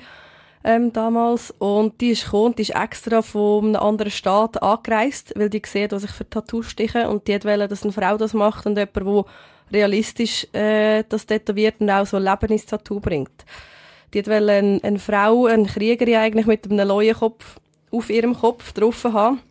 ähm, 0.64 0.92
damals. 0.92 1.54
Und 1.60 2.02
die 2.02 2.10
ist 2.10 2.24
gekommen, 2.26 2.56
die 2.56 2.64
ist 2.64 2.74
extra 2.74 3.22
von 3.22 3.76
einem 3.76 3.76
anderen 3.76 4.10
Staat 4.10 4.60
angereist, 4.60 5.34
weil 5.36 5.52
die 5.52 5.62
sieht, 5.64 5.92
was 5.92 6.04
ich 6.04 6.10
für 6.10 6.28
Tattoos 6.28 6.66
stiche. 6.72 7.08
Und 7.08 7.28
die 7.28 7.44
wollte, 7.44 7.68
dass 7.68 7.84
eine 7.84 7.92
Frau 7.92 8.18
das 8.18 8.34
macht 8.34 8.66
und 8.66 8.76
jemand, 8.76 8.96
der 8.96 9.26
realistisch 9.72 10.48
äh, 10.52 11.04
das 11.08 11.28
tätowiert 11.28 11.76
und 11.78 11.92
auch 11.92 12.08
so 12.08 12.18
ein 12.18 12.24
Leben 12.24 12.52
ins 12.54 12.66
Tattoo 12.66 13.00
bringt. 13.00 13.46
Die 14.16 14.26
wollte 14.26 14.52
eine, 14.52 14.80
eine 14.82 14.98
Frau, 14.98 15.46
eine 15.46 15.68
Kriegerin 15.68 16.16
eigentlich 16.16 16.48
mit 16.48 16.66
einem 16.66 16.88
Leuenkopf 16.88 17.58
auf 17.92 18.10
ihrem 18.10 18.36
Kopf 18.36 18.74
drauf 18.74 19.04
haben. 19.04 19.42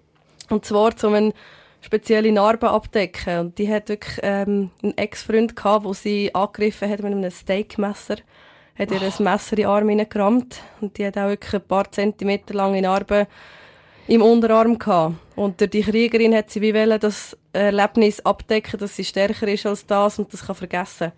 Und 0.50 0.64
zwar 0.64 0.96
zu 0.96 1.06
einem 1.06 1.32
spezielle 1.86 2.32
Narben 2.32 2.68
abdecken. 2.68 3.38
Und 3.38 3.58
die 3.58 3.72
hat 3.72 3.88
wirklich 3.88 4.18
ähm, 4.22 4.70
einen 4.82 4.98
Ex-Freund 4.98 5.54
gehabt, 5.54 5.84
wo 5.84 5.92
sie 5.92 6.34
angegriffen 6.34 6.90
hat 6.90 7.02
mit 7.02 7.12
einem 7.12 7.30
Steakmesser. 7.30 8.16
Hat 8.76 8.90
ihr 8.90 9.00
oh. 9.00 9.04
ein 9.04 9.24
Messer 9.24 9.52
in 9.52 9.56
den 9.56 9.66
Arm 9.66 9.88
hineingerammt. 9.88 10.60
Und 10.80 10.98
die 10.98 11.06
hat 11.06 11.16
auch 11.16 11.28
wirklich 11.28 11.54
ein 11.54 11.66
paar 11.66 11.90
Zentimeter 11.90 12.54
lange 12.54 12.82
Narben 12.82 13.26
im 14.08 14.22
Unterarm 14.22 14.78
gehabt. 14.78 15.14
Und 15.36 15.60
durch 15.60 15.70
die 15.70 15.82
Kriegerin 15.82 16.34
hat 16.34 16.50
sie 16.50 16.60
wie 16.60 16.74
wollen, 16.74 16.98
das 16.98 17.36
Erlebnis 17.52 18.24
abdecken, 18.24 18.80
dass 18.80 18.96
sie 18.96 19.04
stärker 19.04 19.48
ist 19.48 19.66
als 19.66 19.86
das 19.86 20.18
und 20.18 20.32
das 20.32 20.46
kann 20.46 20.56
vergessen. 20.56 21.12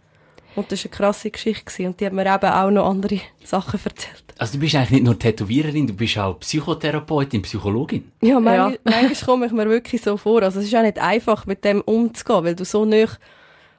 Und 0.58 0.72
das 0.72 0.84
war 0.84 0.90
eine 0.90 0.96
krasse 0.96 1.30
Geschichte 1.30 1.86
und 1.86 2.00
die 2.00 2.06
hat 2.06 2.12
mir 2.12 2.26
eben 2.26 2.50
auch 2.50 2.70
noch 2.70 2.90
andere 2.90 3.20
Sachen 3.44 3.78
erzählt. 3.84 4.24
Also 4.38 4.54
du 4.54 4.58
bist 4.58 4.74
eigentlich 4.74 4.90
nicht 4.90 5.04
nur 5.04 5.18
Tätowiererin, 5.18 5.86
du 5.86 5.94
bist 5.94 6.18
auch 6.18 6.38
Psychotherapeutin, 6.40 7.42
Psychologin. 7.42 8.10
Ja, 8.20 8.40
manchmal, 8.40 8.72
ja. 8.72 8.78
manchmal 8.84 9.14
komme 9.24 9.46
ich 9.46 9.52
mir 9.52 9.68
wirklich 9.68 10.02
so 10.02 10.16
vor. 10.16 10.42
Also 10.42 10.58
es 10.58 10.66
ist 10.66 10.74
auch 10.74 10.82
nicht 10.82 10.98
einfach, 10.98 11.46
mit 11.46 11.64
dem 11.64 11.80
umzugehen, 11.82 12.44
weil 12.44 12.54
du 12.56 12.64
so 12.64 12.84
nah 12.84 13.06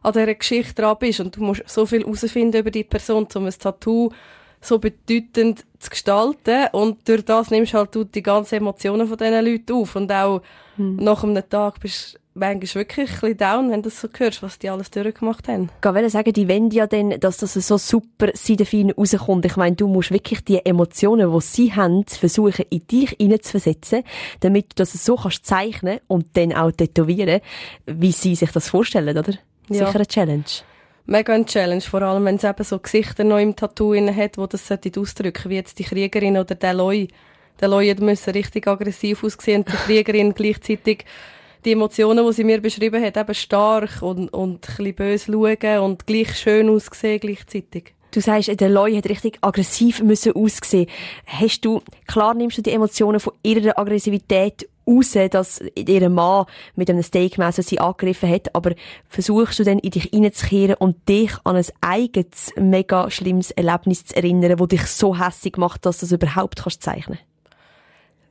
an 0.01 0.13
dieser 0.13 0.33
Geschichte 0.33 0.81
dran 0.81 0.95
bist 1.00 1.19
und 1.19 1.36
du 1.36 1.43
musst 1.43 1.63
so 1.67 1.86
viel 1.86 2.01
herausfinden 2.01 2.57
über 2.57 2.72
die 2.72 2.85
Person, 2.85 3.27
um 3.35 3.46
ein 3.46 3.53
Tattoo 3.57 4.09
so 4.61 4.79
bedeutend 4.79 5.65
zu 5.79 5.89
gestalten 5.89 6.68
und 6.74 7.07
durch 7.07 7.24
das 7.24 7.50
nimmst 7.50 7.74
halt 7.74 7.96
du 7.96 8.03
die 8.03 8.22
ganzen 8.22 8.55
Emotionen 8.55 9.07
von 9.07 9.18
diesen 9.18 9.46
Leuten 9.46 9.74
auf 9.74 9.96
und 9.96 10.11
auch 10.11 10.42
hm. 10.75 10.98
nach 10.98 11.24
einem 11.24 11.50
Tag 11.50 11.79
bist 11.79 12.13
du 12.13 12.20
manchmal 12.40 12.84
wirklich 12.84 13.10
ein 13.10 13.20
bisschen 13.20 13.38
down, 13.38 13.72
wenn 13.72 13.82
du 13.82 13.90
das 13.90 14.02
so 14.02 14.08
hörst, 14.18 14.42
was 14.42 14.60
die 14.60 14.70
alles 14.70 14.90
durchgemacht 14.92 15.48
haben. 15.48 15.70
Ich 15.84 15.94
will 15.94 16.10
sagen, 16.10 16.34
die 16.34 16.48
wollen 16.48 16.72
ja 16.72 16.88
dann, 16.88 17.20
dass 17.20 17.38
das 17.38 17.54
so 17.54 17.78
super 17.78 18.30
seidefein 18.34 18.92
rauskommt. 18.92 19.46
Ich 19.46 19.56
meine, 19.56 19.75
du 19.75 19.88
musst 19.88 20.12
wirklich 20.12 20.44
die 20.44 20.66
Emotionen, 20.66 21.32
die 21.32 21.42
sie 21.42 21.74
haben, 21.74 22.06
versuchen, 22.08 22.66
in 22.70 22.86
dich 22.88 23.12
hineinzuversetzen, 23.20 24.04
damit 24.40 24.72
du 24.72 24.75
das 24.78 24.94
so 24.94 25.16
kannst 25.16 25.46
zeichnen 25.46 26.00
und 26.08 26.25
dann 26.38 26.54
auch 26.54 26.72
tätowieren, 26.72 27.42
wie 27.86 28.12
sie 28.12 28.36
sich 28.36 28.52
das 28.52 28.70
vorstellen, 28.70 29.18
oder? 29.18 29.34
Ja. 29.70 29.86
Sicher 29.86 29.96
eine 29.96 30.08
Challenge. 30.08 30.44
Mega 31.06 31.34
eine 31.34 31.46
Challenge, 31.46 31.82
vor 31.82 32.02
allem 32.04 32.25
wenn 32.25 32.36
es 32.36 32.44
eben 32.44 32.64
so 32.64 32.78
Gesichter 32.80 33.24
noch 33.24 33.40
im 33.40 33.56
Tattoo 33.56 33.96
hat, 33.96 34.38
wo 34.38 34.46
das 34.46 34.72
ausdrücken 34.72 35.50
wie 35.50 35.56
jetzt 35.56 35.80
die 35.80 35.84
Kriegerin 35.84 36.38
oder 36.38 36.56
der 36.56 36.74
Loi. 36.74 37.08
Der 37.60 37.68
Loi 37.68 37.94
müssen 38.00 38.30
richtig 38.32 38.68
aggressiv 38.68 39.24
aussehen 39.24 39.64
und 39.64 39.74
die 39.74 39.78
Kriegerin 39.78 40.34
gleichzeitig 40.36 41.06
die 41.65 41.74
Emotionen, 41.74 42.25
die 42.25 42.33
sie 42.33 42.43
mir 42.43 42.61
beschrieben 42.61 43.03
hat, 43.03 43.17
eben 43.17 43.35
stark 43.35 44.01
und, 44.01 44.29
und 44.33 44.67
ein 44.69 44.75
bisschen 44.75 44.95
böse 44.95 45.31
schauen 45.31 45.79
und 45.79 46.07
gleich 46.07 46.37
schön 46.37 46.69
aussehen 46.69 47.19
gleichzeitig. 47.19 47.93
Du 48.11 48.22
sagst, 48.22 48.59
der 48.59 48.69
Loi 48.69 48.95
hat 48.95 49.07
richtig 49.07 49.37
aggressiv 49.41 50.01
müssen 50.01 50.33
aussehen. 50.33 50.87
Hast 51.27 51.63
du, 51.63 51.81
klar 52.07 52.33
nimmst 52.33 52.57
du 52.57 52.63
die 52.63 52.72
Emotionen 52.72 53.19
von 53.19 53.33
ihrer 53.43 53.77
Aggressivität 53.77 54.67
raus, 54.87 55.15
dass 55.29 55.61
ihr 55.75 56.09
Mann 56.09 56.45
mit 56.75 56.89
einem 56.89 57.03
Steakmesser 57.03 57.61
sie 57.61 57.79
angegriffen 57.79 58.29
hat, 58.29 58.55
aber 58.55 58.74
versuchst 59.07 59.59
du 59.59 59.63
dann 59.63 59.77
in 59.77 59.91
dich 59.91 60.11
reinzukehren 60.11 60.75
und 60.79 61.07
dich 61.07 61.31
an 61.43 61.55
ein 61.55 61.65
eigenes, 61.81 62.51
mega 62.55 63.11
schlimmes 63.11 63.51
Erlebnis 63.51 64.05
zu 64.05 64.15
erinnern, 64.15 64.57
das 64.57 64.67
dich 64.67 64.85
so 64.87 65.19
hässlich 65.19 65.57
macht, 65.57 65.85
dass 65.85 66.00
du 66.00 66.07
das 66.07 66.13
überhaupt 66.13 66.63
kannst 66.63 66.81
zeichnen 66.81 67.19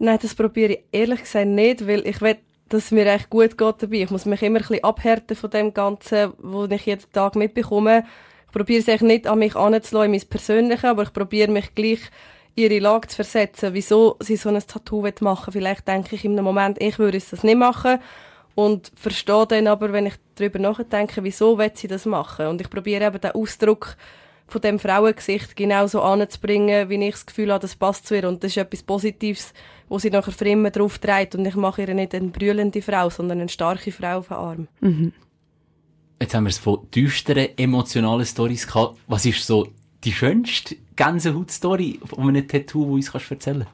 Nein, 0.00 0.18
das 0.22 0.34
probiere 0.34 0.74
ich 0.74 0.80
ehrlich 0.92 1.20
gesagt 1.20 1.48
nicht, 1.48 1.86
weil 1.86 2.06
ich 2.06 2.20
will 2.20 2.36
dass 2.68 2.87
es 2.87 2.90
mir 2.90 3.07
echt 3.07 3.31
gut 3.31 3.57
geht 3.57 3.83
dabei. 3.83 4.02
Ich 4.02 4.11
muss 4.11 4.26
mich 4.26 4.42
immer 4.42 4.59
ein 4.59 4.62
bisschen 4.62 4.85
abhärten 4.85 5.37
von 5.37 5.50
dem 5.50 5.74
Ganzen, 5.74 6.33
was 6.38 6.70
ich 6.70 6.87
jeden 6.87 7.12
Tag 7.12 7.37
mitbekomme. 7.37 8.04
Ich 8.46 8.52
probiere 8.52 8.81
es 8.81 8.88
echt 8.88 9.02
nicht 9.02 9.26
an 9.26 9.38
mich 9.38 9.57
anzulassen, 9.57 10.12
in 10.14 10.20
mein 10.20 10.28
Persönliches, 10.28 10.85
aber 10.85 11.02
ich 11.02 11.12
probiere 11.12 11.50
mich 11.50 11.74
gleich 11.74 12.00
ihre 12.54 12.78
Lage 12.78 13.09
zu 13.09 13.16
versetzen, 13.16 13.74
wieso 13.74 14.16
sie 14.20 14.37
so 14.37 14.48
ein 14.48 14.59
Tattoo 14.59 15.07
machen 15.20 15.54
will. 15.54 15.61
Vielleicht 15.61 15.87
denke 15.87 16.16
ich 16.16 16.24
in 16.24 16.33
einem 16.33 16.44
Moment, 16.44 16.81
ich 16.81 16.98
würde 16.98 17.18
das 17.18 17.42
nicht 17.42 17.59
machen 17.59 18.00
und 18.54 18.90
verstehe 18.96 19.46
dann 19.46 19.68
aber, 19.68 19.92
wenn 19.92 20.07
ich 20.07 20.14
darüber 20.35 20.59
nachdenke, 20.59 21.22
wieso 21.22 21.59
will 21.59 21.70
sie 21.74 21.87
das 21.87 22.07
machen. 22.07 22.48
Und 22.48 22.61
ich 22.61 22.68
probiere 22.68 23.07
eben 23.07 23.20
den 23.20 23.31
Ausdruck 23.31 23.96
von 24.48 24.61
dem 24.61 24.78
Frauengesicht 24.78 25.54
genauso 25.54 26.02
anzubringen, 26.02 26.88
wie 26.88 27.04
ich 27.04 27.12
das 27.12 27.26
Gefühl 27.26 27.52
habe, 27.52 27.62
das 27.62 27.76
passt 27.76 28.07
zu 28.07 28.16
ihr. 28.16 28.26
Und 28.26 28.42
das 28.42 28.52
ist 28.52 28.57
etwas 28.57 28.83
Positives, 28.83 29.52
wo 29.88 29.98
sie 29.98 30.11
nachher 30.11 30.33
für 30.33 30.48
immer 30.48 30.70
drauf 30.70 30.98
trägt. 30.98 31.35
Und 31.35 31.46
ich 31.46 31.55
mache 31.55 31.83
ihr 31.83 31.94
nicht 31.94 32.14
eine 32.14 32.29
brüllende 32.29 32.83
Frau, 32.83 33.11
sondern 33.11 33.40
eine 33.40 33.48
starke 33.48 33.92
Frau 33.92 34.18
auf 34.18 34.29
den 34.29 34.37
Arm. 34.37 34.68
Mhm. 34.81 35.12
Jetzt 36.20 36.35
haben 36.35 36.44
wir 36.44 36.51
es 36.51 36.59
von 36.59 36.87
düsteren, 36.94 37.48
emotionalen 37.57 38.27
Stories 38.27 38.66
gehabt. 38.66 38.98
Was 39.07 39.24
ist 39.24 39.46
so 39.46 39.68
die 40.05 40.12
schönste 40.12 40.77
Gänsehaut-Story 40.96 42.01
von 42.05 42.29
einem 42.29 42.46
Tattoo, 42.46 42.85
die 42.87 42.92
uns 42.92 43.12
kannst 43.12 43.31
erzählen 43.31 43.66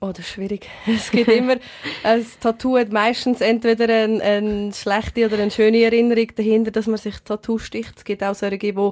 Oh, 0.00 0.08
das 0.12 0.20
ist 0.20 0.32
schwierig. 0.32 0.68
Es 0.86 1.10
gibt 1.10 1.28
immer, 1.28 1.56
ein 2.02 2.26
Tattoo 2.38 2.76
hat 2.76 2.92
meistens 2.92 3.40
entweder 3.40 3.84
eine, 3.84 4.22
eine 4.22 4.72
schlechte 4.72 5.26
oder 5.26 5.38
eine 5.38 5.50
schöne 5.50 5.82
Erinnerung 5.82 6.28
dahinter, 6.36 6.70
dass 6.70 6.86
man 6.86 6.98
sich 6.98 7.18
Tattoo 7.20 7.58
sticht. 7.58 7.94
Es 7.96 8.04
gibt 8.04 8.22
auch 8.22 8.34
solche, 8.34 8.58
die 8.58 8.90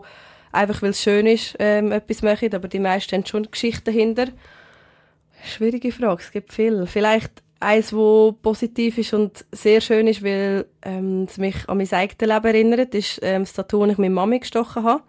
einfach, 0.52 0.82
weil 0.82 0.90
es 0.90 1.02
schön 1.02 1.26
ist, 1.26 1.54
ähm, 1.58 1.92
etwas 1.92 2.22
machen, 2.22 2.54
aber 2.54 2.66
die 2.66 2.78
meisten 2.78 3.14
haben 3.14 3.26
schon 3.26 3.50
Geschichten 3.50 3.84
dahinter. 3.84 4.28
Schwierige 5.44 5.90
Frage, 5.90 6.22
es 6.22 6.30
gibt 6.30 6.52
viel. 6.52 6.86
Vielleicht 6.86 7.42
eins, 7.58 7.92
wo 7.92 8.32
positiv 8.32 8.98
ist 8.98 9.12
und 9.14 9.44
sehr 9.52 9.80
schön 9.80 10.06
ist, 10.06 10.22
weil 10.22 10.66
ähm, 10.82 11.26
es 11.28 11.38
mich 11.38 11.68
an 11.68 11.78
mein 11.78 11.92
eigenes 11.92 12.20
Leben 12.20 12.46
erinnert, 12.46 12.94
ist 12.94 13.18
ähm, 13.22 13.42
das 13.42 13.52
Tattoo, 13.52 13.84
das 13.84 13.92
ich 13.92 13.98
mit 13.98 14.12
Mami 14.12 14.40
gestochen 14.40 14.84
habe. 14.84 15.02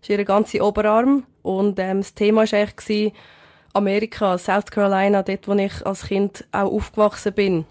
Das 0.00 0.08
ist 0.08 0.18
ihr 0.18 0.24
ganzer 0.24 0.66
Oberarm 0.66 1.24
und 1.42 1.78
ähm, 1.78 1.98
das 1.98 2.14
Thema 2.14 2.50
war 2.50 2.58
eigentlich 2.58 3.12
Amerika, 3.72 4.38
South 4.38 4.70
Carolina, 4.70 5.22
dort, 5.22 5.46
wo 5.46 5.54
ich 5.54 5.86
als 5.86 6.06
Kind 6.06 6.44
auch 6.52 6.72
aufgewachsen 6.72 7.32
bin. 7.32 7.64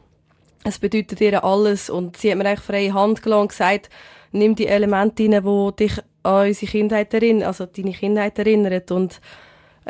Es 0.63 0.79
bedeutet 0.79 1.19
ihr 1.21 1.43
alles 1.43 1.89
und 1.89 2.17
sie 2.17 2.31
hat 2.31 2.37
mir 2.37 2.45
eigentlich 2.45 2.59
freie 2.61 2.93
Hand 2.93 3.21
gelassen 3.21 3.41
und 3.41 3.49
gesagt, 3.49 3.89
nimm 4.31 4.55
die 4.55 4.67
Elemente 4.67 5.23
rein, 5.23 5.43
die 5.43 5.75
dich 5.75 5.97
an 6.23 6.47
unsere 6.47 6.71
Kindheit 6.71 7.13
erinnern, 7.13 7.47
also 7.47 7.65
deine 7.65 7.93
Kindheit 7.93 8.37
erinnern 8.39 8.81
und 8.89 9.19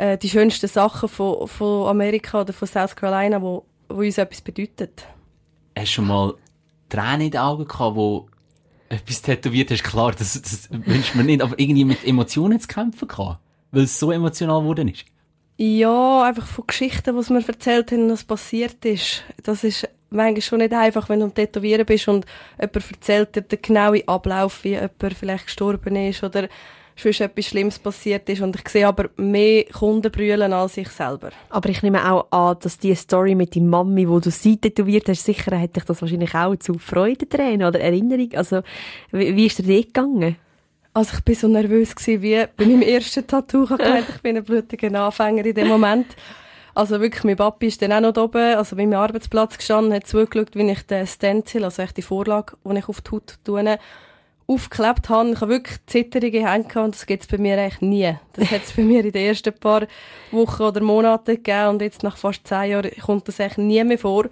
äh, 0.00 0.16
die 0.16 0.30
schönsten 0.30 0.66
Sachen 0.66 1.08
von, 1.08 1.46
von 1.46 1.88
Amerika 1.88 2.40
oder 2.40 2.52
von 2.52 2.66
South 2.66 2.96
Carolina, 2.96 3.40
wo, 3.42 3.66
wo 3.88 4.00
uns 4.00 4.16
etwas 4.16 4.40
bedeutet. 4.40 5.06
Hast 5.76 5.88
du 5.88 5.92
schon 5.92 6.06
mal 6.06 6.34
Tränen 6.88 7.22
in 7.22 7.30
den 7.32 7.40
Augen 7.40 7.68
gehabt, 7.68 7.96
wo 7.96 8.28
etwas 8.88 9.22
tätowiert 9.22 9.70
hast, 9.70 9.84
klar, 9.84 10.12
das, 10.12 10.40
das 10.40 10.68
wünscht 10.70 11.14
man 11.14 11.26
nicht, 11.26 11.42
aber 11.42 11.54
irgendwie 11.58 11.84
mit 11.84 12.04
Emotionen 12.04 12.58
zu 12.58 12.66
kämpfen 12.66 13.06
kann, 13.06 13.36
weil 13.70 13.84
es 13.84 14.00
so 14.00 14.10
emotional 14.10 14.62
geworden 14.62 14.88
ist. 14.88 15.04
Ja, 15.58 16.24
einfach 16.24 16.46
von 16.46 16.66
Geschichten, 16.66 17.20
die 17.20 17.32
mir 17.32 17.46
erzählt 17.46 17.92
haben, 17.92 18.10
was 18.10 18.24
passiert 18.24 18.82
ist. 18.86 19.22
Das 19.42 19.62
ist 19.62 19.86
manchmal 20.08 20.40
schon 20.40 20.58
nicht 20.58 20.72
einfach, 20.72 21.10
wenn 21.10 21.20
du 21.20 21.26
am 21.26 21.34
Tätowieren 21.34 21.84
bist 21.84 22.08
und 22.08 22.24
jemand 22.58 22.90
erzählt 22.90 23.36
dir 23.36 23.42
den 23.42 23.60
genauen 23.60 24.08
Ablauf, 24.08 24.64
wie 24.64 24.70
jemand 24.70 25.14
vielleicht 25.14 25.44
gestorben 25.44 25.94
ist 25.94 26.24
oder 26.24 26.48
sonst 27.02 27.20
etwas 27.20 27.46
Schlimmes 27.46 27.78
passiert 27.78 28.28
ist. 28.28 28.40
Und 28.40 28.56
ich 28.56 28.68
sehe 28.68 28.86
aber 28.86 29.10
mehr 29.16 29.64
Kunden 29.64 30.10
brüllen 30.10 30.52
als 30.52 30.76
ich 30.76 30.88
selber. 30.88 31.30
Aber 31.48 31.68
ich 31.68 31.82
nehme 31.82 32.10
auch 32.10 32.30
an, 32.30 32.56
dass 32.60 32.78
die 32.78 32.94
Story 32.94 33.34
mit 33.34 33.56
deiner 33.56 33.66
Mami, 33.66 34.08
wo 34.08 34.20
du 34.20 34.30
sie 34.30 34.56
tätowiert 34.56 35.08
hast, 35.08 35.24
sicher 35.24 35.58
hat 35.60 35.76
dich 35.76 35.84
das 35.84 36.00
wahrscheinlich 36.00 36.34
auch 36.34 36.56
zu 36.56 36.74
Freudentränen 36.78 37.66
oder 37.66 37.80
Erinnerung. 37.80 38.30
Also, 38.34 38.62
wie, 39.10 39.34
wie 39.36 39.46
ist 39.46 39.58
dir 39.58 39.76
das 39.76 39.86
gegangen? 39.86 40.36
Also 40.92 41.16
ich 41.16 41.24
bin 41.24 41.34
so 41.36 41.46
nervös 41.46 41.94
gewesen, 41.94 42.22
wie 42.22 42.44
bei 42.56 42.66
meinem 42.66 42.82
ersten 42.82 43.26
Tattoo. 43.26 43.64
Ich 43.64 43.70
ich 43.70 44.22
bin 44.22 44.36
ein 44.36 44.44
blutiger 44.44 44.92
Anfänger 45.00 45.46
in 45.46 45.54
dem 45.54 45.68
Moment. 45.68 46.16
Also 46.74 47.00
wirklich, 47.00 47.24
mein 47.24 47.36
Papi 47.36 47.66
ist 47.66 47.82
dann 47.82 47.92
auch 47.92 48.00
noch 48.00 48.16
oben, 48.16 48.56
also 48.56 48.76
bei 48.76 48.86
meinem 48.86 49.00
Arbeitsplatz 49.00 49.56
gestanden, 49.56 49.92
hat 49.92 50.06
zugeschaut, 50.06 50.54
wie 50.54 50.70
ich 50.70 50.82
den 50.86 51.06
Stencil, 51.06 51.64
also 51.64 51.82
echt 51.82 51.96
die 51.96 52.02
Vorlage, 52.02 52.54
die 52.64 52.78
ich 52.78 52.88
auf 52.88 53.00
die 53.00 53.10
Haut 53.10 53.38
tue, 53.44 53.78
aufgeklebt 54.50 55.08
habe. 55.08 55.30
Ich 55.30 55.40
habe 55.40 55.52
wirklich 55.52 55.78
zitterige 55.86 56.48
Hände 56.48 56.82
und 56.82 56.94
das 56.94 57.06
gibt 57.06 57.22
es 57.22 57.28
bei 57.28 57.38
mir 57.38 57.58
eigentlich 57.58 57.80
nie. 57.80 58.14
Das 58.32 58.50
hat 58.50 58.64
es 58.64 58.72
bei 58.72 58.82
mir 58.82 59.04
in 59.04 59.12
den 59.12 59.26
ersten 59.26 59.52
paar 59.52 59.86
Wochen 60.32 60.62
oder 60.62 60.82
Monaten 60.82 61.36
gegeben 61.36 61.68
und 61.68 61.82
jetzt 61.82 62.02
nach 62.02 62.16
fast 62.16 62.46
zehn 62.46 62.70
Jahren 62.70 62.90
kommt 63.00 63.28
das 63.28 63.40
eigentlich 63.40 63.58
nie 63.58 63.84
mehr 63.84 63.98
vor. 63.98 64.26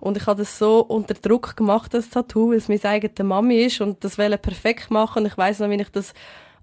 Und 0.00 0.18
ich 0.18 0.26
habe 0.26 0.42
das 0.42 0.58
so 0.58 0.80
unter 0.80 1.14
Druck 1.14 1.56
gemacht, 1.56 1.94
das 1.94 2.10
Tattoo, 2.10 2.50
weil 2.50 2.58
es 2.58 2.68
meine 2.68 2.84
eigene 2.84 3.26
Mami 3.26 3.62
ist 3.62 3.80
und 3.80 4.04
das 4.04 4.18
wollte 4.18 4.36
perfekt 4.36 4.90
machen. 4.90 5.24
Ich 5.24 5.38
weiss 5.38 5.60
noch, 5.60 5.70
wie 5.70 5.80
ich 5.80 5.90
das 5.90 6.12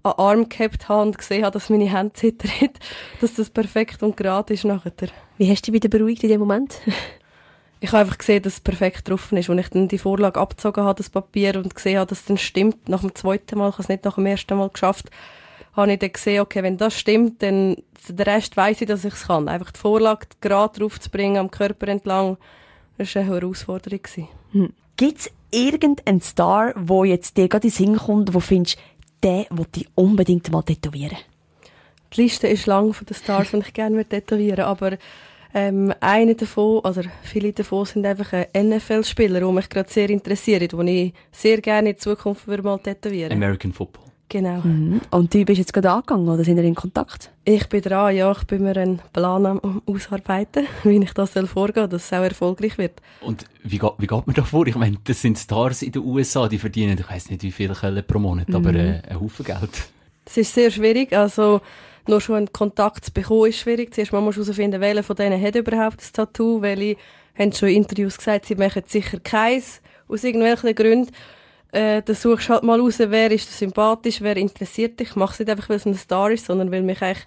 an 0.04 0.12
Arm 0.16 0.48
gehabt 0.48 0.88
habe 0.88 1.02
und 1.02 1.18
gesehen 1.18 1.44
habe, 1.44 1.52
dass 1.52 1.70
meine 1.70 1.90
Hände 1.90 2.12
zittern, 2.12 2.50
dass 3.20 3.34
das 3.34 3.50
perfekt 3.50 4.02
und 4.02 4.16
gerade 4.16 4.54
ist 4.54 4.64
nachher. 4.64 4.92
Wie 5.38 5.50
hast 5.50 5.66
du 5.66 5.72
dich 5.72 5.82
wieder 5.82 5.88
beruhigt 5.88 6.22
in 6.22 6.28
dem 6.28 6.40
Moment? 6.40 6.80
ich 7.82 7.90
habe 7.90 8.02
einfach 8.02 8.18
gesehen, 8.18 8.42
dass 8.42 8.54
es 8.54 8.60
perfekt 8.60 9.10
drauf 9.10 9.32
ist. 9.32 9.48
Und 9.48 9.58
ich 9.58 9.68
dann 9.68 9.88
die 9.88 9.98
Vorlage 9.98 10.38
abgezogen 10.38 10.84
habe, 10.84 10.98
das 10.98 11.10
Papier, 11.10 11.56
und 11.56 11.74
gesehen 11.74 11.98
habe, 11.98 12.08
dass 12.08 12.20
es 12.20 12.26
dann 12.26 12.38
stimmt, 12.38 12.88
nach 12.88 13.00
dem 13.00 13.12
zweiten 13.12 13.58
Mal, 13.58 13.70
ich 13.70 13.74
habe 13.74 13.82
es 13.82 13.88
nicht 13.88 14.04
nach 14.04 14.14
dem 14.14 14.26
ersten 14.26 14.56
Mal 14.56 14.68
geschafft, 14.68 15.10
habe 15.74 15.92
ich 15.92 15.98
dann 15.98 16.12
gesehen, 16.12 16.42
okay, 16.42 16.62
wenn 16.62 16.76
das 16.76 16.96
stimmt, 16.96 17.42
dann 17.42 17.76
der 18.08 18.26
Rest 18.26 18.56
weiß 18.56 18.82
ich, 18.82 18.86
dass 18.86 19.04
ich 19.04 19.14
es 19.14 19.26
kann. 19.26 19.48
Einfach 19.48 19.72
die 19.72 19.80
Vorlage 19.80 20.26
gerade 20.40 20.78
drauf 20.78 21.00
zu 21.00 21.10
bringen, 21.10 21.38
am 21.38 21.50
Körper 21.50 21.88
entlang, 21.88 22.36
das 22.98 23.16
war 23.16 23.22
eine 23.22 23.34
Herausforderung. 23.34 24.00
Hm. 24.52 24.72
Gibt 24.96 25.18
es 25.18 25.30
irgendeinen 25.50 26.20
Star, 26.20 26.74
der 26.74 27.04
jetzt 27.06 27.36
dir 27.36 27.48
gerade 27.48 27.66
in 27.66 27.72
den 27.72 27.76
Sinn 27.76 27.96
kommt, 27.96 28.32
wo 28.32 28.38
findest, 28.38 28.78
den 29.24 29.46
wollte 29.50 29.80
ich 29.80 29.88
unbedingt 29.96 30.52
mal 30.52 30.62
tätowieren? 30.62 31.18
Die 32.12 32.22
Liste 32.22 32.46
ist 32.46 32.66
lang 32.66 32.92
von 32.92 33.06
den 33.06 33.16
Stars, 33.16 33.50
die 33.50 33.58
ich 33.58 33.72
gerne 33.72 34.04
tätowieren 34.04 34.58
würde, 34.58 34.66
aber 34.66 34.98
ähm, 35.54 35.92
eine 36.00 36.34
davon, 36.34 36.80
also 36.84 37.02
viele 37.22 37.52
davon 37.52 37.84
sind 37.84 38.06
einfach 38.06 38.32
NFL-Spieler, 38.56 39.40
die 39.40 39.52
mich 39.52 39.68
gerade 39.68 39.90
sehr 39.90 40.10
interessieren, 40.10 40.68
die 40.86 41.06
ich 41.06 41.14
sehr 41.30 41.60
gerne 41.60 41.90
in 41.90 41.98
Zukunft 41.98 42.46
würde 42.46 42.62
mal 42.62 42.78
tätowieren 42.78 43.32
American 43.32 43.72
Football. 43.72 44.12
Genau. 44.32 44.62
Mhm. 44.64 45.02
Und 45.10 45.34
du 45.34 45.44
bist 45.44 45.58
jetzt 45.58 45.74
gerade 45.74 45.90
angegangen 45.90 46.26
oder 46.26 46.42
sind 46.42 46.56
wir 46.56 46.64
in 46.64 46.74
Kontakt? 46.74 47.30
Ich 47.44 47.68
bin 47.68 47.82
dran, 47.82 48.16
ja. 48.16 48.32
Ich 48.32 48.44
bin 48.44 48.62
mir 48.62 48.74
einen 48.78 49.02
Plan 49.12 49.44
am 49.44 49.82
ausarbeiten, 49.84 50.66
wie 50.84 50.96
ich 50.96 51.12
das 51.12 51.34
soll 51.34 51.46
vorgehen 51.46 51.90
dass 51.90 52.06
es 52.06 52.12
auch 52.14 52.22
erfolgreich 52.22 52.78
wird. 52.78 53.02
Und 53.20 53.44
wie, 53.62 53.76
geht, 53.76 53.92
wie 53.98 54.06
geht 54.06 54.26
man 54.26 54.34
da 54.34 54.42
vor? 54.42 54.66
Ich 54.66 54.74
meine, 54.74 54.96
das 55.04 55.20
sind 55.20 55.38
Stars 55.38 55.82
in 55.82 55.92
den 55.92 56.02
USA, 56.02 56.48
die 56.48 56.56
verdienen, 56.56 56.96
ich 56.98 57.10
weiß 57.10 57.28
nicht 57.28 57.42
wie 57.42 57.52
viel 57.52 57.74
pro 58.06 58.18
Monat, 58.18 58.48
mhm. 58.48 58.54
aber 58.56 58.74
äh, 58.74 59.02
einen 59.06 59.20
Haufen 59.20 59.44
Geld. 59.44 59.90
Das 60.24 60.36
ist 60.38 60.54
sehr 60.54 60.70
schwierig, 60.70 61.12
also 61.12 61.60
nur 62.08 62.20
schon 62.20 62.36
einen 62.36 62.52
Kontakt 62.52 63.04
zu 63.04 63.12
bekommen 63.12 63.50
ist 63.50 63.58
schwierig. 63.58 63.94
Zuerst 63.94 64.12
mal 64.12 64.20
musst 64.20 64.38
du 64.38 64.42
herausfinden, 64.42 64.80
welcher 64.80 65.02
von 65.02 65.16
denen 65.16 65.40
hat 65.40 65.54
überhaupt 65.54 66.00
das 66.00 66.12
Tattoo, 66.12 66.62
welche 66.62 66.96
haben 67.38 67.52
schon 67.52 67.68
in 67.68 67.76
Interviews 67.76 68.18
gesagt, 68.18 68.46
sie 68.46 68.54
machen 68.56 68.82
sicher 68.86 69.18
keins, 69.20 69.80
aus 70.08 70.24
irgendwelchen 70.24 70.74
Gründen 70.74 71.12
äh, 71.72 72.02
dann 72.02 72.14
suchst 72.14 72.50
halt 72.50 72.62
mal 72.62 72.78
raus, 72.78 72.98
wer 72.98 73.30
ist 73.30 73.58
sympathisch, 73.58 74.20
wer 74.20 74.36
interessiert 74.36 75.00
dich. 75.00 75.10
Ich 75.10 75.16
mache 75.16 75.32
es 75.32 75.38
nicht 75.40 75.50
einfach, 75.50 75.70
weil 75.70 75.76
es 75.76 75.86
ein 75.86 75.94
Star 75.94 76.30
ist, 76.30 76.46
sondern 76.46 76.70
weil 76.70 76.82
mich 76.82 77.02
eigentlich 77.02 77.26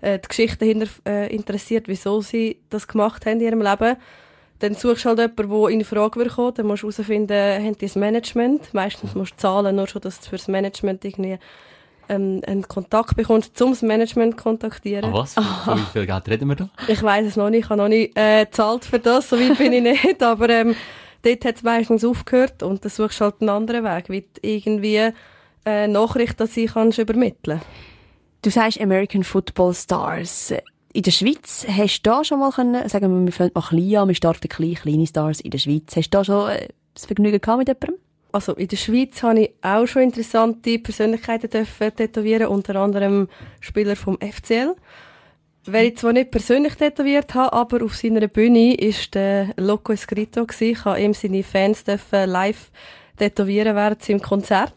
äh, 0.00 0.18
die 0.18 0.28
Geschichte 0.28 0.58
dahinter 0.58 0.88
äh, 1.06 1.34
interessiert, 1.34 1.86
wieso 1.86 2.20
sie 2.20 2.58
das 2.70 2.88
gemacht 2.88 3.24
haben 3.24 3.40
in 3.40 3.46
ihrem 3.46 3.62
Leben. 3.62 3.96
Dann 4.58 4.74
suchst 4.74 5.04
du 5.04 5.10
halt 5.10 5.20
jemanden, 5.20 5.60
der 5.60 5.68
in 5.70 5.84
Frage 5.84 6.18
wird 6.18 6.34
kommen. 6.34 6.54
Dann 6.54 6.66
musst 6.66 6.82
du 6.82 6.90
herausfinden, 6.90 7.64
haben 7.64 7.78
die 7.78 7.86
das 7.86 7.96
Management. 7.96 8.74
Meistens 8.74 9.14
musst 9.14 9.34
du 9.34 9.36
zahlen, 9.36 9.76
nur 9.76 9.86
schon, 9.86 10.02
dass 10.02 10.20
du 10.20 10.30
für 10.30 10.36
das 10.36 10.48
Management 10.48 11.04
irgendwie 11.04 11.38
ähm, 12.08 12.42
einen 12.46 12.66
Kontakt 12.68 13.16
bekommst, 13.16 13.60
um 13.62 13.70
das 13.70 13.82
Management 13.82 14.36
zu 14.36 14.42
kontaktieren. 14.42 15.04
Ah, 15.06 15.12
was? 15.12 15.34
Von 15.34 15.78
wie 15.78 15.92
viel 15.92 16.06
Geld 16.06 16.28
reden 16.28 16.48
wir 16.48 16.56
da? 16.56 16.68
Ich 16.88 17.02
weiß 17.02 17.26
es 17.26 17.36
noch 17.36 17.50
nicht. 17.50 17.64
Ich 17.64 17.70
habe 17.70 17.82
noch 17.82 17.88
nicht 17.88 18.16
äh, 18.16 18.44
gezahlt 18.44 18.84
für 18.84 18.98
das, 18.98 19.30
so 19.30 19.38
weit 19.38 19.58
bin 19.58 19.72
ich 19.72 19.82
nicht. 20.04 20.22
Aber 20.22 20.48
ähm, 20.50 20.74
dort 21.22 21.44
hat 21.44 21.56
es 21.56 21.62
meistens 21.62 22.04
aufgehört 22.04 22.62
und 22.62 22.84
dann 22.84 22.90
suchst 22.90 23.20
du 23.20 23.24
halt 23.24 23.36
einen 23.40 23.50
anderen 23.50 23.84
Weg, 23.84 24.08
wie 24.08 24.24
irgendwie 24.42 25.10
äh, 25.64 25.86
Nachricht, 25.86 26.40
dass 26.40 26.54
sie 26.54 26.66
kannst 26.66 26.98
übermitteln 26.98 27.60
Du 28.42 28.50
sagst 28.50 28.78
American 28.78 29.24
Football 29.24 29.72
Stars. 29.72 30.52
In 30.92 31.02
der 31.02 31.10
Schweiz 31.10 31.66
hast 31.66 32.02
du 32.02 32.10
da 32.10 32.22
schon 32.24 32.40
mal 32.40 32.52
können, 32.52 32.86
sagen 32.90 33.10
wir, 33.10 33.24
wir 33.24 33.32
fangen 33.32 33.50
mal 33.54 33.62
klein 33.62 33.96
an, 33.96 34.08
wir 34.08 34.14
starten 34.14 34.48
klein, 34.48 34.74
kleine 34.74 35.06
Stars 35.06 35.40
in 35.40 35.50
der 35.50 35.58
Schweiz. 35.58 35.96
Hast 35.96 36.10
du 36.10 36.18
da 36.18 36.24
schon 36.24 36.50
äh, 36.50 36.68
das 36.92 37.06
Vergnügen 37.06 37.40
gehabt 37.40 37.58
mit 37.58 37.68
jemandem? 37.68 38.03
Also 38.34 38.54
in 38.54 38.66
der 38.66 38.76
Schweiz 38.76 39.22
habe 39.22 39.42
ich 39.42 39.50
auch 39.62 39.86
schon 39.86 40.02
interessante 40.02 40.80
Persönlichkeiten 40.80 41.48
dürfen 41.48 41.94
tätowieren, 41.94 42.48
unter 42.48 42.74
anderem 42.74 43.28
Spieler 43.60 43.94
vom 43.94 44.18
FCL. 44.18 44.74
Wer 45.66 45.84
ich 45.84 45.98
zwar 45.98 46.12
nicht 46.12 46.32
persönlich 46.32 46.74
tätowiert 46.74 47.32
habe, 47.34 47.52
aber 47.52 47.84
auf 47.84 47.94
seiner 47.94 48.26
Bühne 48.26 48.76
war 48.76 48.94
der 49.14 49.54
Loco 49.56 49.92
Escrito. 49.92 50.48
Ich 50.58 50.84
habe 50.84 51.00
ihm 51.00 51.14
seine 51.14 51.44
Fans 51.44 51.84
live 52.10 52.72
tätowieren 53.16 53.76
während 53.76 54.02
seinem 54.02 54.20
Konzert. 54.20 54.74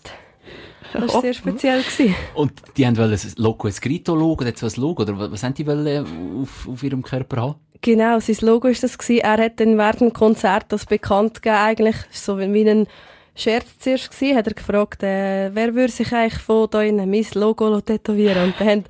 Das 0.93 1.11
war 1.15 1.21
sehr 1.21 1.33
speziell. 1.33 1.83
Und 2.35 2.53
die 2.77 2.85
haben 2.85 2.95
ein 2.99 3.19
Loco 3.37 3.67
Escrito 3.67 4.13
Logo, 4.13 4.43
oder 4.43 4.53
so 4.55 4.67
ein 4.67 4.73
Logo, 4.79 5.01
oder 5.01 5.31
was 5.31 5.41
haben 5.41 5.55
die 5.55 5.65
wollen 5.65 6.43
auf, 6.43 6.67
auf 6.67 6.83
ihrem 6.83 7.01
Körper 7.01 7.41
haben? 7.41 7.55
Genau, 7.81 8.19
sein 8.19 8.37
Logo 8.41 8.67
war 8.67 8.75
das. 8.79 9.09
Er 9.09 9.37
hat 9.37 9.59
dann 9.59 9.79
während 9.79 10.01
dem 10.01 10.13
Konzert 10.13 10.65
das 10.69 10.85
bekannt 10.85 11.41
gegeben, 11.41 11.57
eigentlich 11.57 11.95
so 12.11 12.37
wie 12.37 12.69
ein 12.69 12.87
Scherz 13.37 13.77
zuerst 13.77 14.09
gewesen, 14.09 14.35
hat 14.35 14.47
er 14.47 14.53
gefragt, 14.53 15.03
äh, 15.03 15.53
wer 15.53 15.75
würde 15.75 15.93
sich 15.93 16.11
eigentlich 16.11 16.41
von 16.41 16.67
da 16.71 16.81
in 16.81 16.97
mein 16.97 17.25
Logo 17.35 17.79
tätowieren? 17.81 18.45
Und 18.45 18.55
dann 18.59 18.67
haben 18.67 18.83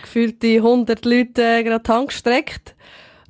gefühlt 0.00 0.42
die 0.42 0.56
100 0.56 1.04
Leute 1.04 1.42
äh, 1.42 1.62
gerade 1.62 1.84
die 1.84 1.92
Hand 1.92 2.08
gestreckt. 2.08 2.74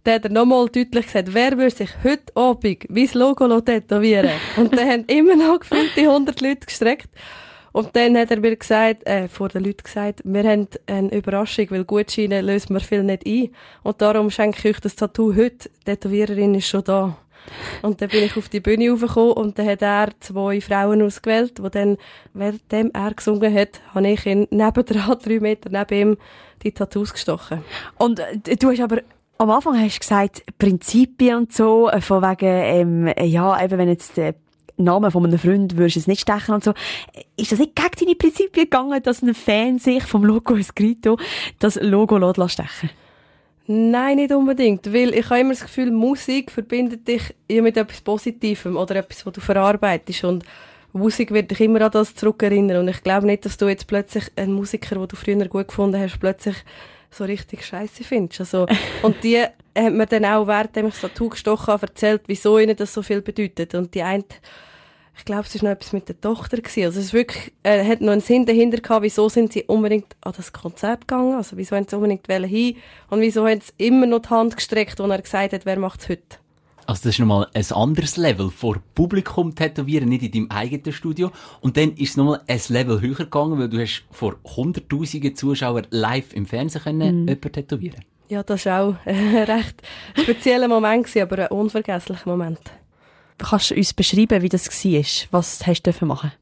Dann 0.04 0.14
hat 0.14 0.24
er 0.24 0.30
nochmal 0.30 0.66
deutlich 0.68 1.06
gesagt, 1.06 1.34
wer 1.34 1.58
würde 1.58 1.74
sich 1.74 1.90
heute 2.04 2.34
Abend 2.36 2.88
mein 2.88 3.08
Logo 3.14 3.60
tätowieren? 3.60 4.30
Und 4.56 4.72
dann 4.76 4.88
haben 4.88 5.04
immer 5.06 5.34
noch 5.34 5.58
gefühlt 5.58 5.90
die 5.96 6.06
100 6.06 6.40
Leute 6.40 6.66
gestreckt. 6.66 7.10
Und 7.72 7.94
dann 7.94 8.16
hat 8.16 8.30
er 8.30 8.38
mir 8.38 8.56
gesagt, 8.56 9.06
äh, 9.06 9.28
vor 9.28 9.48
den 9.48 9.64
Leuten 9.64 9.82
gesagt, 9.82 10.22
wir 10.24 10.44
haben 10.44 10.68
eine 10.86 11.14
Überraschung, 11.14 11.66
weil 11.70 11.84
Gutscheine 11.84 12.42
lösen 12.42 12.74
wir 12.74 12.80
viel 12.80 13.02
nicht 13.02 13.26
ein. 13.26 13.50
Und 13.82 14.00
darum 14.00 14.30
schenke 14.30 14.58
ich 14.58 14.76
euch 14.76 14.80
das 14.80 14.96
Tattoo 14.96 15.34
heute. 15.34 15.68
Die 15.80 15.84
Tätowiererin 15.84 16.54
ist 16.54 16.68
schon 16.68 16.84
da. 16.84 17.16
Und 17.82 18.00
dann 18.00 18.08
bin 18.08 18.24
ich 18.24 18.36
auf 18.36 18.48
die 18.48 18.60
Bühne 18.60 18.90
raufgekommen 18.90 19.32
und 19.32 19.58
dann 19.58 19.66
hat 19.66 19.82
er 19.82 20.10
zwei 20.20 20.60
Frauen 20.60 21.02
ausgewählt, 21.02 21.58
die 21.58 21.70
dann, 21.70 21.96
währenddem 22.34 22.90
er 22.92 23.14
gesungen 23.14 23.54
hat, 23.54 23.80
habe 23.94 24.08
ich 24.08 24.26
ihn 24.26 24.46
nebendran, 24.50 25.18
drei 25.22 25.40
Meter 25.40 25.70
neben 25.70 26.10
ihm, 26.10 26.16
die 26.62 26.72
Tattoos 26.72 27.12
gestochen. 27.12 27.62
Und 27.98 28.20
äh, 28.20 28.56
du 28.56 28.70
hast 28.70 28.80
aber 28.80 29.02
am 29.38 29.50
Anfang 29.50 29.80
hast 29.80 29.96
du 29.96 30.00
gesagt, 30.00 30.42
Prinzipien 30.58 31.36
und 31.36 31.52
so, 31.52 31.88
äh, 31.88 32.00
von 32.00 32.22
wegen, 32.22 33.08
ähm, 33.08 33.14
ja, 33.26 33.62
eben 33.62 33.78
wenn 33.78 33.88
jetzt 33.88 34.16
der 34.16 34.34
Name 34.76 35.10
von 35.10 35.24
einem 35.24 35.38
Freund 35.38 35.76
würdest 35.76 35.96
du 35.96 36.00
es 36.00 36.06
nicht 36.06 36.22
stechen 36.22 36.54
und 36.54 36.64
so. 36.64 36.72
Ist 37.36 37.52
das 37.52 37.58
nicht 37.58 37.76
gegen 37.76 37.90
deine 38.00 38.14
Prinzipien 38.16 38.64
gegangen, 38.64 39.02
dass 39.02 39.22
ein 39.22 39.34
Fan 39.34 39.78
sich 39.78 40.02
vom 40.02 40.24
Logo 40.24 40.56
Escrito 40.56 41.18
das 41.58 41.76
Logo 41.80 42.16
stechen 42.48 42.66
lässt? 42.66 42.94
Nein, 43.66 44.16
nicht 44.16 44.32
unbedingt, 44.32 44.92
weil 44.92 45.14
ich 45.14 45.30
habe 45.30 45.40
immer 45.40 45.50
das 45.50 45.62
Gefühl, 45.62 45.90
Musik 45.90 46.50
verbindet 46.50 47.06
dich 47.06 47.34
ja 47.48 47.62
mit 47.62 47.76
etwas 47.76 48.00
Positivem 48.00 48.76
oder 48.76 48.96
etwas, 48.96 49.24
was 49.24 49.32
du 49.32 49.40
verarbeitest 49.40 50.24
und 50.24 50.44
Musik 50.92 51.30
wird 51.30 51.50
dich 51.50 51.60
immer 51.60 51.82
an 51.82 51.92
das 51.92 52.16
zurückerinnern 52.16 52.78
und 52.78 52.88
ich 52.88 53.02
glaube 53.02 53.26
nicht, 53.26 53.44
dass 53.44 53.56
du 53.56 53.68
jetzt 53.68 53.86
plötzlich 53.86 54.24
einen 54.34 54.54
Musiker, 54.54 54.96
den 54.96 55.06
du 55.06 55.14
früher 55.14 55.46
gut 55.46 55.68
gefunden 55.68 56.00
hast, 56.00 56.18
plötzlich 56.18 56.56
so 57.10 57.24
richtig 57.24 57.64
scheiße 57.64 58.04
findest. 58.04 58.40
Also, 58.40 58.66
und 59.02 59.22
die 59.22 59.40
hat 59.40 59.92
mir 59.92 60.06
dann 60.06 60.24
auch, 60.24 60.46
während 60.46 60.76
ich 60.76 60.82
das 60.84 61.00
Tattoo 61.00 61.28
gestochen 61.28 61.68
habe, 61.68 61.86
erzählt, 61.86 62.22
wieso 62.26 62.58
ihnen 62.58 62.76
das 62.76 62.92
so 62.92 63.02
viel 63.02 63.20
bedeutet. 63.20 63.74
Und 63.74 63.94
die 63.94 64.02
eine 64.02 64.24
ich 65.20 65.26
glaube, 65.26 65.44
es 65.46 65.62
war 65.62 65.68
noch 65.68 65.76
etwas 65.76 65.92
mit 65.92 66.08
der 66.08 66.18
Tochter. 66.18 66.56
Gewesen. 66.56 66.84
Also 66.84 66.98
es 66.98 67.06
ist 67.06 67.12
wirklich, 67.12 67.52
äh, 67.62 67.84
hat 67.84 68.00
noch 68.00 68.12
einen 68.12 68.22
Sinn 68.22 68.46
dahinter 68.46 68.78
gehabt, 68.78 69.02
wieso 69.02 69.28
sind 69.28 69.52
sie 69.52 69.64
unbedingt 69.64 70.16
an 70.22 70.32
das 70.34 70.50
Konzert 70.50 71.06
gegangen, 71.06 71.34
also 71.34 71.58
wieso 71.58 71.76
haben 71.76 71.86
sie 71.86 71.94
unbedingt 71.94 72.26
hin 72.26 72.76
und 73.10 73.20
wieso 73.20 73.46
haben 73.46 73.60
sie 73.60 73.86
immer 73.86 74.06
noch 74.06 74.20
die 74.20 74.30
Hand 74.30 74.56
gestreckt, 74.56 74.98
und 74.98 75.10
er 75.10 75.20
gesagt 75.20 75.52
hat, 75.52 75.66
wer 75.66 75.78
macht 75.78 76.00
es 76.00 76.08
heute. 76.08 76.38
Also 76.86 77.02
das 77.04 77.14
ist 77.14 77.18
nochmal 77.18 77.48
ein 77.52 77.66
anderes 77.70 78.16
Level. 78.16 78.50
Vor 78.50 78.82
Publikum 78.94 79.54
tätowieren, 79.54 80.08
nicht 80.08 80.22
in 80.22 80.32
deinem 80.32 80.50
eigenen 80.50 80.92
Studio. 80.92 81.30
Und 81.60 81.76
dann 81.76 81.92
ist 81.92 82.10
es 82.10 82.16
nochmal 82.16 82.40
ein 82.48 82.60
Level 82.68 83.00
höher 83.02 83.14
gegangen, 83.14 83.58
weil 83.58 83.68
du 83.68 83.78
hast 83.78 84.04
vor 84.10 84.36
hunderttausenden 84.56 85.36
Zuschauern 85.36 85.86
live 85.90 86.32
im 86.32 86.46
Fernsehen 86.46 86.82
können, 86.82 87.26
mm. 87.26 87.28
jemanden 87.28 87.52
tätowieren 87.52 88.04
Ja, 88.28 88.42
das 88.42 88.64
war 88.64 88.82
auch 88.82 88.94
ein 89.04 89.36
recht 89.36 89.82
spezieller 90.14 90.66
Moment, 90.66 91.14
aber 91.18 91.50
ein 91.50 91.56
unvergesslicher 91.56 92.28
Moment. 92.28 92.58
Kannst 93.42 93.70
du 93.70 93.74
uns 93.74 93.94
beschreiben, 93.94 94.42
wie 94.42 94.48
das 94.48 94.68
war? 94.68 95.28
Was 95.30 95.66
hast 95.66 95.82
du 95.82 96.06
machen 96.06 96.32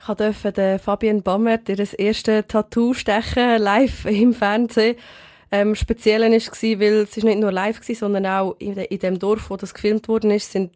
Ich 0.00 0.14
durfte 0.14 0.52
den 0.52 0.78
Fabienne 0.78 1.22
Bammert 1.22 1.68
ihr 1.68 1.78
erstes 1.98 2.44
Tattoo 2.46 2.92
stechen, 2.94 3.60
live 3.60 4.04
im 4.04 4.34
Fernsehen. 4.34 4.96
Ähm, 5.50 5.74
speziell 5.74 6.22
war 6.22 6.32
es, 6.32 6.62
weil 6.62 7.06
es 7.10 7.16
nicht 7.16 7.38
nur 7.38 7.52
live 7.52 7.80
war, 7.88 7.94
sondern 7.94 8.26
auch 8.26 8.56
in, 8.58 8.74
de, 8.74 8.84
in 8.84 8.98
dem 8.98 9.18
Dorf, 9.18 9.48
wo 9.48 9.56
das 9.56 9.72
gefilmt 9.72 10.08
worden 10.08 10.30
ist, 10.30 10.52
sind, 10.52 10.72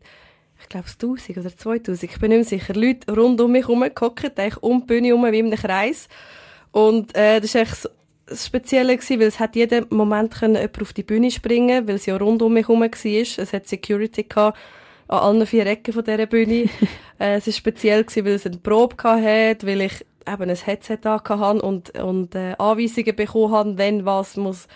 ich 0.63 0.69
glaube, 0.69 0.87
es 0.87 0.95
1000 0.95 1.39
oder 1.39 1.57
2000, 1.57 2.11
ich 2.11 2.19
bin 2.19 2.31
nicht 2.31 2.51
mehr 2.51 2.61
sicher, 2.61 2.75
Leute 2.75 3.13
rund 3.13 3.41
um 3.41 3.53
mich 3.53 3.67
herumgehockt, 3.67 4.39
eigentlich 4.39 4.63
um 4.63 4.81
die 4.81 4.87
Bühne 4.87 5.09
herum, 5.09 5.25
wie 5.31 5.39
in 5.39 5.47
einem 5.47 5.57
Kreis. 5.57 6.09
Und 6.71 7.15
äh, 7.17 7.41
das 7.41 7.55
war 7.55 7.63
echt 7.63 7.91
das 8.27 8.47
Spezielle 8.47 8.97
gewesen, 8.97 9.21
weil 9.21 9.27
es 9.27 9.41
hat 9.41 9.57
jeden 9.57 9.87
Moment 9.91 10.41
jemand 10.41 10.81
auf 10.81 10.93
die 10.93 11.03
Bühne 11.03 11.31
springen, 11.31 11.87
weil 11.89 11.97
es 11.97 12.07
ja 12.07 12.17
rund 12.17 12.43
um 12.43 12.53
mich 12.53 12.69
herum 12.69 12.83
war. 12.83 12.91
Es 12.95 13.53
hat 13.53 13.67
Security 13.67 14.23
gehabt 14.23 14.57
an 15.11 15.19
allen 15.19 15.47
vier 15.47 15.67
Ecken 15.67 15.93
von 15.93 16.05
dieser 16.05 16.27
Bühne. 16.27 16.69
äh, 17.19 17.37
es 17.37 17.47
war 17.47 17.53
speziell 17.53 18.05
gewesen, 18.05 18.25
weil 18.25 18.35
es 18.35 18.47
eine 18.47 18.59
Probe 18.59 18.97
hatte, 19.03 19.67
weil 19.67 19.83
ich 19.83 20.07
eben 20.27 20.51
ein 20.51 20.57
Headset 20.57 21.01
hatte 21.05 21.35
und, 21.35 21.99
und 21.99 22.35
äh, 22.35 22.55
Anweisungen 22.59 23.17
bekommen 23.17 23.53
habe, 23.53 23.79
wenn 23.79 24.05
was 24.05 24.37
muss 24.37 24.69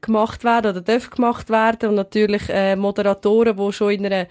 gemacht 0.00 0.44
werden 0.44 0.70
oder 0.70 0.80
darf 0.80 1.10
gemacht 1.10 1.50
werden 1.50 1.90
und 1.90 1.94
natürlich 1.96 2.48
äh, 2.48 2.76
Moderatoren, 2.76 3.56
die 3.56 3.72
schon 3.72 3.90
in 3.92 4.06
einer 4.06 4.26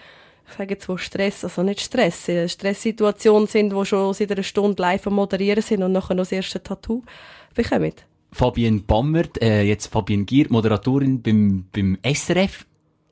ich 0.48 0.56
sage 0.56 0.74
jetzt, 0.74 0.90
wo 0.90 0.98
Stress, 0.98 1.44
also 1.44 1.62
nicht 1.62 1.80
Stress, 1.80 2.28
in 2.28 2.40
einer 2.40 2.48
Stresssituation 2.48 3.46
sind, 3.46 3.72
die 3.72 3.86
schon 3.86 4.16
seit 4.16 4.32
einer 4.32 4.42
Stunde 4.42 4.82
live 4.82 5.06
am 5.06 5.14
Moderieren 5.14 5.62
sind 5.62 5.84
und 5.84 5.92
nachher 5.92 6.16
noch 6.16 6.24
das 6.24 6.32
erste 6.32 6.64
Tattoo 6.64 7.04
bekommen. 7.54 7.94
Fabienne 8.32 8.80
Bammert, 8.80 9.40
äh, 9.44 9.62
jetzt 9.62 9.88
Fabienne 9.88 10.26
Gier, 10.26 10.48
Moderatorin 10.50 11.22
beim, 11.22 11.66
beim 11.72 12.00
SRF, 12.04 12.66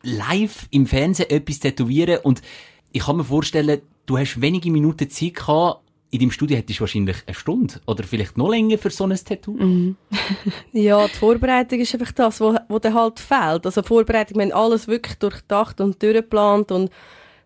live 0.08 0.68
im 0.72 0.88
Fernsehen 0.88 1.30
etwas 1.30 1.60
tätowieren 1.60 2.20
und 2.24 2.42
ich 2.92 3.04
kann 3.04 3.18
mir 3.18 3.24
vorstellen, 3.24 3.82
du 4.06 4.18
hast 4.18 4.42
wenige 4.42 4.72
Minuten 4.72 5.10
Zeit 5.10 5.36
gehabt, 5.36 5.82
in 6.10 6.20
deinem 6.20 6.32
Studio 6.32 6.56
hättest 6.56 6.80
du 6.80 6.82
wahrscheinlich 6.82 7.18
eine 7.26 7.36
Stunde 7.36 7.82
oder 7.86 8.04
vielleicht 8.06 8.38
noch 8.38 8.50
länger 8.50 8.78
für 8.78 8.90
so 8.90 9.04
ein 9.04 9.16
Tattoo. 9.16 9.52
Mhm. 9.52 9.98
ja, 10.72 11.06
die 11.06 11.14
Vorbereitung 11.14 11.82
ist 11.82 11.94
einfach 11.94 12.14
das, 12.14 12.40
was 12.40 12.62
wo, 12.70 12.80
wo 12.80 12.94
halt 12.94 13.20
fehlt. 13.20 13.66
Also 13.66 13.84
Vorbereitung, 13.84 14.38
wir 14.38 14.44
haben 14.46 14.54
alles 14.54 14.88
wirklich 14.88 15.18
durchdacht 15.18 15.82
und 15.82 16.02
durchgeplant 16.02 16.72
und 16.72 16.92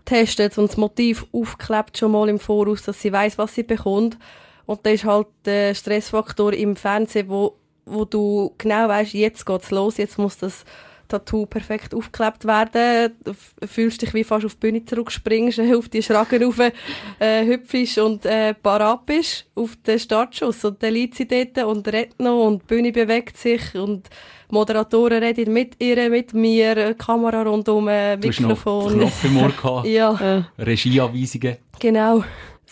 testet 0.06 0.58
und 0.60 0.70
das 0.70 0.78
Motiv 0.78 1.26
aufgeklebt 1.32 1.98
schon 1.98 2.12
mal 2.12 2.30
im 2.30 2.40
Voraus, 2.40 2.84
dass 2.84 3.02
sie 3.02 3.12
weiß, 3.12 3.40
was 3.40 3.56
sie 3.56 3.64
bekommt. 3.64 4.20
Und 4.68 4.86
da 4.86 4.92
ist 4.92 5.06
halt 5.06 5.28
der 5.46 5.74
Stressfaktor 5.74 6.54
im 6.54 6.76
Fernsehen, 6.76 7.30
wo, 7.30 7.58
wo 7.86 8.06
du 8.06 8.54
genau 8.60 8.88
weißt, 8.88 9.14
jetzt 9.14 9.46
geht's 9.46 9.72
los, 9.72 9.98
jetzt 9.98 10.20
muss 10.20 10.38
das 10.38 10.66
Tattoo 11.12 11.46
perfekt 11.46 11.94
aufgeklebt 11.94 12.46
werden. 12.46 13.14
Du 13.24 13.34
fühlst 13.68 14.02
dich 14.02 14.14
wie 14.14 14.24
fast 14.24 14.46
auf 14.46 14.56
die 14.56 14.60
Bühne 14.60 14.86
zurückspringst, 14.86 15.60
auf 15.78 15.90
die 15.90 16.02
Schragen 16.02 16.44
rauf, 16.44 16.60
äh, 17.20 17.46
hüpfst 17.46 17.98
und 17.98 18.26
äh, 18.26 18.54
parat 18.54 19.06
bist 19.06 19.48
auf 19.56 19.76
den 19.86 20.00
Startschuss. 20.00 20.64
Und 20.66 20.82
dann 20.82 20.94
liegt 20.94 21.16
sie 21.16 21.28
dort 21.28 21.58
und 21.64 21.88
redet 21.88 22.20
noch 22.20 22.48
und 22.48 22.64
die 22.64 22.68
Bühne 22.68 22.92
bewegt 22.92 23.38
sich 23.38 23.76
und 23.76 24.10
Moderatoren 24.50 25.24
reden 25.24 25.54
mit 25.54 25.82
ihr, 25.82 26.10
mit 26.10 26.34
mir, 26.34 26.94
Kamera 26.96 27.44
rundum, 27.44 27.86
Mikrofon. 27.86 29.00
Du 29.00 29.06
hast 29.06 29.24
noch 29.24 29.56
Knopf 29.58 29.86
im 29.86 29.92
ja. 29.92 30.46
Regieanweisungen. 30.58 31.58
Genau 31.80 32.24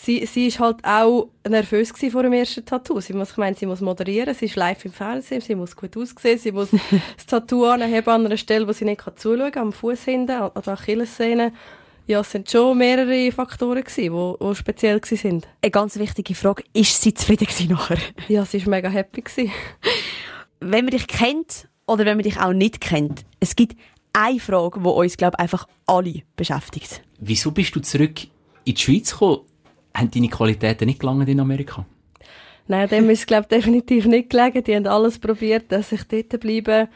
sie, 0.04 0.24
sie 0.26 0.46
ist 0.46 0.58
halt 0.58 0.84
auch 0.84 1.28
nervös 1.48 1.92
vor 2.10 2.22
dem 2.22 2.32
ersten 2.32 2.64
Tattoo. 2.64 3.00
Sie 3.00 3.12
muss, 3.12 3.32
ich 3.32 3.36
meine, 3.36 3.56
sie 3.56 3.66
muss 3.66 3.80
moderieren, 3.80 4.34
sie 4.34 4.46
ist 4.46 4.56
live 4.56 4.84
im 4.84 4.92
Fernsehen, 4.92 5.40
sie 5.40 5.54
muss 5.54 5.76
gut 5.76 5.96
aussehen, 5.96 6.38
sie 6.38 6.52
muss 6.52 6.68
das 7.16 7.26
Tattoo 7.26 7.64
anheben 7.64 8.08
an 8.08 8.26
einer 8.26 8.36
Stelle, 8.36 8.66
wo 8.66 8.72
sie 8.72 8.84
nicht 8.84 9.02
zuschauen 9.16 9.52
kann, 9.52 9.68
am 9.68 9.72
Fuß 9.72 10.04
hinten, 10.04 10.32
an 10.32 10.50
der 10.54 10.72
Achillessehne. 10.72 11.52
Ja, 12.06 12.20
es 12.20 12.32
sind 12.32 12.50
schon 12.50 12.76
mehrere 12.78 13.30
Faktoren 13.30 13.84
gewesen, 13.84 14.36
die, 14.40 14.44
die 14.44 14.54
speziell 14.56 15.00
sind. 15.04 15.46
Eine 15.62 15.70
ganz 15.70 15.96
wichtige 15.98 16.34
Frage, 16.34 16.64
ist 16.72 17.00
sie 17.00 17.14
zufrieden 17.14 17.46
gewesen 17.46 17.70
nachher? 17.70 17.98
Ja, 18.28 18.44
sie 18.44 18.64
war 18.64 18.70
mega 18.70 18.88
happy 18.88 19.22
gewesen. 19.22 19.52
Wenn 20.60 20.84
man 20.86 20.92
dich 20.92 21.06
kennt 21.06 21.68
oder 21.86 22.04
wenn 22.04 22.16
man 22.16 22.24
dich 22.24 22.40
auch 22.40 22.52
nicht 22.52 22.80
kennt, 22.80 23.24
es 23.38 23.54
gibt 23.54 23.76
eine 24.12 24.40
Frage, 24.40 24.80
die 24.80 24.88
uns, 24.88 25.16
glaube 25.16 25.36
ich, 25.38 25.42
einfach 25.42 25.68
alle 25.86 26.22
beschäftigt. 26.34 27.02
Wieso 27.20 27.52
bist 27.52 27.76
du 27.76 27.80
zurück 27.80 28.24
in 28.64 28.74
die 28.74 28.80
Schweiz 28.80 29.12
gekommen? 29.12 29.42
Haben 29.94 30.10
deine 30.10 30.28
Qualitäten 30.28 30.86
nicht 30.86 31.00
gelangt 31.00 31.28
in 31.28 31.40
Amerika? 31.40 31.86
Nein, 32.68 32.88
dem 32.88 33.10
ist 33.10 33.26
glaube 33.26 33.48
definitiv 33.48 34.06
nicht 34.06 34.30
gelegen. 34.30 34.62
Die 34.62 34.76
haben 34.76 34.86
alles 34.86 35.18
probiert, 35.18 35.72
dass 35.72 35.92
ich 35.92 36.04
dort 36.04 36.40
bleibe. 36.40 36.88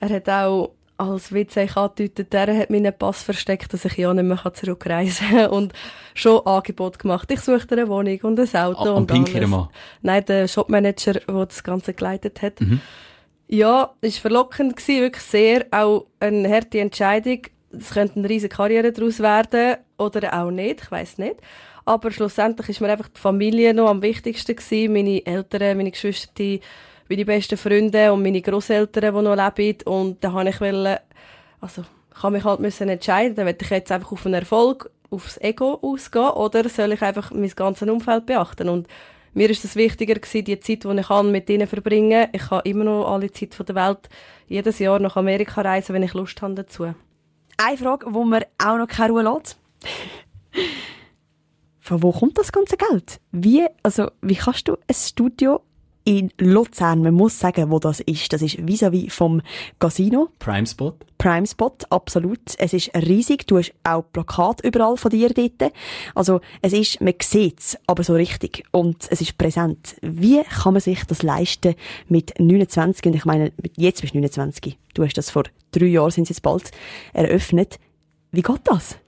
Er 0.00 0.10
hat 0.10 0.28
auch 0.28 0.72
als 0.96 1.32
Witz 1.32 1.56
angedeutet, 1.56 2.32
er 2.34 2.56
hat 2.56 2.70
meinen 2.70 2.92
Pass 2.96 3.22
versteckt, 3.22 3.72
dass 3.72 3.84
ich 3.84 3.96
ja 3.96 4.12
nicht 4.14 4.24
mehr 4.24 4.54
zurückreisen 4.54 5.28
kann. 5.30 5.50
Und 5.50 5.72
schon 6.14 6.44
Angebot 6.46 6.98
gemacht. 6.98 7.30
Ich 7.30 7.40
suchte 7.40 7.76
eine 7.76 7.88
Wohnung 7.88 8.18
und 8.22 8.38
ein 8.38 8.56
Auto 8.56 8.90
ah, 8.90 8.92
und 8.92 9.10
alles. 9.10 9.48
Mann. 9.48 9.68
Nein, 10.02 10.24
der 10.24 10.48
Shopmanager, 10.48 11.14
der 11.14 11.46
das 11.46 11.62
Ganze 11.64 11.94
geleitet 11.94 12.42
hat. 12.42 12.60
Mhm. 12.60 12.80
Ja, 13.48 13.94
es 14.00 14.16
war 14.16 14.22
verlockend, 14.22 14.76
gewesen, 14.76 15.02
wirklich 15.02 15.22
sehr. 15.22 15.66
Auch 15.70 16.06
eine 16.20 16.48
harte 16.48 16.80
Entscheidung. 16.80 17.42
Es 17.70 17.90
könnte 17.90 18.20
eine 18.20 18.28
riesige 18.28 18.54
Karriere 18.54 18.92
daraus 18.92 19.18
werden 19.20 19.76
oder 19.98 20.32
auch 20.40 20.50
nicht, 20.50 20.82
ich 20.82 20.90
weiß 20.90 21.18
nicht. 21.18 21.36
Aber 21.84 22.10
schlussendlich 22.10 22.68
ist 22.70 22.80
mir 22.80 22.88
einfach 22.88 23.08
die 23.08 23.20
Familie 23.20 23.74
noch 23.74 23.88
am 23.88 24.02
wichtigsten 24.02 24.56
gewesen. 24.56 24.92
Meine 24.92 25.24
Eltern, 25.26 25.76
meine 25.76 25.90
Geschwister, 25.90 26.58
meine 27.08 27.24
besten 27.24 27.58
Freunde 27.58 28.12
und 28.12 28.22
meine 28.22 28.40
Großeltern, 28.40 29.14
die 29.14 29.22
noch 29.22 29.54
leben. 29.56 29.82
Und 29.84 30.24
da 30.24 30.32
habe 30.32 30.48
ich 30.48 30.60
wollen, 30.60 30.98
also, 31.60 31.84
ich 32.16 32.30
mich 32.30 32.44
halt 32.44 32.60
müssen 32.60 32.88
entscheiden, 32.88 33.36
will 33.36 33.56
ich 33.60 33.70
jetzt 33.70 33.92
einfach 33.92 34.12
auf 34.12 34.24
einen 34.24 34.36
Erfolg, 34.36 34.90
aufs 35.10 35.38
Ego 35.38 35.78
ausgehen 35.82 36.30
oder 36.30 36.68
soll 36.68 36.92
ich 36.92 37.02
einfach 37.02 37.30
mein 37.32 37.50
ganzes 37.50 37.88
Umfeld 37.88 38.26
beachten? 38.26 38.68
Und 38.68 38.88
mir 39.34 39.50
ist 39.50 39.64
es 39.64 39.76
wichtiger 39.76 40.14
gewesen, 40.14 40.44
die 40.44 40.60
Zeit, 40.60 40.84
die 40.84 40.98
ich 40.98 41.06
kann, 41.08 41.32
mit 41.32 41.50
ihnen 41.50 41.66
verbringen. 41.66 42.28
Ich 42.32 42.48
kann 42.48 42.62
immer 42.64 42.84
noch 42.84 43.12
alle 43.12 43.30
Zeit 43.32 43.56
der 43.68 43.74
Welt 43.74 44.08
jedes 44.46 44.78
Jahr 44.78 45.00
nach 45.00 45.16
Amerika 45.16 45.60
reisen, 45.60 45.94
wenn 45.94 46.02
ich 46.02 46.14
Lust 46.14 46.40
habe 46.40 46.54
dazu. 46.54 46.94
Eine 47.56 47.76
Frage, 47.76 48.06
die 48.10 48.24
mir 48.24 48.46
auch 48.58 48.78
noch 48.78 48.88
keine 48.88 49.12
Ruhe 49.12 49.22
lässt. 49.22 49.58
Von 51.84 52.02
wo 52.02 52.12
kommt 52.12 52.38
das 52.38 52.50
ganze 52.50 52.78
Geld? 52.78 53.20
Wie, 53.30 53.66
also, 53.82 54.10
wie 54.22 54.36
kannst 54.36 54.68
du 54.68 54.72
ein 54.72 54.94
Studio 54.94 55.60
in 56.06 56.30
Luzern, 56.38 57.02
man 57.02 57.14
muss 57.14 57.38
sagen, 57.38 57.70
wo 57.70 57.78
das 57.78 58.00
ist. 58.00 58.32
Das 58.32 58.42
ist 58.42 58.58
vis-à-vis 58.58 59.06
-vis 59.06 59.10
vom 59.10 59.42
Casino. 59.78 60.28
Prime 60.38 60.66
Spot. 60.66 60.94
Prime 61.18 61.46
Spot, 61.46 61.74
absolut. 61.90 62.40
Es 62.58 62.74
ist 62.74 62.94
riesig. 62.94 63.46
Du 63.46 63.58
hast 63.58 63.72
auch 63.84 64.02
Plakat 64.12 64.62
überall 64.62 64.96
von 64.96 65.10
dir 65.10 65.30
dort. 65.30 65.72
Also, 66.14 66.40
es 66.62 66.72
ist, 66.72 67.00
man 67.00 67.14
sieht's, 67.22 67.78
aber 67.86 68.02
so 68.02 68.14
richtig. 68.14 68.64
Und 68.70 69.06
es 69.10 69.20
ist 69.20 69.38
präsent. 69.38 69.96
Wie 70.02 70.42
kann 70.42 70.74
man 70.74 70.80
sich 70.80 71.04
das 71.04 71.22
leisten 71.22 71.74
mit 72.08 72.38
29? 72.38 73.06
Und 73.06 73.14
ich 73.14 73.24
meine, 73.24 73.52
jetzt 73.76 74.02
bist 74.02 74.14
du 74.14 74.18
29. 74.18 74.78
Du 74.94 75.04
hast 75.04 75.14
das 75.14 75.30
vor 75.30 75.44
drei 75.70 75.86
Jahren, 75.86 76.10
sind 76.10 76.28
jetzt 76.28 76.42
bald, 76.42 76.70
eröffnet. 77.12 77.78
Wie 78.30 78.42
geht 78.42 78.60
das? 78.64 78.98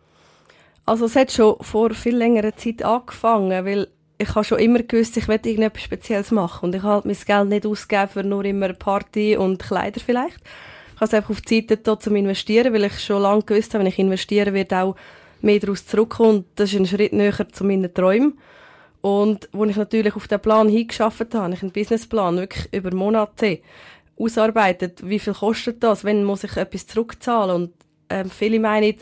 Also 0.86 1.06
es 1.06 1.16
hat 1.16 1.32
schon 1.32 1.56
vor 1.60 1.90
viel 1.94 2.16
längerer 2.16 2.54
Zeit 2.56 2.84
angefangen, 2.84 3.64
weil 3.64 3.88
ich 4.18 4.34
habe 4.34 4.44
schon 4.44 4.60
immer 4.60 4.82
gewusst, 4.82 5.16
ich 5.16 5.26
werde 5.26 5.48
irgendetwas 5.48 5.82
Spezielles 5.82 6.30
machen. 6.30 6.66
Und 6.66 6.74
ich 6.74 6.82
habe 6.82 7.06
mein 7.06 7.16
Geld 7.16 7.48
nicht 7.48 7.66
ausgegeben 7.66 8.08
für 8.08 8.22
nur 8.22 8.44
immer 8.44 8.72
Party 8.72 9.36
und 9.36 9.62
Kleider 9.62 10.00
vielleicht. 10.00 10.38
Ich 10.94 11.00
habe 11.00 11.06
es 11.06 11.14
einfach 11.14 11.30
auf 11.30 11.40
die 11.42 11.56
Seite 11.56 11.76
da 11.76 11.98
zum 11.98 12.16
Investieren, 12.16 12.72
weil 12.72 12.84
ich 12.84 13.00
schon 13.00 13.20
lange 13.20 13.42
gewusst 13.42 13.74
habe, 13.74 13.84
wenn 13.84 13.90
ich 13.90 13.98
investiere, 13.98 14.54
wird 14.54 14.72
auch 14.72 14.96
mehr 15.42 15.58
daraus 15.58 15.86
zurückkommen. 15.86 16.38
Und 16.38 16.46
das 16.54 16.72
ist 16.72 16.78
ein 16.78 16.86
Schritt 16.86 17.12
näher 17.12 17.48
zu 17.50 17.64
meinen 17.64 17.92
Träumen. 17.92 18.38
Und 19.02 19.48
wo 19.52 19.64
ich 19.64 19.76
natürlich 19.76 20.16
auf 20.16 20.28
den 20.28 20.40
Plan 20.40 20.68
hingeschafft 20.68 21.34
habe, 21.34 21.52
ich 21.52 21.62
einen 21.62 21.72
Businessplan 21.72 22.36
wirklich 22.36 22.72
über 22.72 22.94
Monate 22.94 23.58
ausarbeitet, 24.18 25.06
wie 25.06 25.18
viel 25.18 25.34
kostet 25.34 25.82
das, 25.82 26.04
wenn 26.04 26.24
muss 26.24 26.44
ich 26.44 26.56
etwas 26.56 26.86
zurückzahlen? 26.86 27.54
Und 27.54 27.72
ähm, 28.08 28.30
viele 28.30 28.58
meinen, 28.60 28.94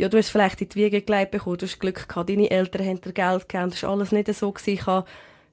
ja, 0.00 0.08
du 0.08 0.16
hast 0.16 0.30
vielleicht 0.30 0.62
in 0.62 0.68
die 0.70 0.76
Wiege 0.76 1.02
gelegt 1.02 1.30
bekommen, 1.30 1.58
du 1.58 1.66
hast 1.66 1.78
Glück 1.78 2.08
gehabt, 2.08 2.30
deine 2.30 2.50
Eltern 2.50 2.86
haben 2.86 3.00
dir 3.02 3.12
Geld 3.12 3.46
gegeben, 3.46 3.70
das 3.70 3.82
war 3.82 3.90
alles 3.90 4.12
nicht 4.12 4.34
so. 4.34 4.50
Gewesen. 4.50 4.70
Ich 4.70 4.86
habe 4.86 5.06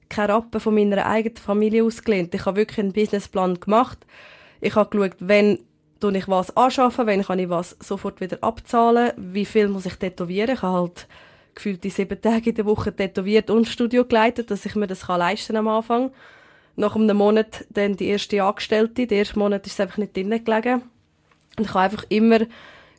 keine 0.08 0.32
Rappen 0.32 0.58
von 0.58 0.74
meiner 0.74 1.04
eigenen 1.04 1.36
Familie 1.36 1.84
ausgelehnt. 1.84 2.34
Ich 2.34 2.46
habe 2.46 2.56
wirklich 2.56 2.78
einen 2.78 2.94
Businessplan 2.94 3.60
gemacht. 3.60 3.98
Ich 4.62 4.74
habe 4.74 4.88
geschaut, 4.88 5.16
wenn 5.18 5.58
tue 6.00 6.16
ich 6.16 6.28
was 6.28 6.56
anschaffen, 6.56 7.06
wenn 7.06 7.22
kann 7.22 7.38
ich 7.38 7.50
was 7.50 7.76
sofort 7.80 8.22
wieder 8.22 8.38
abzahlen, 8.40 9.12
wie 9.18 9.44
viel 9.44 9.68
muss 9.68 9.84
ich 9.84 9.96
tätowieren. 9.96 10.54
Ich 10.54 10.62
habe 10.62 10.78
halt 10.78 11.08
gefühlt 11.54 11.84
die 11.84 11.90
sieben 11.90 12.18
Tage 12.18 12.48
in 12.48 12.56
der 12.56 12.64
Woche 12.64 12.96
tätowiert 12.96 13.50
und 13.50 13.68
Studio 13.68 14.06
geleitet, 14.06 14.50
dass 14.50 14.64
ich 14.64 14.74
mir 14.76 14.86
das 14.86 15.08
kann 15.08 15.18
leisten 15.18 15.56
am 15.56 15.68
Anfang. 15.68 16.10
Nach 16.74 16.96
einem 16.96 17.18
Monat 17.18 17.66
dann 17.68 17.96
die 17.96 18.06
erste 18.06 18.42
Angestellte. 18.42 19.06
Der 19.06 19.18
erste 19.18 19.38
Monat 19.38 19.66
ist 19.66 19.74
es 19.74 19.80
einfach 19.80 19.98
nicht 19.98 20.16
drinnen 20.16 20.42
gelegen. 20.42 20.82
Und 21.58 21.64
ich 21.64 21.74
habe 21.74 21.80
einfach 21.80 22.04
immer 22.08 22.38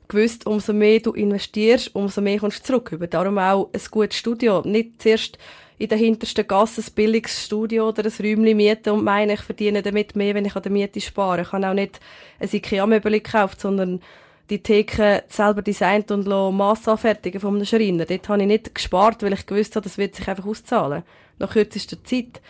gewusst, 0.09 0.45
umso 0.45 0.73
mehr 0.73 0.99
du 0.99 1.13
investierst, 1.13 1.95
umso 1.95 2.19
mehr 2.19 2.39
kommst 2.39 2.59
du 2.59 2.63
zurück. 2.63 2.91
Über 2.91 3.07
darum 3.07 3.37
auch 3.37 3.69
ein 3.71 3.81
gutes 3.89 4.17
Studio. 4.17 4.61
Nicht 4.65 5.01
zuerst 5.01 5.37
in 5.77 5.87
der 5.87 5.97
hintersten 5.97 6.45
Gasse 6.45 6.81
ein 6.81 6.93
billiges 6.93 7.45
Studio 7.45 7.87
oder 7.87 8.03
ein 8.03 8.11
Räumchen 8.11 8.57
mieten 8.57 8.89
und 8.89 9.03
meine, 9.05 9.35
ich 9.35 9.41
verdiene 9.41 9.81
damit 9.81 10.15
mehr, 10.15 10.35
wenn 10.35 10.43
ich 10.43 10.55
an 10.55 10.63
der 10.63 10.71
Miete 10.73 10.99
spare. 10.99 11.43
Ich 11.43 11.51
habe 11.53 11.69
auch 11.69 11.73
nicht 11.73 12.01
ein 12.39 12.49
Ikea-Möbel 12.51 13.13
gekauft, 13.13 13.61
sondern 13.61 14.01
die 14.49 14.61
Theke 14.61 15.23
selber 15.29 15.61
designt 15.61 16.11
und 16.11 16.27
Mass 16.27 16.87
anfertigen 16.87 17.39
von 17.39 17.55
einem 17.55 17.65
Schreiner. 17.65 18.05
Dort 18.05 18.27
habe 18.27 18.41
ich 18.41 18.47
nicht 18.47 18.75
gespart, 18.75 19.23
weil 19.23 19.33
ich 19.33 19.45
gewusst 19.45 19.75
habe, 19.75 19.83
das 19.83 19.97
wird 19.97 20.15
sich 20.15 20.27
einfach 20.27 20.45
auszahlen. 20.45 21.03
Nach 21.37 21.53
kürzester 21.53 22.03
Zeit. 22.03 22.41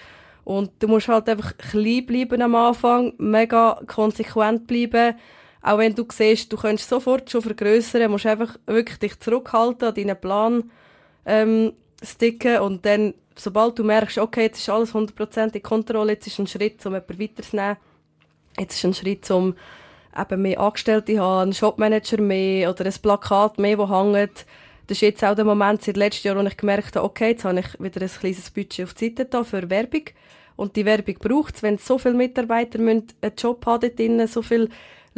Und 0.44 0.72
du 0.80 0.88
musst 0.88 1.10
halt 1.10 1.30
einfach 1.30 1.56
klein 1.58 2.06
bleiben 2.06 2.42
am 2.42 2.56
Anfang, 2.56 3.14
mega 3.18 3.80
konsequent 3.86 4.66
bleiben. 4.66 5.16
Auch 5.62 5.78
wenn 5.78 5.94
du 5.94 6.06
siehst, 6.10 6.52
du 6.52 6.58
könntest 6.58 6.90
sofort 6.90 7.30
schon 7.30 7.42
vergrößern, 7.42 8.10
musst 8.10 8.26
einfach 8.26 8.58
wirklich 8.66 9.00
dich 9.00 9.20
zurückhalten, 9.20 9.90
an 9.90 9.94
deinen 9.94 10.20
Plan 10.20 10.72
ähm, 11.26 11.74
sticken 12.02 12.60
und 12.60 12.86
dann, 12.86 13.14
sobald 13.36 13.78
du 13.78 13.84
merkst, 13.84 14.20
okay, 14.20 14.44
jetzt 14.44 14.60
ist 14.60 14.70
alles 14.70 14.94
100% 14.94 15.54
in 15.54 15.64
Kontrolle, 15.64 16.14
jetzt 16.14 16.28
ist 16.28 16.40
ein 16.40 16.48
Schritt, 16.48 16.86
um 16.86 16.94
jemanden 16.94 17.20
weiterzunehmen, 17.20 17.78
jetzt 18.58 18.76
ist 18.76 18.86
ein 18.86 18.94
Schritt, 18.94 19.30
um 19.32 19.56
eben 20.18 20.42
mehr 20.42 20.60
Angestellte 20.60 21.14
zu 21.14 21.20
haben, 21.20 21.42
einen 21.42 21.54
Shopmanager 21.54 22.22
mehr 22.22 22.70
oder 22.70 22.86
ein 22.86 22.96
Plakat 23.02 23.60
mehr, 23.60 23.78
das 23.78 23.90
hängt. 23.90 24.46
Das 24.88 24.98
ist 24.98 25.02
jetzt 25.02 25.24
auch 25.24 25.36
der 25.36 25.46
Moment 25.46 25.84
seit 25.84 25.98
letztem 25.98 26.30
Jahr, 26.30 26.44
wo 26.44 26.48
ich 26.48 26.58
gemerkt 26.58 26.96
habe, 26.96 27.06
okay, 27.06 27.30
jetzt 27.30 27.46
habe 27.46 27.60
ich 27.60 27.80
wieder 27.80 28.02
ein 28.02 28.10
kleines 28.10 28.50
Budget 28.50 28.86
auf 28.86 28.96
die 28.96 29.10
Seite 29.10 29.26
da 29.26 29.44
für 29.44 29.70
Werbung. 29.70 30.06
Und 30.56 30.76
die 30.76 30.84
Werbung 30.84 31.16
braucht 31.20 31.56
es, 31.56 31.64
wenn 31.64 31.78
so 31.78 32.00
viele 32.00 32.16
Mitarbeiter 32.16 32.80
einen 32.80 33.06
Job 33.38 33.66
haben 33.68 33.82
dort 33.82 34.00
drin, 34.00 34.26
so 34.28 34.42
viele 34.42 34.70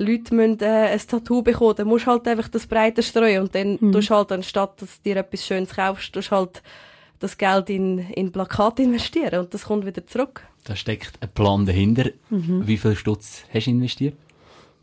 Leute 0.02 0.34
müssen 0.34 0.60
äh, 0.62 0.90
ein 0.92 1.00
Tattoo 1.00 1.42
bekommen, 1.42 1.76
dann 1.78 1.88
musst 1.88 2.06
du 2.06 2.12
halt 2.12 2.28
einfach 2.28 2.50
das 2.50 2.68
breiter 2.68 3.02
streuen 3.02 3.44
und 3.44 3.56
dann 3.56 3.78
mhm. 3.80 3.92
tust 3.92 4.10
halt, 4.10 4.32
anstatt 4.32 4.82
dass 4.82 5.02
du 5.02 5.10
dir 5.10 5.18
etwas 5.18 5.46
Schönes 5.46 5.76
kaufst, 5.76 6.14
tust 6.14 6.32
halt 6.32 6.62
das 7.20 7.38
Geld 7.38 7.70
in, 7.70 8.00
in 8.00 8.32
Plakat 8.32 8.80
investieren 8.80 9.40
und 9.40 9.54
das 9.54 9.66
kommt 9.66 9.86
wieder 9.86 10.06
zurück. 10.06 10.46
Da 10.64 10.76
steckt 10.76 11.14
ein 11.22 11.30
Plan 11.30 11.66
dahinter. 11.66 12.10
Mhm. 12.30 12.68
Wie 12.68 12.78
viel 12.78 12.96
Stutz 12.96 13.44
hast 13.54 13.68
du 13.68 13.72
investiert? 13.72 14.16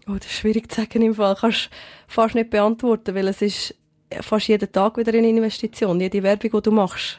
Oh, 0.08 0.14
das 0.14 0.26
ist 0.26 0.38
schwierig 0.38 0.70
zu 0.70 0.80
sagen 0.80 1.02
im 1.02 1.14
Fall. 1.14 1.36
Kannst 1.38 1.70
fast 2.06 2.34
nicht 2.34 2.50
beantworten, 2.50 3.14
weil 3.14 3.28
es 3.28 3.42
ist 3.42 3.74
fast 4.20 4.48
jeden 4.48 4.70
Tag 4.72 4.96
wieder 4.96 5.12
eine 5.12 5.28
Investition, 5.28 6.00
jede 6.00 6.22
Werbung, 6.22 6.50
die 6.50 6.62
du 6.62 6.70
machst. 6.70 7.18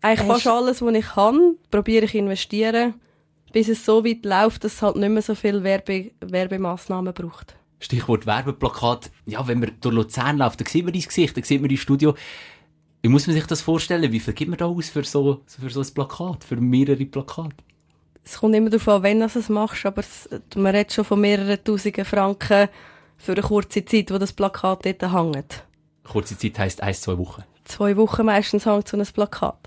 Eigentlich 0.00 0.28
fast 0.28 0.46
alles, 0.46 0.82
was 0.82 0.94
ich 0.94 1.06
kann, 1.06 1.56
probiere 1.70 2.04
ich 2.04 2.14
investieren 2.14 2.94
bis 3.52 3.68
es 3.68 3.84
so 3.84 4.04
weit 4.04 4.24
läuft, 4.24 4.64
dass 4.64 4.74
es 4.74 4.82
halt 4.82 4.96
nicht 4.96 5.08
mehr 5.08 5.22
so 5.22 5.34
viele 5.34 5.62
Werbe 5.62 6.10
Werbemaßnahmen 6.20 7.14
braucht. 7.14 7.56
Stichwort 7.80 8.26
Werbeplakat. 8.26 9.10
Ja, 9.26 9.46
wenn 9.46 9.60
man 9.60 9.72
durch 9.80 9.94
Luzern 9.94 10.38
läuft, 10.38 10.60
dann 10.60 10.66
sieht 10.66 10.84
man 10.84 10.92
dein 10.92 11.02
Gesicht, 11.02 11.36
dann 11.36 11.44
sieht 11.44 11.60
man 11.60 11.68
dein 11.68 11.78
Studio. 11.78 12.14
Wie 13.02 13.08
muss 13.08 13.26
man 13.26 13.34
sich 13.34 13.46
das 13.46 13.60
vorstellen? 13.60 14.10
Wie 14.10 14.20
viel 14.20 14.34
gibt 14.34 14.50
man 14.50 14.58
da 14.58 14.66
aus 14.66 14.88
für 14.88 15.04
so, 15.04 15.42
für 15.46 15.70
so 15.70 15.80
ein 15.80 15.94
Plakat, 15.94 16.42
für 16.42 16.56
mehrere 16.56 17.04
Plakate? 17.04 17.54
Es 18.24 18.38
kommt 18.38 18.54
immer 18.56 18.68
darauf 18.68 18.88
an, 18.88 19.02
wenn 19.04 19.20
du 19.20 19.26
es 19.26 19.48
machst, 19.48 19.86
aber 19.86 20.00
es, 20.00 20.28
man 20.54 20.74
redet 20.74 20.92
schon 20.92 21.04
von 21.04 21.20
mehreren 21.20 21.62
Tausenden 21.62 22.04
Franken 22.04 22.68
für 23.16 23.32
eine 23.32 23.42
kurze 23.42 23.84
Zeit, 23.84 24.10
wo 24.10 24.18
das 24.18 24.32
Plakat 24.32 24.84
dort 24.84 25.12
hängt. 25.12 25.64
Kurze 26.04 26.36
Zeit 26.36 26.58
heisst 26.58 26.82
ein, 26.82 26.94
zwei 26.94 27.16
Wochen? 27.16 27.44
Zwei 27.64 27.96
Wochen 27.96 28.26
meistens 28.26 28.66
hängt 28.66 28.88
so 28.88 28.96
ein 28.96 29.06
Plakat. 29.06 29.58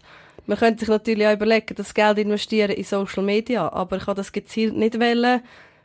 Man 0.51 0.59
könnte 0.59 0.81
sich 0.81 0.89
natürlich 0.89 1.25
auch 1.25 1.31
überlegen, 1.31 1.75
das 1.77 1.93
Geld 1.93 2.17
investieren 2.17 2.71
in 2.71 2.83
Social 2.83 3.23
Media, 3.23 3.71
aber 3.71 3.95
ich 3.95 4.03
kann 4.03 4.17
das 4.17 4.33
gezielt 4.33 4.75
nicht 4.75 4.99
wählen, 4.99 5.39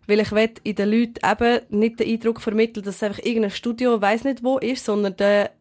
weil 0.08 0.18
ich 0.18 0.32
will 0.32 0.50
in 0.64 0.74
den 0.74 0.90
Leuten 0.90 1.20
eben 1.24 1.60
nicht 1.78 2.00
den 2.00 2.08
Eindruck 2.08 2.40
vermitteln, 2.40 2.82
dass 2.82 2.96
es 2.96 3.02
einfach 3.04 3.24
irgendein 3.24 3.52
Studio, 3.52 4.02
weiß 4.02 4.24
nicht 4.24 4.42
wo 4.42 4.58
ist, 4.58 4.84
sondern 4.84 5.16
der 5.18 5.52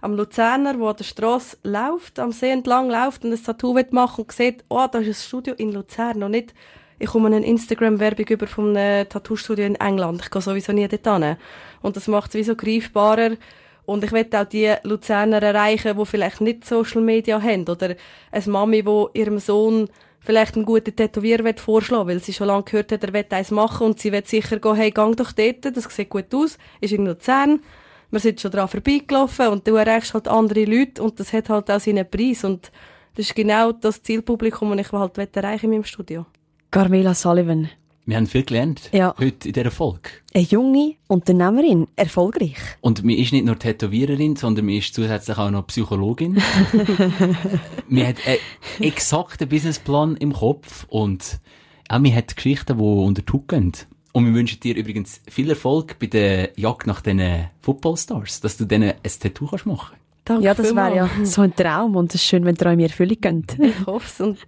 am 0.00 0.16
Luzerner, 0.16 0.76
wo 0.80 0.88
an 0.88 0.96
der 0.96 1.04
Straße 1.04 1.58
läuft, 1.62 2.18
am 2.18 2.32
See 2.32 2.50
entlang 2.50 2.90
läuft 2.90 3.24
und 3.24 3.32
ein 3.32 3.40
Tattoo 3.40 3.78
machen 3.92 4.24
und 4.24 4.32
sieht, 4.32 4.64
oh, 4.68 4.88
da 4.90 4.98
ist 4.98 5.06
ein 5.06 5.14
Studio 5.14 5.54
in 5.54 5.70
Luzern 5.70 6.20
und 6.24 6.32
nicht, 6.32 6.52
ich 6.98 7.10
komme 7.10 7.28
eine 7.28 7.46
Instagram-Werbung 7.46 8.26
über 8.26 8.48
von 8.48 8.76
einem 8.76 9.08
Tattoo-Studio 9.08 9.66
in 9.66 9.76
England. 9.76 10.22
Ich 10.22 10.30
gehe 10.32 10.42
sowieso 10.42 10.72
nie 10.72 10.88
dort 10.88 11.06
hin. 11.06 11.36
Und 11.80 11.94
das 11.94 12.08
macht 12.08 12.30
es 12.30 12.34
wie 12.34 12.42
so 12.42 12.56
greifbarer, 12.56 13.36
und 13.88 14.04
ich 14.04 14.12
möchte 14.12 14.38
auch 14.38 14.44
die 14.44 14.74
Luzerner 14.82 15.42
erreichen, 15.42 15.96
die 15.98 16.04
vielleicht 16.04 16.42
nicht 16.42 16.66
Social 16.66 17.00
Media 17.00 17.40
haben. 17.40 17.66
Oder 17.66 17.94
eine 18.30 18.44
Mami, 18.46 18.82
die 18.82 19.18
ihrem 19.18 19.38
Sohn 19.38 19.88
vielleicht 20.20 20.56
einen 20.56 20.66
guten 20.66 20.94
Tätowierer 20.94 21.54
vorschlagen 21.56 22.06
weil 22.06 22.22
sie 22.22 22.34
schon 22.34 22.48
lange 22.48 22.64
gehört 22.64 22.92
hat, 22.92 23.02
er 23.02 23.14
will 23.14 23.24
eins 23.30 23.50
machen 23.50 23.86
und 23.86 23.98
sie 23.98 24.12
wird 24.12 24.28
sicher 24.28 24.58
gehen, 24.58 24.74
hey, 24.74 24.90
gang 24.90 25.16
doch 25.16 25.32
dort, 25.32 25.64
das 25.74 25.84
sieht 25.84 26.10
gut 26.10 26.34
aus, 26.34 26.58
ist 26.82 26.92
in 26.92 27.06
Luzern, 27.06 27.60
wir 28.10 28.20
sind 28.20 28.38
schon 28.38 28.50
dran 28.50 28.68
vorbeigelaufen 28.68 29.48
und 29.48 29.66
du 29.66 29.76
erreichst 29.76 30.12
halt 30.12 30.28
andere 30.28 30.66
Leute 30.66 31.02
und 31.02 31.18
das 31.18 31.32
hat 31.32 31.48
halt 31.48 31.70
auch 31.70 31.80
seinen 31.80 32.08
Preis 32.10 32.44
und 32.44 32.70
das 33.14 33.26
ist 33.26 33.34
genau 33.34 33.72
das 33.72 34.02
Zielpublikum, 34.02 34.76
das 34.76 34.86
ich 34.86 34.92
halt 34.92 35.36
erreichen 35.36 35.66
in 35.66 35.70
meinem 35.70 35.84
Studio. 35.84 36.26
Carmela 36.70 37.14
Sullivan, 37.14 37.70
wir 38.08 38.16
haben 38.16 38.26
viel 38.26 38.42
gelernt 38.42 38.88
ja. 38.92 39.14
heute 39.18 39.48
in 39.48 39.52
dieser 39.52 39.70
Folge. 39.70 40.08
Eine 40.32 40.44
junge 40.44 40.94
Unternehmerin, 41.08 41.88
erfolgreich. 41.94 42.56
Und 42.80 43.04
mir 43.04 43.18
ist 43.18 43.34
nicht 43.34 43.44
nur 43.44 43.58
Tätowiererin, 43.58 44.34
sondern 44.34 44.64
mir 44.64 44.78
ist 44.78 44.94
zusätzlich 44.94 45.36
auch 45.36 45.50
noch 45.50 45.66
Psychologin. 45.66 46.40
mir 47.88 48.06
hat 48.06 48.16
einen 48.26 48.38
exakten 48.80 49.46
Businessplan 49.46 50.16
im 50.16 50.32
Kopf 50.32 50.86
und 50.88 51.38
auch 51.90 51.98
mir 51.98 52.14
hat 52.14 52.34
Geschichten, 52.34 52.78
die 52.78 52.82
unter 52.82 53.20
die 53.20 53.30
Haut 53.30 53.48
gehen. 53.48 53.72
Und 54.12 54.24
wir 54.24 54.32
wünschen 54.32 54.60
dir 54.60 54.74
übrigens 54.74 55.20
viel 55.28 55.50
Erfolg 55.50 55.98
bei 55.98 56.06
der 56.06 56.58
Jagd 56.58 56.86
nach 56.86 57.02
diesen 57.02 57.50
Footballstars, 57.60 58.40
dass 58.40 58.56
du 58.56 58.64
denen 58.64 58.94
ein 59.02 59.12
Tattoo 59.20 59.44
machen 59.44 59.76
kannst. 59.76 59.97
Danke 60.28 60.44
ja, 60.44 60.52
das 60.52 60.76
wäre 60.76 60.94
ja 60.94 61.10
so 61.24 61.40
ein 61.40 61.56
Traum 61.56 61.96
und 61.96 62.14
es 62.14 62.20
ist 62.20 62.26
schön, 62.26 62.44
wenn 62.44 62.54
Träume 62.54 62.82
Erfüllung 62.82 63.18
gehen. 63.18 63.46
Ich 63.58 63.86
hoffe 63.86 64.06
es. 64.06 64.20
Und 64.20 64.38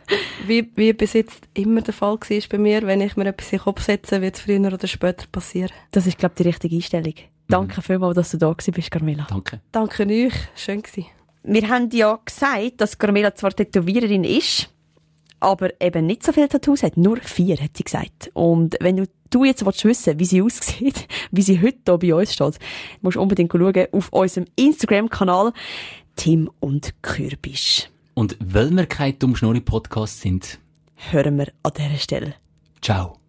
wie, 0.46 0.70
wie 0.76 0.92
bis 0.92 1.14
jetzt 1.14 1.48
immer 1.54 1.80
der 1.80 1.94
Fall 1.94 2.18
war 2.20 2.40
bei 2.50 2.58
mir, 2.58 2.82
wenn 2.86 3.00
ich 3.00 3.16
mir 3.16 3.26
etwas 3.26 3.50
in 3.50 3.58
den 3.58 3.64
Kopf 3.64 3.82
setze, 3.82 4.20
wird 4.20 4.36
es 4.36 4.42
früher 4.42 4.60
oder 4.60 4.86
später 4.86 5.24
passieren. 5.32 5.70
Das 5.90 6.06
ist, 6.06 6.18
glaube 6.18 6.34
ich, 6.36 6.42
die 6.42 6.48
richtige 6.48 6.76
Einstellung. 6.76 7.14
Danke 7.48 7.78
mhm. 7.78 7.82
vielmals, 7.82 8.14
dass 8.14 8.30
du 8.30 8.36
da 8.36 8.52
bist, 8.52 8.90
Carmela. 8.90 9.26
Danke. 9.30 9.60
Danke 9.72 10.06
euch. 10.06 10.34
Schön 10.54 10.82
gewesen. 10.82 11.06
Wir 11.44 11.66
haben 11.70 11.88
ja 11.92 12.18
gesagt, 12.22 12.82
dass 12.82 12.98
Carmela 12.98 13.34
zwar 13.34 13.52
Tätowiererin 13.52 14.24
ist, 14.24 14.68
aber 15.40 15.70
eben 15.80 16.06
nicht 16.06 16.22
so 16.22 16.32
viele 16.32 16.48
Tattoos 16.48 16.82
hat. 16.82 16.96
Nur 16.96 17.16
vier, 17.18 17.56
hat 17.56 17.76
sie 17.76 17.84
gesagt. 17.84 18.30
Und 18.34 18.76
wenn 18.80 18.98
du, 18.98 19.06
du 19.30 19.44
jetzt 19.44 19.64
willst 19.64 19.84
wissen 19.84 20.18
wie 20.18 20.24
sie 20.24 20.42
aussieht, 20.42 21.08
wie 21.30 21.42
sie 21.42 21.60
heute 21.60 21.78
hier 21.86 21.98
bei 21.98 22.14
uns 22.14 22.32
steht, 22.32 22.58
musst 23.00 23.16
du 23.16 23.22
unbedingt 23.22 23.52
schauen 23.52 23.86
auf 23.92 24.12
unserem 24.12 24.46
Instagram-Kanal 24.56 25.52
Tim 26.16 26.50
und 26.60 26.94
Kürbisch. 27.02 27.88
Und 28.14 28.36
weil 28.40 28.70
wir 28.70 28.86
kein 28.86 29.18
Dummschnurri-Podcast 29.18 30.20
sind, 30.20 30.58
hören 31.10 31.38
wir 31.38 31.48
an 31.62 31.72
dieser 31.76 31.96
Stelle. 31.96 32.34
Ciao. 32.82 33.19